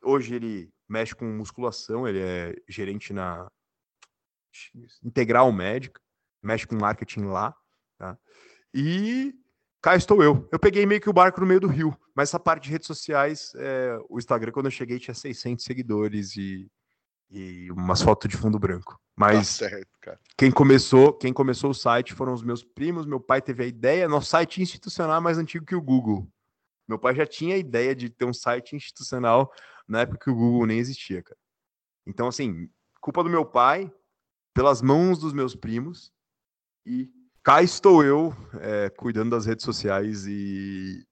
Hoje 0.00 0.36
ele 0.36 0.72
mexe 0.88 1.14
com 1.16 1.24
musculação, 1.26 2.06
ele 2.06 2.20
é 2.20 2.54
gerente 2.68 3.12
na 3.12 3.50
integral 5.02 5.50
médica, 5.50 6.00
mexe 6.40 6.64
com 6.64 6.76
marketing 6.76 7.24
lá, 7.24 7.54
tá? 7.98 8.16
E 8.72 9.34
cá 9.82 9.96
estou 9.96 10.22
eu. 10.22 10.48
Eu 10.52 10.60
peguei 10.60 10.86
meio 10.86 11.00
que 11.00 11.10
o 11.10 11.12
barco 11.12 11.40
no 11.40 11.46
meio 11.46 11.58
do 11.58 11.66
rio, 11.66 11.96
mas 12.14 12.28
essa 12.28 12.38
parte 12.38 12.64
de 12.64 12.70
redes 12.70 12.86
sociais, 12.86 13.52
é, 13.56 13.98
o 14.08 14.16
Instagram, 14.16 14.52
quando 14.52 14.66
eu 14.66 14.70
cheguei, 14.70 15.00
tinha 15.00 15.14
600 15.14 15.64
seguidores 15.64 16.36
e, 16.36 16.70
e 17.30 17.68
umas 17.72 18.00
fotos 18.00 18.30
de 18.30 18.36
fundo 18.36 18.60
branco. 18.60 18.96
Mas 19.16 19.58
tá 19.58 19.68
certo, 19.68 19.88
quem 20.38 20.52
começou, 20.52 21.12
quem 21.14 21.32
começou 21.32 21.70
o 21.70 21.74
site 21.74 22.14
foram 22.14 22.32
os 22.32 22.44
meus 22.44 22.62
primos. 22.62 23.06
Meu 23.06 23.18
pai 23.18 23.42
teve 23.42 23.64
a 23.64 23.66
ideia. 23.66 24.08
Nosso 24.08 24.28
site 24.28 24.62
institucional 24.62 25.16
é 25.16 25.20
mais 25.20 25.36
antigo 25.36 25.66
que 25.66 25.74
o 25.74 25.82
Google. 25.82 26.30
Meu 26.92 26.98
pai 26.98 27.14
já 27.14 27.26
tinha 27.26 27.54
a 27.54 27.58
ideia 27.58 27.96
de 27.96 28.10
ter 28.10 28.26
um 28.26 28.34
site 28.34 28.76
institucional 28.76 29.50
na 29.88 30.02
época 30.02 30.18
que 30.24 30.30
o 30.30 30.34
Google 30.34 30.66
nem 30.66 30.78
existia, 30.78 31.22
cara. 31.22 31.38
Então, 32.06 32.28
assim, 32.28 32.68
culpa 33.00 33.24
do 33.24 33.30
meu 33.30 33.46
pai, 33.46 33.90
pelas 34.52 34.82
mãos 34.82 35.18
dos 35.18 35.32
meus 35.32 35.56
primos, 35.56 36.12
e 36.84 37.08
cá 37.42 37.62
estou 37.62 38.04
eu 38.04 38.36
é, 38.60 38.90
cuidando 38.90 39.30
das 39.30 39.46
redes 39.46 39.64
sociais 39.64 40.26
e 40.26 41.02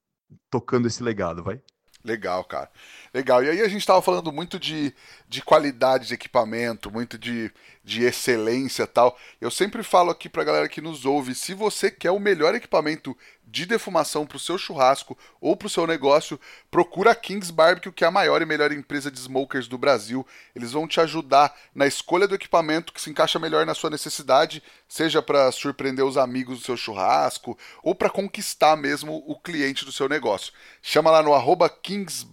tocando 0.50 0.86
esse 0.86 1.02
legado, 1.02 1.42
vai. 1.42 1.62
Legal, 2.02 2.44
cara. 2.44 2.70
Legal. 3.12 3.42
E 3.42 3.48
aí 3.50 3.60
a 3.60 3.68
gente 3.68 3.80
estava 3.80 4.00
falando 4.00 4.32
muito 4.32 4.58
de, 4.58 4.94
de 5.28 5.42
qualidade 5.42 6.08
de 6.08 6.14
equipamento, 6.14 6.90
muito 6.90 7.18
de, 7.18 7.50
de 7.84 8.04
excelência 8.04 8.86
tal. 8.86 9.18
Eu 9.40 9.50
sempre 9.50 9.82
falo 9.82 10.10
aqui 10.10 10.28
pra 10.28 10.44
galera 10.44 10.68
que 10.68 10.80
nos 10.80 11.04
ouve, 11.04 11.34
se 11.34 11.52
você 11.52 11.90
quer 11.90 12.10
o 12.10 12.18
melhor 12.18 12.54
equipamento 12.54 13.16
de 13.50 13.66
defumação 13.66 14.24
para 14.24 14.36
o 14.36 14.40
seu 14.40 14.56
churrasco 14.56 15.18
ou 15.40 15.56
para 15.56 15.66
o 15.66 15.70
seu 15.70 15.86
negócio, 15.86 16.38
procura 16.70 17.10
a 17.10 17.14
Kings 17.14 17.52
Barbecue, 17.52 17.92
que 17.92 18.04
é 18.04 18.06
a 18.06 18.10
maior 18.10 18.40
e 18.40 18.46
melhor 18.46 18.70
empresa 18.70 19.10
de 19.10 19.18
smokers 19.18 19.66
do 19.66 19.76
Brasil. 19.76 20.26
Eles 20.54 20.72
vão 20.72 20.86
te 20.86 21.00
ajudar 21.00 21.54
na 21.74 21.86
escolha 21.86 22.28
do 22.28 22.34
equipamento 22.34 22.92
que 22.92 23.00
se 23.00 23.10
encaixa 23.10 23.38
melhor 23.38 23.66
na 23.66 23.74
sua 23.74 23.90
necessidade, 23.90 24.62
seja 24.88 25.20
para 25.20 25.50
surpreender 25.50 26.04
os 26.04 26.16
amigos 26.16 26.60
do 26.60 26.64
seu 26.64 26.76
churrasco 26.76 27.58
ou 27.82 27.94
para 27.94 28.08
conquistar 28.08 28.76
mesmo 28.76 29.22
o 29.26 29.38
cliente 29.38 29.84
do 29.84 29.92
seu 29.92 30.08
negócio. 30.08 30.52
Chama 30.80 31.10
lá 31.10 31.22
no 31.22 31.34
arroba 31.34 31.68
Kings 31.68 32.24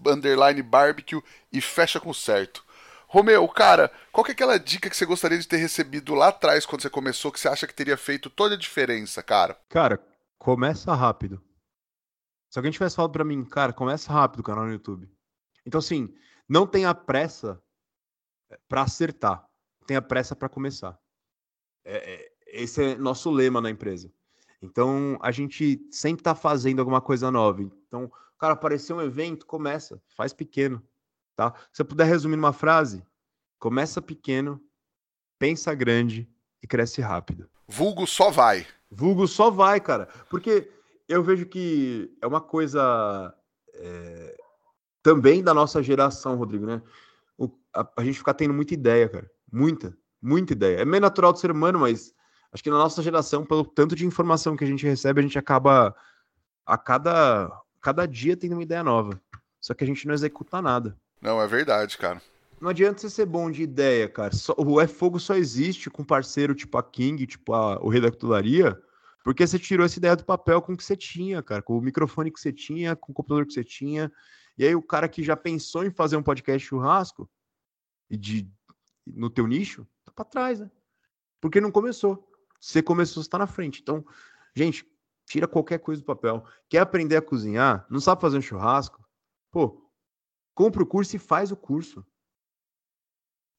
Barbecue 0.63 1.23
e 1.51 1.59
fecha 1.59 1.99
com 1.99 2.13
certo. 2.13 2.63
Romeu, 3.07 3.47
cara, 3.47 3.89
qual 4.11 4.23
que 4.23 4.31
é 4.31 4.33
aquela 4.33 4.59
dica 4.59 4.89
que 4.89 4.97
você 4.97 5.05
gostaria 5.05 5.37
de 5.37 5.47
ter 5.47 5.57
recebido 5.57 6.13
lá 6.13 6.27
atrás 6.27 6.65
quando 6.65 6.81
você 6.81 6.89
começou 6.89 7.31
que 7.31 7.39
você 7.39 7.47
acha 7.47 7.65
que 7.65 7.73
teria 7.73 7.95
feito 7.95 8.29
toda 8.29 8.55
a 8.55 8.57
diferença, 8.57 9.23
cara? 9.23 9.57
Cara, 9.69 9.97
Começa 10.37 10.93
rápido. 10.93 11.41
Se 12.49 12.57
alguém 12.57 12.71
tivesse 12.71 12.95
falado 12.95 13.11
para 13.11 13.25
mim, 13.25 13.43
cara, 13.43 13.73
começa 13.73 14.11
rápido 14.11 14.39
o 14.39 14.43
canal 14.43 14.65
no 14.65 14.71
YouTube. 14.71 15.09
Então, 15.65 15.79
assim, 15.79 16.13
não 16.47 16.65
tenha 16.65 16.93
pressa 16.95 17.61
eh, 18.49 18.59
para 18.67 18.83
acertar. 18.83 19.47
Tenha 19.85 20.01
pressa 20.01 20.35
para 20.35 20.49
começar. 20.49 20.97
É, 21.83 22.13
é, 22.13 22.31
esse 22.47 22.83
é 22.83 22.95
nosso 22.95 23.29
lema 23.29 23.61
na 23.61 23.69
empresa. 23.69 24.11
Então, 24.61 25.17
a 25.21 25.31
gente 25.31 25.85
sempre 25.91 26.23
tá 26.23 26.33
fazendo 26.33 26.79
alguma 26.79 27.01
coisa 27.01 27.29
nova. 27.29 27.61
Então, 27.61 28.11
cara, 28.39 28.53
apareceu 28.53 28.97
um 28.97 29.01
evento, 29.01 29.45
começa, 29.45 30.01
faz 30.15 30.33
pequeno, 30.33 30.81
tá? 31.35 31.53
Se 31.71 31.77
você 31.77 31.83
puder 31.83 32.05
resumir 32.05 32.35
numa 32.35 32.53
frase, 32.53 33.05
começa 33.59 34.01
pequeno, 34.01 34.61
pensa 35.37 35.73
grande 35.75 36.29
e 36.61 36.67
cresce 36.67 37.01
rápido. 37.01 37.49
Vulgo 37.67 38.07
só 38.07 38.31
vai. 38.31 38.65
Vulgo 38.89 39.27
só 39.27 39.49
vai, 39.49 39.79
cara. 39.79 40.07
Porque 40.29 40.71
eu 41.07 41.23
vejo 41.23 41.45
que 41.45 42.15
é 42.21 42.27
uma 42.27 42.41
coisa 42.41 43.33
é, 43.73 44.37
também 45.01 45.43
da 45.43 45.53
nossa 45.53 45.81
geração, 45.81 46.35
Rodrigo, 46.35 46.65
né? 46.65 46.81
O, 47.37 47.49
a, 47.73 47.87
a, 47.97 48.03
gente 48.03 48.17
fica 48.17 48.33
tendo 48.33 48.53
muita 48.53 48.73
ideia, 48.73 49.07
cara. 49.07 49.29
Muita, 49.51 49.95
muita 50.21 50.53
ideia. 50.53 50.79
É 50.79 50.85
meio 50.85 51.01
natural 51.01 51.31
do 51.31 51.39
ser 51.39 51.51
humano, 51.51 51.79
mas 51.79 52.13
acho 52.51 52.63
que 52.63 52.69
na 52.69 52.77
nossa 52.77 53.01
geração, 53.01 53.45
pelo 53.45 53.65
tanto 53.65 53.95
de 53.95 54.05
informação 54.05 54.55
que 54.55 54.63
a 54.63 54.67
gente 54.67 54.85
recebe, 54.85 55.19
a 55.19 55.23
gente 55.23 55.39
acaba 55.39 55.95
a 56.65 56.77
cada, 56.77 57.49
cada 57.81 58.05
dia 58.05 58.35
tendo 58.35 58.53
uma 58.53 58.63
ideia 58.63 58.83
nova. 58.83 59.21
Só 59.59 59.73
que 59.73 59.83
a 59.83 59.87
gente 59.87 60.07
não 60.07 60.13
executa 60.13 60.61
nada. 60.61 60.97
Não, 61.21 61.41
é 61.41 61.47
verdade, 61.47 61.97
cara. 61.97 62.21
Não 62.59 62.69
adianta 62.69 62.99
você 62.99 63.09
ser 63.09 63.25
bom 63.25 63.51
de 63.51 63.61
ideia, 63.61 64.09
cara. 64.09 64.33
Só, 64.35 64.55
o 64.57 64.81
É 64.81 64.87
Fogo 64.87 65.19
só 65.19 65.35
existe 65.35 65.89
com 65.89 66.03
parceiro 66.03 66.55
tipo 66.55 66.77
a 66.77 66.83
King, 66.83 67.25
tipo 67.27 67.53
a, 67.53 67.77
o 67.79 67.89
Rei 67.89 68.01
porque 69.23 69.45
você 69.45 69.59
tirou 69.59 69.85
essa 69.85 69.99
ideia 69.99 70.15
do 70.15 70.23
papel 70.23 70.61
com 70.61 70.71
o 70.71 70.77
que 70.77 70.83
você 70.83 70.95
tinha, 70.95 71.43
cara, 71.43 71.61
com 71.61 71.77
o 71.77 71.81
microfone 71.81 72.31
que 72.31 72.39
você 72.39 72.53
tinha, 72.53 72.95
com 72.95 73.11
o 73.11 73.13
computador 73.13 73.45
que 73.45 73.51
você 73.51 73.61
tinha. 73.61 74.09
E 74.57 74.65
aí 74.65 74.73
o 74.73 74.81
cara 74.81 75.09
que 75.09 75.21
já 75.21 75.35
pensou 75.35 75.83
em 75.83 75.91
fazer 75.91 76.15
um 76.15 76.23
podcast 76.23 76.65
churrasco 76.65 77.29
e 78.09 78.15
de 78.15 78.49
no 79.05 79.29
teu 79.29 79.45
nicho, 79.45 79.85
tá 80.05 80.13
para 80.13 80.23
trás, 80.23 80.61
né? 80.61 80.71
Porque 81.41 81.59
não 81.59 81.71
começou. 81.71 82.31
Você 82.57 82.81
começou, 82.81 83.21
você 83.21 83.29
tá 83.29 83.37
na 83.37 83.47
frente. 83.47 83.81
Então, 83.81 84.05
gente, 84.55 84.89
tira 85.25 85.45
qualquer 85.45 85.79
coisa 85.79 86.01
do 86.01 86.05
papel. 86.05 86.45
Quer 86.69 86.79
aprender 86.79 87.17
a 87.17 87.21
cozinhar? 87.21 87.85
Não 87.89 87.99
sabe 87.99 88.21
fazer 88.21 88.37
um 88.37 88.41
churrasco? 88.41 89.05
Pô, 89.51 89.91
compra 90.55 90.83
o 90.83 90.87
curso 90.87 91.17
e 91.17 91.19
faz 91.19 91.51
o 91.51 91.57
curso. 91.57 92.05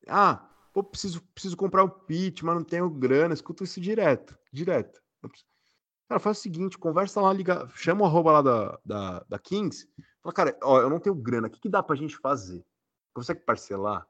Ah, 0.08 0.48
pô, 0.72 0.82
preciso, 0.82 1.22
preciso 1.34 1.56
comprar 1.56 1.84
o 1.84 1.90
pitch, 1.90 2.42
mas 2.42 2.54
não 2.54 2.64
tenho 2.64 2.88
grana. 2.90 3.34
Escuta 3.34 3.64
isso 3.64 3.80
direto, 3.80 4.36
direto. 4.52 5.00
Cara, 6.08 6.18
faz 6.18 6.38
o 6.38 6.40
seguinte, 6.40 6.78
conversa 6.78 7.20
lá, 7.20 7.32
liga, 7.32 7.68
chama 7.74 8.02
o 8.02 8.06
arroba 8.06 8.32
lá 8.32 8.42
da, 8.42 8.78
da, 8.84 9.20
da 9.28 9.38
Kings. 9.38 9.86
Fala, 10.22 10.32
cara, 10.32 10.58
ó, 10.62 10.80
eu 10.80 10.88
não 10.88 10.98
tenho 10.98 11.14
grana, 11.14 11.48
o 11.48 11.50
que, 11.50 11.60
que 11.60 11.68
dá 11.68 11.82
pra 11.82 11.96
gente 11.96 12.16
fazer? 12.16 12.64
Consegue 13.12 13.40
parcelar? 13.40 14.06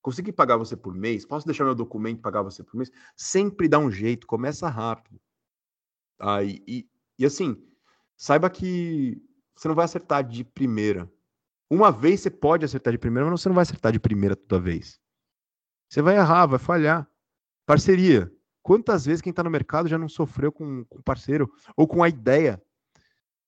Consegui 0.00 0.32
pagar 0.32 0.56
você 0.56 0.76
por 0.76 0.94
mês? 0.94 1.26
Posso 1.26 1.44
deixar 1.44 1.64
meu 1.64 1.74
documento 1.74 2.18
e 2.18 2.22
pagar 2.22 2.42
você 2.42 2.62
por 2.62 2.76
mês? 2.76 2.90
Sempre 3.16 3.68
dá 3.68 3.78
um 3.78 3.90
jeito, 3.90 4.26
começa 4.26 4.68
rápido. 4.68 5.20
Tá? 6.16 6.42
E, 6.42 6.62
e, 6.66 6.88
e 7.18 7.26
assim, 7.26 7.60
saiba 8.16 8.48
que 8.48 9.20
você 9.54 9.68
não 9.68 9.74
vai 9.74 9.84
acertar 9.84 10.22
de 10.22 10.44
primeira. 10.44 11.10
Uma 11.68 11.90
vez 11.90 12.20
você 12.20 12.30
pode 12.30 12.64
acertar 12.64 12.92
de 12.92 12.98
primeira, 12.98 13.28
mas 13.28 13.40
você 13.40 13.48
não 13.48 13.54
vai 13.54 13.62
acertar 13.62 13.92
de 13.92 14.00
primeira 14.00 14.34
toda 14.36 14.60
vez. 14.60 15.00
Você 15.90 16.00
vai 16.00 16.16
errar, 16.16 16.46
vai 16.46 16.58
falhar. 16.60 17.10
Parceria. 17.66 18.32
Quantas 18.62 19.04
vezes 19.06 19.20
quem 19.20 19.30
está 19.30 19.42
no 19.42 19.50
mercado 19.50 19.88
já 19.88 19.98
não 19.98 20.08
sofreu 20.08 20.52
com, 20.52 20.84
com 20.84 21.02
parceiro 21.02 21.52
ou 21.76 21.88
com 21.88 22.00
a 22.02 22.08
ideia? 22.08 22.62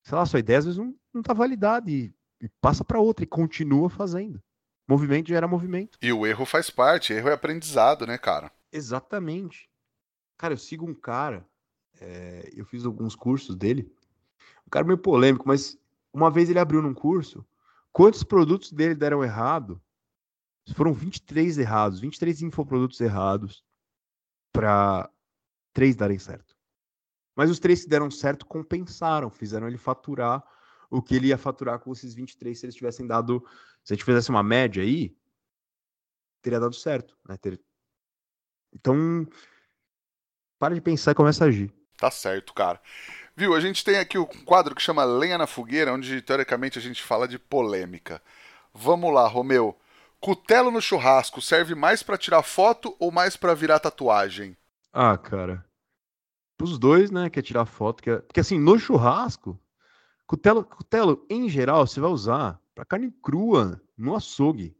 Sei 0.02 0.18
lá, 0.18 0.26
sua 0.26 0.40
ideia 0.40 0.58
às 0.58 0.64
vezes 0.64 0.78
não, 0.78 1.20
está 1.20 1.32
validada 1.32 1.88
e, 1.88 2.12
e 2.40 2.48
passa 2.60 2.84
para 2.84 2.98
outra 2.98 3.22
e 3.24 3.28
continua 3.28 3.88
fazendo. 3.88 4.42
Movimento 4.88 5.28
gera 5.28 5.46
movimento. 5.46 5.96
E 6.02 6.12
o 6.12 6.26
erro 6.26 6.44
faz 6.44 6.68
parte, 6.68 7.12
erro 7.12 7.28
é 7.28 7.32
aprendizado, 7.32 8.04
né, 8.06 8.18
cara? 8.18 8.50
Exatamente. 8.72 9.70
Cara, 10.36 10.54
eu 10.54 10.58
sigo 10.58 10.84
um 10.84 10.94
cara, 10.94 11.46
é, 12.00 12.50
eu 12.56 12.64
fiz 12.64 12.84
alguns 12.84 13.14
cursos 13.14 13.54
dele, 13.54 13.88
um 14.66 14.70
cara 14.70 14.84
meio 14.84 14.98
polêmico, 14.98 15.46
mas 15.46 15.78
uma 16.12 16.28
vez 16.28 16.50
ele 16.50 16.58
abriu 16.58 16.82
num 16.82 16.94
curso, 16.94 17.46
quantos 17.92 18.24
produtos 18.24 18.72
dele 18.72 18.96
deram 18.96 19.22
errado 19.22 19.80
foram 20.74 20.92
23 20.92 21.58
errados, 21.58 22.00
23 22.00 22.42
infoprodutos 22.42 23.00
errados 23.00 23.64
para 24.52 25.10
três 25.72 25.96
darem 25.96 26.18
certo. 26.18 26.56
Mas 27.34 27.50
os 27.50 27.58
três 27.58 27.82
que 27.82 27.88
deram 27.88 28.10
certo 28.10 28.46
compensaram, 28.46 29.30
fizeram 29.30 29.66
ele 29.66 29.78
faturar 29.78 30.44
o 30.90 31.02
que 31.02 31.14
ele 31.14 31.28
ia 31.28 31.38
faturar 31.38 31.78
com 31.78 31.90
esses 31.92 32.14
23 32.14 32.58
se 32.58 32.66
eles 32.66 32.74
tivessem 32.74 33.06
dado. 33.06 33.44
Se 33.82 33.92
a 33.92 33.96
gente 33.96 34.04
fizesse 34.04 34.30
uma 34.30 34.42
média 34.42 34.82
aí, 34.82 35.16
teria 36.42 36.60
dado 36.60 36.74
certo. 36.74 37.16
Né? 37.26 37.36
Então, 38.72 39.26
para 40.58 40.74
de 40.74 40.80
pensar 40.80 41.12
e 41.12 41.14
começa 41.14 41.44
a 41.44 41.48
agir. 41.48 41.72
Tá 41.96 42.10
certo, 42.10 42.52
cara. 42.52 42.80
Viu, 43.34 43.54
a 43.54 43.60
gente 43.60 43.82
tem 43.82 43.98
aqui 43.98 44.18
o 44.18 44.22
um 44.22 44.44
quadro 44.44 44.74
que 44.74 44.82
chama 44.82 45.04
Lenha 45.04 45.38
na 45.38 45.46
Fogueira, 45.46 45.92
onde 45.92 46.20
teoricamente 46.20 46.78
a 46.78 46.82
gente 46.82 47.02
fala 47.02 47.26
de 47.26 47.38
polêmica. 47.38 48.20
Vamos 48.74 49.12
lá, 49.12 49.26
Romeu. 49.26 49.78
Cutelo 50.22 50.70
no 50.70 50.80
churrasco 50.80 51.42
serve 51.42 51.74
mais 51.74 52.00
para 52.00 52.16
tirar 52.16 52.44
foto 52.44 52.96
ou 53.00 53.10
mais 53.10 53.36
para 53.36 53.56
virar 53.56 53.80
tatuagem? 53.80 54.56
Ah, 54.92 55.18
cara. 55.18 55.66
Os 56.62 56.78
dois, 56.78 57.10
né? 57.10 57.28
Quer 57.28 57.42
tirar 57.42 57.66
foto. 57.66 58.00
Quer... 58.00 58.22
Porque 58.22 58.38
assim, 58.38 58.56
no 58.56 58.78
churrasco, 58.78 59.60
cutelo, 60.24 60.62
cutelo, 60.62 61.26
em 61.28 61.48
geral, 61.48 61.84
você 61.84 61.98
vai 61.98 62.08
usar 62.08 62.60
para 62.72 62.84
carne 62.84 63.10
crua, 63.20 63.82
no 63.98 64.14
açougue. 64.14 64.76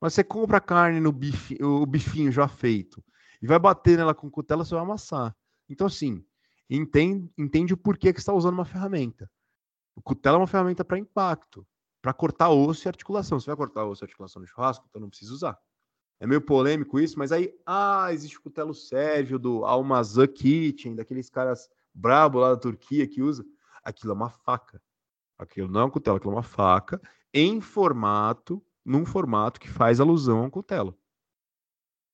Mas 0.00 0.14
você 0.14 0.22
compra 0.22 0.58
a 0.58 0.60
carne 0.60 1.00
no 1.00 1.10
bife, 1.10 1.58
o 1.60 1.84
bifinho 1.84 2.30
já 2.30 2.46
feito 2.46 3.02
e 3.42 3.48
vai 3.48 3.58
bater 3.58 3.98
nela 3.98 4.14
com 4.14 4.30
cutelo, 4.30 4.64
você 4.64 4.76
vai 4.76 4.84
amassar. 4.84 5.36
Então, 5.68 5.88
assim, 5.88 6.24
entende, 6.70 7.28
entende 7.36 7.74
o 7.74 7.76
porquê 7.76 8.12
que 8.12 8.20
você 8.20 8.22
está 8.22 8.32
usando 8.32 8.54
uma 8.54 8.64
ferramenta. 8.64 9.28
O 9.96 10.00
cutelo 10.00 10.36
é 10.36 10.38
uma 10.38 10.46
ferramenta 10.46 10.84
para 10.84 11.00
impacto 11.00 11.66
para 12.00 12.12
cortar 12.12 12.50
osso 12.50 12.86
e 12.86 12.88
articulação. 12.88 13.38
Você 13.38 13.46
vai 13.46 13.56
cortar 13.56 13.84
osso 13.84 14.04
e 14.04 14.06
articulação 14.06 14.40
no 14.40 14.48
churrasco, 14.48 14.86
então 14.88 15.00
não 15.00 15.08
precisa 15.08 15.32
usar. 15.32 15.58
É 16.20 16.26
meio 16.26 16.40
polêmico 16.40 16.98
isso, 16.98 17.18
mas 17.18 17.30
aí, 17.30 17.54
ah, 17.64 18.12
existe 18.12 18.36
o 18.38 18.42
cutelo 18.42 18.74
Sérgio 18.74 19.38
do 19.38 19.64
Almazan 19.64 20.26
Kitchen, 20.26 20.96
daqueles 20.96 21.30
caras 21.30 21.68
brabo 21.94 22.40
lá 22.40 22.50
da 22.50 22.56
Turquia 22.56 23.06
que 23.06 23.22
usa. 23.22 23.44
Aquilo 23.84 24.12
é 24.12 24.16
uma 24.16 24.30
faca. 24.30 24.82
Aquilo 25.38 25.68
não 25.68 25.82
é 25.82 25.84
um 25.84 25.90
cutelo, 25.90 26.16
aquilo 26.16 26.32
é 26.32 26.36
uma 26.36 26.42
faca 26.42 27.00
em 27.32 27.60
formato, 27.60 28.64
num 28.84 29.04
formato 29.04 29.60
que 29.60 29.68
faz 29.68 30.00
alusão 30.00 30.40
a 30.40 30.42
um 30.42 30.50
cutelo. 30.50 30.97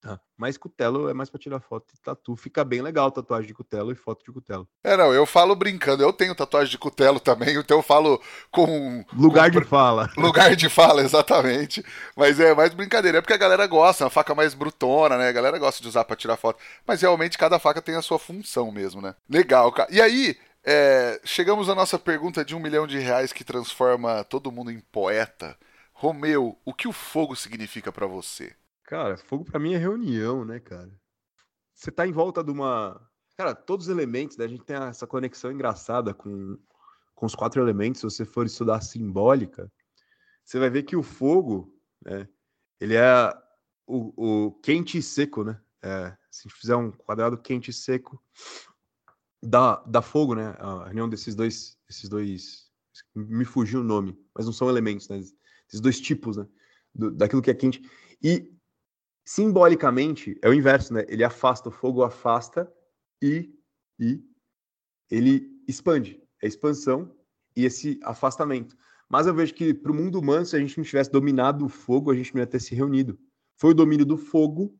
Tá. 0.05 0.21
Mas 0.37 0.59
cutelo 0.59 1.09
é 1.09 1.15
mais 1.15 1.31
para 1.31 1.41
tirar 1.41 1.61
foto 1.61 1.87
e 1.95 1.99
tatu. 1.99 2.37
Fica 2.37 2.63
bem 2.63 2.83
legal 2.83 3.11
tatuagem 3.11 3.47
de 3.49 3.55
cutelo 3.55 3.91
e 3.91 3.95
foto 3.95 4.23
de 4.23 4.31
cutelo. 4.31 4.69
É, 4.85 4.99
não, 4.99 5.15
eu 5.15 5.25
falo 5.25 5.57
brincando. 5.57 6.03
Eu 6.03 6.13
tenho 6.13 6.35
tatuagem 6.35 6.71
de 6.71 6.77
cutelo 6.77 7.19
também, 7.19 7.57
então 7.57 7.79
eu 7.79 7.83
falo 7.83 8.21
com. 8.51 9.03
Lugar 9.15 9.51
com... 9.51 9.59
de 9.59 9.67
fala. 9.67 10.11
Lugar 10.19 10.55
de 10.55 10.69
fala, 10.69 11.01
exatamente. 11.01 11.83
Mas 12.15 12.39
é 12.39 12.55
mais 12.55 12.75
brincadeira. 12.75 13.17
É 13.17 13.21
porque 13.23 13.33
a 13.33 13.39
galera 13.39 13.67
gosta, 13.67 14.05
é 14.05 14.05
uma 14.05 14.11
faca 14.11 14.35
mais 14.35 14.53
brutona, 14.53 15.17
né? 15.17 15.29
A 15.29 15.33
galera 15.33 15.59
gosta 15.59 15.81
de 15.81 15.89
usar 15.89 16.05
para 16.05 16.17
tirar 16.17 16.37
foto. 16.37 16.61
Mas 16.87 17.01
realmente 17.01 17.39
cada 17.39 17.59
faca 17.59 17.81
tem 17.81 17.97
a 17.97 18.03
sua 18.03 18.19
função 18.19 18.71
mesmo, 18.71 19.01
né? 19.01 19.15
Legal, 19.27 19.73
cara. 19.73 19.89
E 19.91 20.03
aí, 20.03 20.37
é, 20.63 21.19
chegamos 21.25 21.71
à 21.71 21.75
nossa 21.75 21.99
pergunta 21.99 22.45
de 22.45 22.55
um 22.55 22.61
milhão 22.61 22.87
de 22.87 22.99
reais 22.99 23.33
que 23.33 23.43
transforma 23.43 24.23
todo 24.25 24.53
mundo 24.53 24.71
em 24.71 24.81
poeta. 24.81 25.57
Romeu, 25.95 26.59
o 26.63 26.75
que 26.75 26.87
o 26.87 26.93
fogo 26.93 27.35
significa 27.35 27.91
para 27.91 28.07
você? 28.07 28.53
Cara, 28.85 29.17
fogo 29.17 29.45
para 29.45 29.59
mim 29.59 29.73
é 29.75 29.79
reunião, 29.79 30.45
né, 30.45 30.61
cara? 30.61 30.93
Você 31.75 31.91
tá 31.91 32.07
em 32.07 32.13
volta 32.13 32.45
de 32.45 32.51
uma. 32.51 33.01
Cara, 33.37 33.55
todos 33.55 33.87
os 33.87 33.93
elementos, 33.93 34.37
né? 34.37 34.45
A 34.45 34.49
gente 34.49 34.65
tem 34.65 34.77
essa 34.77 35.07
conexão 35.07 35.51
engraçada 35.51 36.15
com, 36.15 36.59
com 37.15 37.27
os 37.27 37.35
quatro 37.35 37.61
elementos. 37.61 38.01
Se 38.01 38.05
você 38.05 38.25
for 38.25 38.47
estudar 38.47 38.81
simbólica, 38.83 39.73
você 40.45 40.59
vai 40.59 40.71
ver 40.71 40.83
que 40.83 40.97
o 40.97 41.03
fogo, 41.03 41.75
né? 42.05 42.29
Ele 42.79 42.95
é 42.95 43.33
o, 43.87 44.47
o 44.47 44.53
quente 44.61 44.99
e 44.99 45.03
seco, 45.03 45.43
né? 45.43 45.61
É, 45.83 46.17
se 46.31 46.41
a 46.41 46.49
gente 46.49 46.61
fizer 46.61 46.77
um 46.77 46.91
quadrado 46.91 47.39
quente 47.39 47.71
e 47.71 47.75
seco, 47.75 48.23
dá, 49.43 49.83
dá 49.87 50.03
fogo, 50.03 50.35
né? 50.35 50.55
A 50.59 50.85
reunião 50.85 51.09
desses 51.09 51.35
dois, 51.35 51.79
esses 51.89 52.09
dois. 52.09 52.71
Me 53.15 53.45
fugiu 53.45 53.81
o 53.81 53.85
nome, 53.85 54.17
mas 54.35 54.47
não 54.47 54.53
são 54.53 54.69
elementos, 54.69 55.09
né? 55.09 55.19
Esses 55.19 55.81
dois 55.81 56.01
tipos, 56.01 56.37
né? 56.37 56.47
Do, 56.95 57.11
daquilo 57.11 57.43
que 57.43 57.51
é 57.51 57.55
quente. 57.55 57.83
E 58.23 58.54
simbolicamente 59.25 60.39
é 60.43 60.49
o 60.49 60.55
inverso, 60.55 60.93
né? 60.93 61.05
Ele 61.09 61.25
afasta, 61.25 61.69
o 61.69 61.73
fogo 61.73 62.03
afasta 62.03 62.71
e, 63.23 63.53
e 63.99 64.23
ele 65.11 65.63
expande. 65.67 66.23
É 66.43 66.47
expansão 66.47 67.15
e 67.57 67.65
esse 67.65 67.99
afastamento. 68.03 68.77
Mas 69.09 69.27
eu 69.27 69.35
vejo 69.35 69.55
que 69.55 69.73
para 69.73 69.93
o 69.93 69.95
mundo 69.95 70.19
humano, 70.19 70.45
se 70.45 70.57
a 70.57 70.59
gente 70.59 70.77
não 70.77 70.85
tivesse 70.85 71.11
dominado 71.11 71.65
o 71.65 71.69
fogo, 71.69 72.11
a 72.11 72.15
gente 72.15 72.35
não 72.35 72.41
ia 72.41 72.47
ter 72.47 72.61
se 72.61 72.75
reunido. 72.75 73.19
Foi 73.57 73.71
o 73.71 73.75
domínio 73.75 74.05
do 74.05 74.17
fogo 74.17 74.79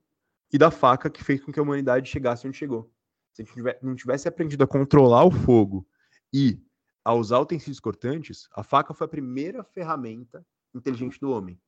e 0.53 0.59
da 0.59 0.71
faca 0.71 1.09
que 1.09 1.23
fez 1.23 1.43
com 1.43 1.53
que 1.53 1.59
a 1.59 1.63
humanidade 1.63 2.11
chegasse 2.11 2.47
onde 2.47 2.57
chegou. 2.57 2.93
Se 3.33 3.43
a 3.43 3.45
gente 3.45 3.79
não 3.83 3.95
tivesse 3.95 4.29
aprendido 4.29 4.63
a 4.65 4.67
controlar 4.67 5.25
o 5.25 5.31
fogo 5.31 5.87
e 6.33 6.61
a 7.05 7.15
usar 7.15 7.39
utensílios 7.41 7.81
cortantes, 7.81 8.49
a 8.53 8.63
faca 8.63 8.95
foi 8.95 9.07
a 9.07 9.11
primeira 9.11 9.63
ferramenta 9.63 10.45
inteligente 10.75 11.19
do 11.21 11.31
homem. 11.31 11.61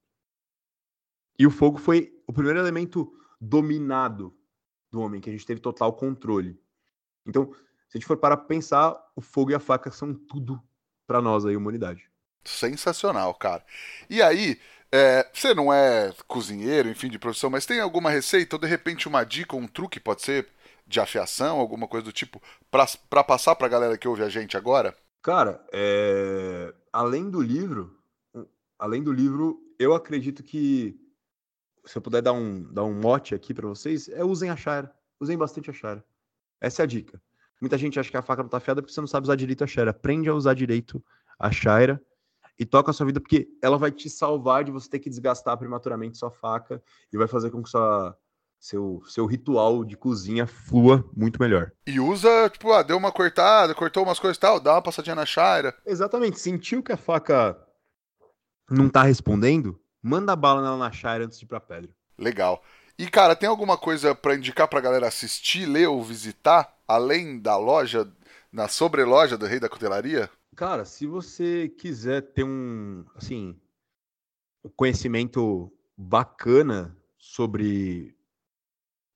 E 1.39 1.47
o 1.47 1.51
fogo 1.51 1.79
foi 1.79 2.13
o 2.27 2.33
primeiro 2.33 2.59
elemento 2.59 3.13
dominado 3.41 4.35
do 4.91 5.01
homem, 5.01 5.21
que 5.21 5.29
a 5.29 5.33
gente 5.33 5.47
teve 5.47 5.61
total 5.61 5.93
controle. 5.93 6.59
Então, 7.27 7.53
se 7.89 7.97
a 7.97 7.99
gente 7.99 8.07
for 8.07 8.17
para 8.17 8.37
pensar, 8.37 8.97
o 9.15 9.21
fogo 9.21 9.51
e 9.51 9.55
a 9.55 9.61
faca 9.61 9.91
são 9.91 10.15
tudo 10.15 10.63
para 11.07 11.21
nós 11.21 11.45
aí, 11.45 11.57
humanidade. 11.57 12.11
Sensacional, 12.45 13.35
cara. 13.35 13.65
E 14.09 14.23
aí, 14.23 14.59
é, 14.91 15.29
você 15.33 15.55
não 15.55 15.73
é 15.73 16.13
cozinheiro, 16.27 16.89
enfim, 16.89 17.09
de 17.09 17.19
profissão, 17.19 17.51
mas 17.51 17.67
tem 17.67 17.81
alguma 17.81 18.11
receita 18.11 18.57
ou 18.57 18.61
de 18.61 18.67
repente 18.67 19.09
uma 19.09 19.25
dica, 19.25 19.57
um 19.57 19.67
truque, 19.67 20.01
pode 20.01 20.23
ser 20.23 20.49
de 20.87 21.01
afiação, 21.01 21.59
alguma 21.59 21.89
coisa 21.89 22.05
do 22.05 22.13
tipo, 22.13 22.41
para 22.71 23.25
passar 23.25 23.57
para 23.57 23.67
a 23.67 23.71
galera 23.71 23.99
que 23.99 24.07
ouve 24.07 24.23
a 24.23 24.29
gente 24.29 24.57
agora? 24.57 24.97
Cara, 25.21 25.65
é... 25.73 26.73
além 26.93 27.29
do 27.29 27.43
livro, 27.43 27.99
além 28.79 29.03
do 29.03 29.13
livro, 29.13 29.61
eu 29.79 29.95
acredito 29.95 30.45
que 30.45 30.99
se 31.87 31.97
eu 31.97 32.03
puder 32.03 32.21
dar 32.21 32.33
um, 32.33 32.63
dar 32.73 32.85
um 32.85 32.93
mote 32.93 33.35
aqui 33.35 33.55
para 33.55 33.67
vocês, 33.67 34.09
é 34.09 34.25
usem 34.25 34.51
a 34.51 34.57
Shara. 34.57 34.93
Usem 35.21 35.39
bastante 35.39 35.71
a 35.71 35.73
Shara. 35.73 36.05
Essa 36.61 36.83
é 36.83 36.85
a 36.85 36.87
dica. 36.87 37.23
Muita 37.61 37.79
gente 37.79 37.99
acha 37.99 38.11
que 38.11 38.17
a 38.17 38.23
faca 38.23 38.43
não 38.43 38.51
tá 38.51 38.59
afiada 38.59 38.83
porque 38.83 38.93
você 38.93 39.01
não 39.01 39.09
sabe 39.09 39.25
usar 39.25 39.37
direito 39.37 39.65
a 39.65 39.67
Shara. 39.67 39.91
Aprende 39.91 40.29
a 40.29 40.35
usar 40.35 40.55
direito 40.55 41.03
a 41.39 41.51
Shara 41.51 42.03
e 42.59 42.67
toca 42.67 42.91
a 42.91 42.95
sua 42.95 43.07
vida 43.07 43.21
porque 43.21 43.49
ela 43.63 43.79
vai 43.79 43.91
te 43.91 44.11
salvar 44.11 44.65
de 44.65 44.73
você 44.73 44.91
ter 44.91 44.99
que 44.99 45.09
desgastar 45.09 45.57
prematuramente 45.57 46.19
sua 46.19 46.31
faca 46.31 46.83
e 47.13 47.17
vai 47.17 47.29
fazer 47.29 47.51
com 47.51 47.63
que 47.63 47.71
sua, 47.71 48.17
seu, 48.59 49.03
seu 49.07 49.25
ritual 49.27 49.85
de 49.85 49.97
cozinha 49.97 50.47
flua 50.47 51.09
muito 51.17 51.41
melhor. 51.41 51.73
E 51.87 52.01
usa, 52.01 52.51
tipo, 52.51 52.73
ah, 52.73 52.83
deu 52.83 52.97
uma 52.97 53.13
cortada, 53.13 53.75
cortou 53.75 54.03
umas 54.03 54.19
coisas 54.19 54.37
e 54.37 54.41
tal, 54.41 54.59
dá 54.59 54.75
uma 54.75 54.83
passadinha 54.83 55.15
na 55.15 55.25
Shara. 55.25 55.75
Exatamente. 55.87 56.41
Sentiu 56.41 56.83
que 56.83 56.93
a 56.93 56.97
faca 56.97 57.57
não 58.69 58.89
tá 58.89 59.03
respondendo? 59.03 59.79
Manda 60.07 60.37
bala 60.37 60.63
na 60.63 60.77
Lachire 60.77 61.25
antes 61.25 61.37
de 61.37 61.45
ir 61.45 61.49
pra 61.49 61.59
pedra. 61.59 61.91
Legal. 62.17 62.63
E, 62.97 63.11
cara, 63.11 63.35
tem 63.35 63.49
alguma 63.49 63.77
coisa 63.77 64.15
para 64.15 64.37
indicar 64.37 64.69
pra 64.69 64.81
galera 64.81 65.09
assistir, 65.09 65.67
ler 65.67 65.89
ou 65.89 66.01
visitar, 66.01 66.79
além 66.87 67.41
da 67.41 67.57
loja, 67.57 68.09
na 68.53 68.69
sobreloja 68.69 69.37
do 69.37 69.47
Rei 69.47 69.59
da 69.59 69.69
Cutelaria? 69.69 70.31
Cara, 70.55 70.85
se 70.85 71.09
você 71.09 71.69
quiser 71.71 72.21
ter 72.21 72.45
um, 72.45 73.05
assim, 73.17 73.61
um 74.65 74.69
conhecimento 74.69 75.73
bacana 75.97 76.97
sobre 77.19 78.17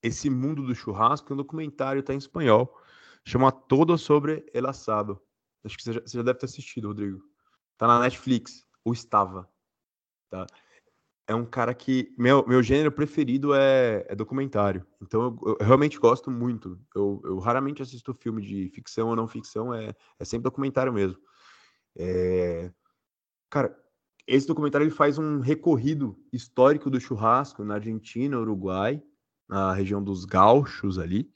esse 0.03 0.29
mundo 0.29 0.67
do 0.67 0.75
churrasco, 0.75 1.33
um 1.33 1.37
documentário 1.37 2.03
tá 2.03 2.13
em 2.13 2.19
espanhol, 2.19 2.77
chama 3.25 3.53
Todo 3.53 3.97
sobre 3.97 4.45
el 4.53 4.67
Asado. 4.67 5.23
Acho 5.63 5.77
que 5.77 5.85
você 5.85 5.93
já, 5.93 6.01
você 6.01 6.17
já 6.17 6.25
deve 6.25 6.41
ter 6.41 6.47
assistido, 6.47 6.89
Rodrigo. 6.89 7.23
Tá 7.79 7.87
na 7.87 8.01
Netflix, 8.01 8.67
ou 8.85 8.93
estava, 8.93 9.49
tá? 10.29 10.49
É 11.31 11.35
um 11.35 11.47
cara 11.47 11.73
que. 11.73 12.13
Meu, 12.19 12.45
meu 12.45 12.61
gênero 12.61 12.91
preferido 12.91 13.55
é, 13.55 14.05
é 14.09 14.17
documentário. 14.17 14.85
Então 15.01 15.23
eu, 15.23 15.57
eu, 15.61 15.65
realmente 15.65 15.97
gosto 15.97 16.29
muito. 16.29 16.77
Eu, 16.93 17.23
eu 17.25 17.39
raramente 17.39 17.81
assisto 17.81 18.13
filme 18.13 18.43
de 18.43 18.69
ficção 18.71 19.09
ou 19.09 19.15
não 19.15 19.29
ficção, 19.29 19.73
é, 19.73 19.95
é 20.19 20.25
sempre 20.25 20.43
documentário 20.43 20.93
mesmo. 20.93 21.17
É... 21.97 22.73
Cara, 23.49 23.77
esse 24.27 24.45
documentário 24.45 24.85
ele 24.85 24.91
faz 24.91 25.19
um 25.19 25.39
recorrido 25.39 26.19
histórico 26.33 26.91
do 26.91 27.01
churrasco 27.01 27.63
na 27.63 27.75
Argentina, 27.75 28.37
Uruguai, 28.37 29.01
na 29.49 29.73
região 29.73 30.03
dos 30.03 30.25
Gauchos 30.25 30.99
ali, 30.99 31.33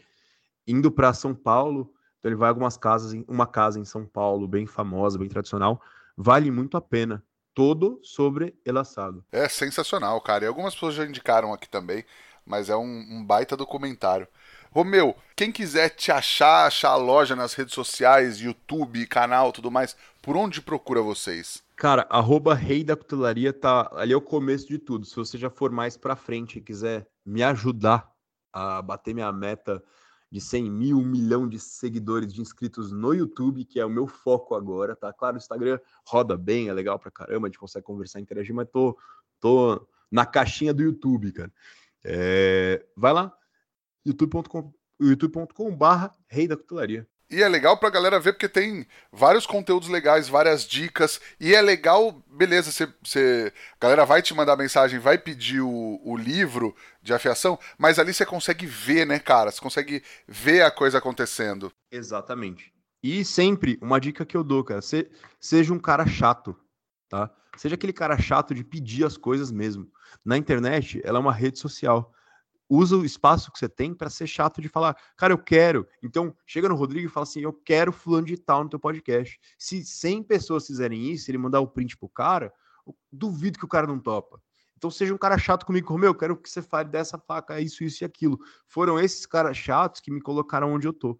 indo 0.67 0.91
para 0.91 1.15
São 1.15 1.33
Paulo. 1.33 1.95
Então 2.19 2.31
ele 2.31 2.37
vai 2.37 2.49
a 2.49 2.51
algumas 2.51 2.77
casas, 2.77 3.13
uma 3.29 3.47
casa 3.47 3.79
em 3.79 3.85
São 3.85 4.05
Paulo, 4.05 4.49
bem 4.49 4.67
famosa, 4.67 5.19
bem 5.19 5.29
tradicional. 5.29 5.81
Vale 6.17 6.51
muito 6.51 6.77
a 6.77 6.81
pena 6.81 7.25
todo 7.55 8.01
sobre 8.03 8.55
El 8.65 8.79
Assado. 8.79 9.25
É 9.31 9.49
sensacional, 9.49 10.21
cara. 10.21 10.45
E 10.45 10.49
algumas 10.49 10.75
pessoas 10.75 10.95
já 10.95 11.05
indicaram 11.05 11.53
aqui 11.53 11.69
também, 11.69 12.05
mas 12.45 12.69
é 12.69 12.77
um, 12.77 13.07
um 13.11 13.25
baita 13.25 13.57
documentário. 13.57 14.27
Romeu, 14.71 15.17
quem 15.37 15.53
quiser 15.53 15.91
te 15.91 16.11
achar, 16.11 16.67
achar 16.67 16.91
a 16.91 16.97
loja 16.97 17.37
nas 17.37 17.55
redes 17.55 17.73
sociais, 17.73 18.41
YouTube, 18.41 19.07
canal, 19.07 19.53
tudo 19.53 19.71
mais, 19.71 19.97
por 20.21 20.37
onde 20.37 20.61
procura 20.61 21.01
vocês? 21.01 21.63
Cara, 21.77 22.07
arroba 22.11 22.55
Rei 22.55 22.83
da 22.83 22.97
Cutelaria 22.97 23.53
tá 23.53 23.89
ali 23.95 24.13
é 24.13 24.17
o 24.17 24.21
começo 24.21 24.67
de 24.67 24.79
tudo. 24.79 25.07
Se 25.07 25.15
você 25.15 25.39
já 25.39 25.49
for 25.49 25.71
mais 25.71 25.97
pra 25.97 26.17
frente 26.17 26.59
e 26.59 26.61
quiser 26.61 27.07
me 27.25 27.43
ajudar 27.43 28.11
a 28.53 28.83
bater 28.83 29.15
minha 29.15 29.33
meta 29.33 29.83
de 30.35 30.41
100 30.41 30.69
mil, 30.69 30.99
um 30.99 31.07
milhão 31.07 31.49
de 31.49 31.61
seguidores, 31.61 32.35
de 32.35 32.41
inscritos 32.41 32.91
no 32.91 33.15
YouTube, 33.15 33.65
que 33.65 33.79
é 33.79 33.87
o 33.87 33.89
meu 33.89 34.09
foco 34.09 34.57
agora, 34.57 34.97
tá? 34.97 35.13
Claro, 35.13 35.37
o 35.37 35.39
Instagram 35.39 35.79
roda 36.05 36.37
bem, 36.37 36.69
é 36.69 36.73
legal 36.73 36.99
pra 36.99 37.09
caramba, 37.09 37.47
a 37.47 37.49
gente 37.49 37.59
consegue 37.61 37.87
conversar, 37.87 38.19
interagir, 38.19 38.53
mas 38.53 38.69
tô, 38.69 38.99
tô 39.39 39.87
na 40.11 40.27
caixinha 40.27 40.75
do 40.75 40.83
YouTube, 40.83 41.31
cara. 41.31 41.53
É, 42.03 42.85
vai 42.97 43.13
lá, 43.13 43.33
youtube.com 44.05 44.75
youtube.com 45.01 45.77
barra 45.77 46.11
Rei 46.27 46.49
da 46.49 46.57
Cutelaria. 46.57 47.09
E 47.35 47.43
é 47.43 47.49
legal 47.49 47.77
pra 47.77 47.91
galera 47.91 48.21
ver 48.21 48.35
porque 48.35 48.49
tem 48.49 48.87
vários 49.13 49.45
conteúdos 49.45 49.89
legais, 49.89 50.29
várias 50.29 50.65
dicas. 50.65 51.21
E 51.41 51.53
é 51.53 51.61
legal, 51.61 52.13
beleza, 52.29 52.71
você, 53.03 53.53
a 53.73 53.83
galera 53.85 54.07
vai 54.07 54.23
te 54.23 54.33
mandar 54.33 54.57
mensagem, 54.57 55.01
vai 55.01 55.19
pedir 55.19 55.61
o, 55.61 56.01
o 56.05 56.17
livro 56.17 56.77
de 57.03 57.13
afiação, 57.13 57.59
mas 57.77 57.99
ali 57.99 58.15
você 58.15 58.25
consegue 58.25 58.67
ver, 58.67 59.05
né, 59.05 59.19
cara? 59.19 59.51
Você 59.51 59.61
consegue 59.61 60.01
ver 60.29 60.63
a 60.63 60.71
coisa 60.71 60.99
acontecendo. 60.99 61.73
Exatamente. 61.91 62.73
E 63.03 63.25
sempre, 63.25 63.81
uma 63.83 63.99
dica 63.99 64.25
que 64.25 64.37
eu 64.37 64.45
dou, 64.45 64.63
cara, 64.63 64.81
se, 64.81 65.11
seja 65.41 65.75
um 65.75 65.79
cara 65.81 66.07
chato, 66.07 66.57
tá? 67.09 67.29
Seja 67.57 67.75
aquele 67.75 67.93
cara 67.93 68.17
chato 68.17 68.55
de 68.55 68.63
pedir 68.63 69.05
as 69.05 69.17
coisas 69.17 69.51
mesmo. 69.51 69.91
Na 70.25 70.39
internet, 70.39 71.01
ela 71.03 71.19
é 71.19 71.21
uma 71.21 71.35
rede 71.35 71.59
social 71.59 72.14
usa 72.69 72.97
o 72.97 73.05
espaço 73.05 73.53
que 73.53 73.59
você 73.59 73.69
tem 73.69 73.95
para 73.95 74.11
ser 74.11 74.27
chato 74.27 74.61
de 74.61 74.69
falar, 74.69 74.97
cara, 75.17 75.33
eu 75.33 75.39
quero. 75.39 75.87
Então, 76.03 76.35
chega 76.47 76.69
no 76.69 76.75
Rodrigo 76.75 77.07
e 77.07 77.11
fala 77.11 77.25
assim: 77.25 77.41
eu 77.41 77.53
quero 77.53 77.93
fulano 77.93 78.27
de 78.27 78.37
tal 78.37 78.65
no 78.65 78.71
teu 78.71 78.79
podcast. 78.79 79.39
Se 79.59 79.85
100 79.85 80.23
pessoas 80.25 80.67
fizerem 80.67 81.11
isso, 81.11 81.31
ele 81.31 81.39
mandar 81.39 81.61
o 81.61 81.69
print 81.69 81.97
pro 81.97 82.09
cara, 82.09 82.53
duvido 83.13 83.59
que 83.59 83.65
o 83.65 83.69
cara 83.69 83.87
não 83.87 83.99
topa. 83.99 84.41
Então, 84.77 84.91
seja 84.91 85.15
um 85.15 85.19
cara 85.19 85.39
chato 85.39 85.65
comigo, 85.65 85.87
como 85.87 86.05
eu 86.05 86.15
quero 86.15 86.37
que 86.37 86.51
você 86.51 86.61
fale 86.61 86.91
dessa 86.91 87.19
faca, 87.19 87.61
isso, 87.61 87.83
isso 87.83 88.03
e 88.03 88.05
aquilo. 88.05 88.39
Foram 88.67 88.99
esses 88.99 89.25
caras 89.25 89.57
chatos 89.57 90.01
que 90.01 90.11
me 90.11 90.21
colocaram 90.21 90.73
onde 90.73 90.87
eu 90.87 90.93
tô. 90.93 91.19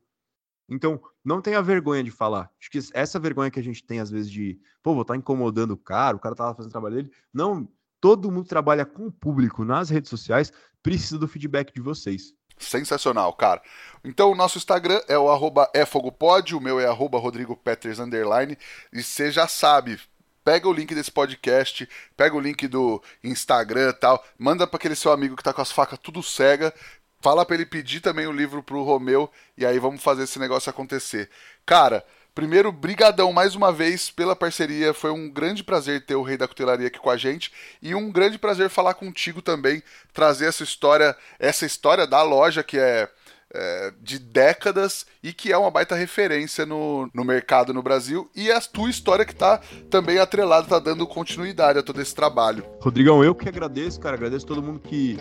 Então, 0.69 1.01
não 1.25 1.41
tenha 1.41 1.63
vergonha 1.63 2.03
de 2.03 2.11
falar. 2.11 2.51
Acho 2.61 2.71
que 2.71 2.79
essa 2.93 3.19
vergonha 3.19 3.51
que 3.51 3.61
a 3.61 3.63
gente 3.63 3.85
tem, 3.85 4.01
às 4.01 4.11
vezes, 4.11 4.31
de, 4.31 4.59
pô, 4.83 4.93
vou 4.93 5.03
estar 5.03 5.15
tá 5.15 5.19
incomodando 5.19 5.73
o 5.73 5.77
cara, 5.77 6.17
o 6.17 6.21
cara 6.21 6.35
tá 6.35 6.55
fazendo 6.55 6.71
o 6.71 6.73
trabalho 6.73 6.97
dele. 6.97 7.11
Não, 7.33 7.69
todo 8.05 8.31
mundo 8.31 8.47
trabalha 8.47 8.85
com 8.85 9.07
o 9.07 9.11
público 9.11 9.65
nas 9.65 9.89
redes 9.89 10.11
sociais 10.11 10.53
precisa 10.83 11.19
do 11.19 11.27
feedback 11.27 11.73
de 11.73 11.81
vocês. 11.81 12.35
Sensacional, 12.59 13.33
cara. 13.33 13.63
Então 14.05 14.31
o 14.31 14.35
nosso 14.35 14.59
Instagram 14.59 15.01
é 15.09 15.19
o 15.19 15.31
arroba 15.31 15.71
efogopod, 15.73 16.55
o 16.55 16.61
meu 16.61 16.79
é 16.79 16.85
arroba 16.85 17.19
Rodrigo 17.19 17.57
Peters 17.57 17.99
underline, 17.99 18.59
e 18.93 19.03
você 19.03 19.33
já 19.33 19.49
sabe, 19.49 19.99
pega 20.45 20.69
o 20.69 20.73
link 20.75 20.95
desse 20.95 21.11
podcast, 21.11 21.89
pega 22.15 22.37
o 22.37 22.41
link 22.41 22.69
do 22.69 23.03
Instagram 23.23 23.95
tal, 23.95 24.23
manda 24.39 24.67
para 24.67 24.77
aquele 24.77 24.97
seu 24.97 25.11
amigo 25.11 25.35
que 25.35 25.43
tá 25.43 25.55
com 25.55 25.63
as 25.63 25.73
facas 25.73 25.99
tudo 25.99 26.23
cega, 26.23 26.75
fala 27.23 27.47
para 27.47 27.55
ele 27.57 27.65
pedir 27.65 28.01
também 28.01 28.27
o 28.27 28.33
livro 28.33 28.63
pro 28.63 28.85
Romeu, 28.85 29.31
e 29.57 29.65
aí 29.65 29.79
vamos 29.79 30.03
fazer 30.03 30.25
esse 30.25 30.39
negócio 30.39 30.69
acontecer. 30.69 31.31
Cara, 31.65 32.05
Primeiro, 32.35 32.73
brigadão 32.73 33.33
mais 33.33 33.55
uma 33.55 33.73
vez 33.73 34.11
pela 34.11 34.35
parceria. 34.35 34.93
Foi 34.93 35.13
um 35.13 35.31
grande 35.31 35.63
prazer 35.63 36.05
ter 36.05 36.17
o 36.17 36.23
Rei 36.23 36.37
da 36.37 36.49
Cutelaria 36.49 36.89
aqui 36.89 36.99
com 36.99 37.09
a 37.09 37.17
gente 37.17 37.53
e 37.81 37.95
um 37.95 38.11
grande 38.11 38.39
prazer 38.39 38.69
falar 38.69 38.95
contigo 38.95 39.41
também, 39.41 39.81
trazer 40.13 40.47
essa 40.47 40.65
história, 40.65 41.17
essa 41.39 41.65
história 41.65 42.09
da 42.09 42.23
loja 42.23 42.65
que 42.65 42.77
é, 42.77 43.09
é 43.53 43.93
de 44.03 44.19
décadas 44.19 45.07
e 45.23 45.33
que 45.33 45.53
é 45.53 45.57
uma 45.57 45.71
baita 45.71 45.95
referência 45.95 46.67
no, 46.67 47.09
no 47.15 47.25
mercado 47.25 47.73
no 47.73 47.85
Brasil 47.85 48.29
e 48.35 48.51
a 48.51 48.61
tua 48.61 48.91
história 48.91 49.25
que 49.25 49.33
está 49.33 49.61
também 49.89 50.19
atrelada, 50.19 50.65
está 50.65 50.81
dando 50.81 51.07
continuidade 51.07 51.79
a 51.79 51.85
todo 51.85 52.03
esse 52.03 52.17
trabalho. 52.17 52.67
Rodrigão, 52.81 53.23
eu 53.23 53.33
que 53.33 53.49
agradeço, 53.49 54.01
cara, 54.01 54.17
agradeço 54.17 54.45
todo 54.45 54.61
mundo 54.61 54.81
que 54.81 55.21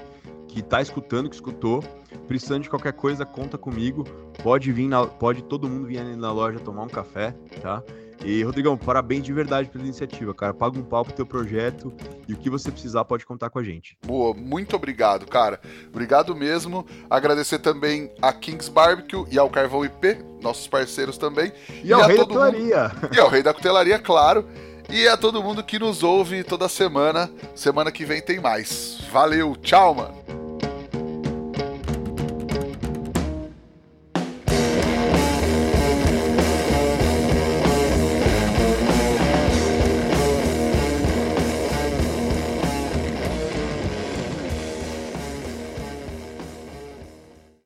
que 0.54 0.60
está 0.60 0.82
escutando, 0.82 1.30
que 1.30 1.36
escutou, 1.36 1.84
precisando 2.28 2.62
de 2.62 2.70
qualquer 2.70 2.94
coisa, 2.94 3.26
conta 3.26 3.58
comigo. 3.58 4.04
Pode 4.44 4.72
vir, 4.72 4.88
na, 4.88 5.06
pode 5.06 5.44
todo 5.44 5.68
mundo 5.68 5.88
vir 5.88 5.98
ali 5.98 6.16
na 6.16 6.32
loja 6.32 6.60
tomar 6.60 6.84
um 6.84 6.88
café, 6.88 7.36
tá? 7.60 7.82
E, 8.24 8.44
Rodrigão, 8.44 8.78
parabéns 8.78 9.24
de 9.24 9.34
verdade 9.34 9.68
pela 9.68 9.84
iniciativa, 9.84 10.32
cara. 10.34 10.54
Paga 10.54 10.78
um 10.78 10.84
pau 10.84 11.04
pro 11.04 11.14
teu 11.14 11.26
projeto 11.26 11.92
e 12.28 12.34
o 12.34 12.38
que 12.38 12.52
você 12.52 12.72
precisar 12.72 13.04
pode 13.04 13.26
contar 13.26 13.50
com 13.50 13.58
a 13.58 13.64
gente. 13.64 13.98
Boa, 14.06 14.34
muito 14.36 14.76
obrigado, 14.76 15.26
cara. 15.26 15.60
Obrigado 15.90 16.36
mesmo. 16.36 16.86
Agradecer 17.10 17.58
também 17.58 18.14
a 18.22 18.32
Kings 18.32 18.70
Barbecue 18.70 19.26
e 19.32 19.40
ao 19.40 19.50
Carvão 19.50 19.84
IP, 19.84 20.20
nossos 20.40 20.68
parceiros 20.68 21.18
também. 21.18 21.52
E, 21.84 21.88
e 21.88 21.94
ao 21.94 22.04
Rei 22.04 22.18
da 22.18 22.26
Cutelaria. 22.26 22.92
E 23.12 23.20
ao 23.20 23.30
Rei 23.30 23.44
da 23.44 23.54
Cutelaria, 23.54 23.98
claro. 23.98 24.48
E 24.88 25.08
a 25.08 25.18
todo 25.18 25.42
mundo 25.42 25.64
que 25.64 25.80
nos 25.80 26.04
ouve 26.04 26.44
toda 26.44 26.70
semana. 26.70 27.30
Semana 27.56 27.92
que 27.92 28.06
vem 28.06 28.22
tem 28.22 28.40
mais. 28.40 29.02
Valeu, 29.12 29.56
tchau, 29.56 29.96
mano. 29.96 30.43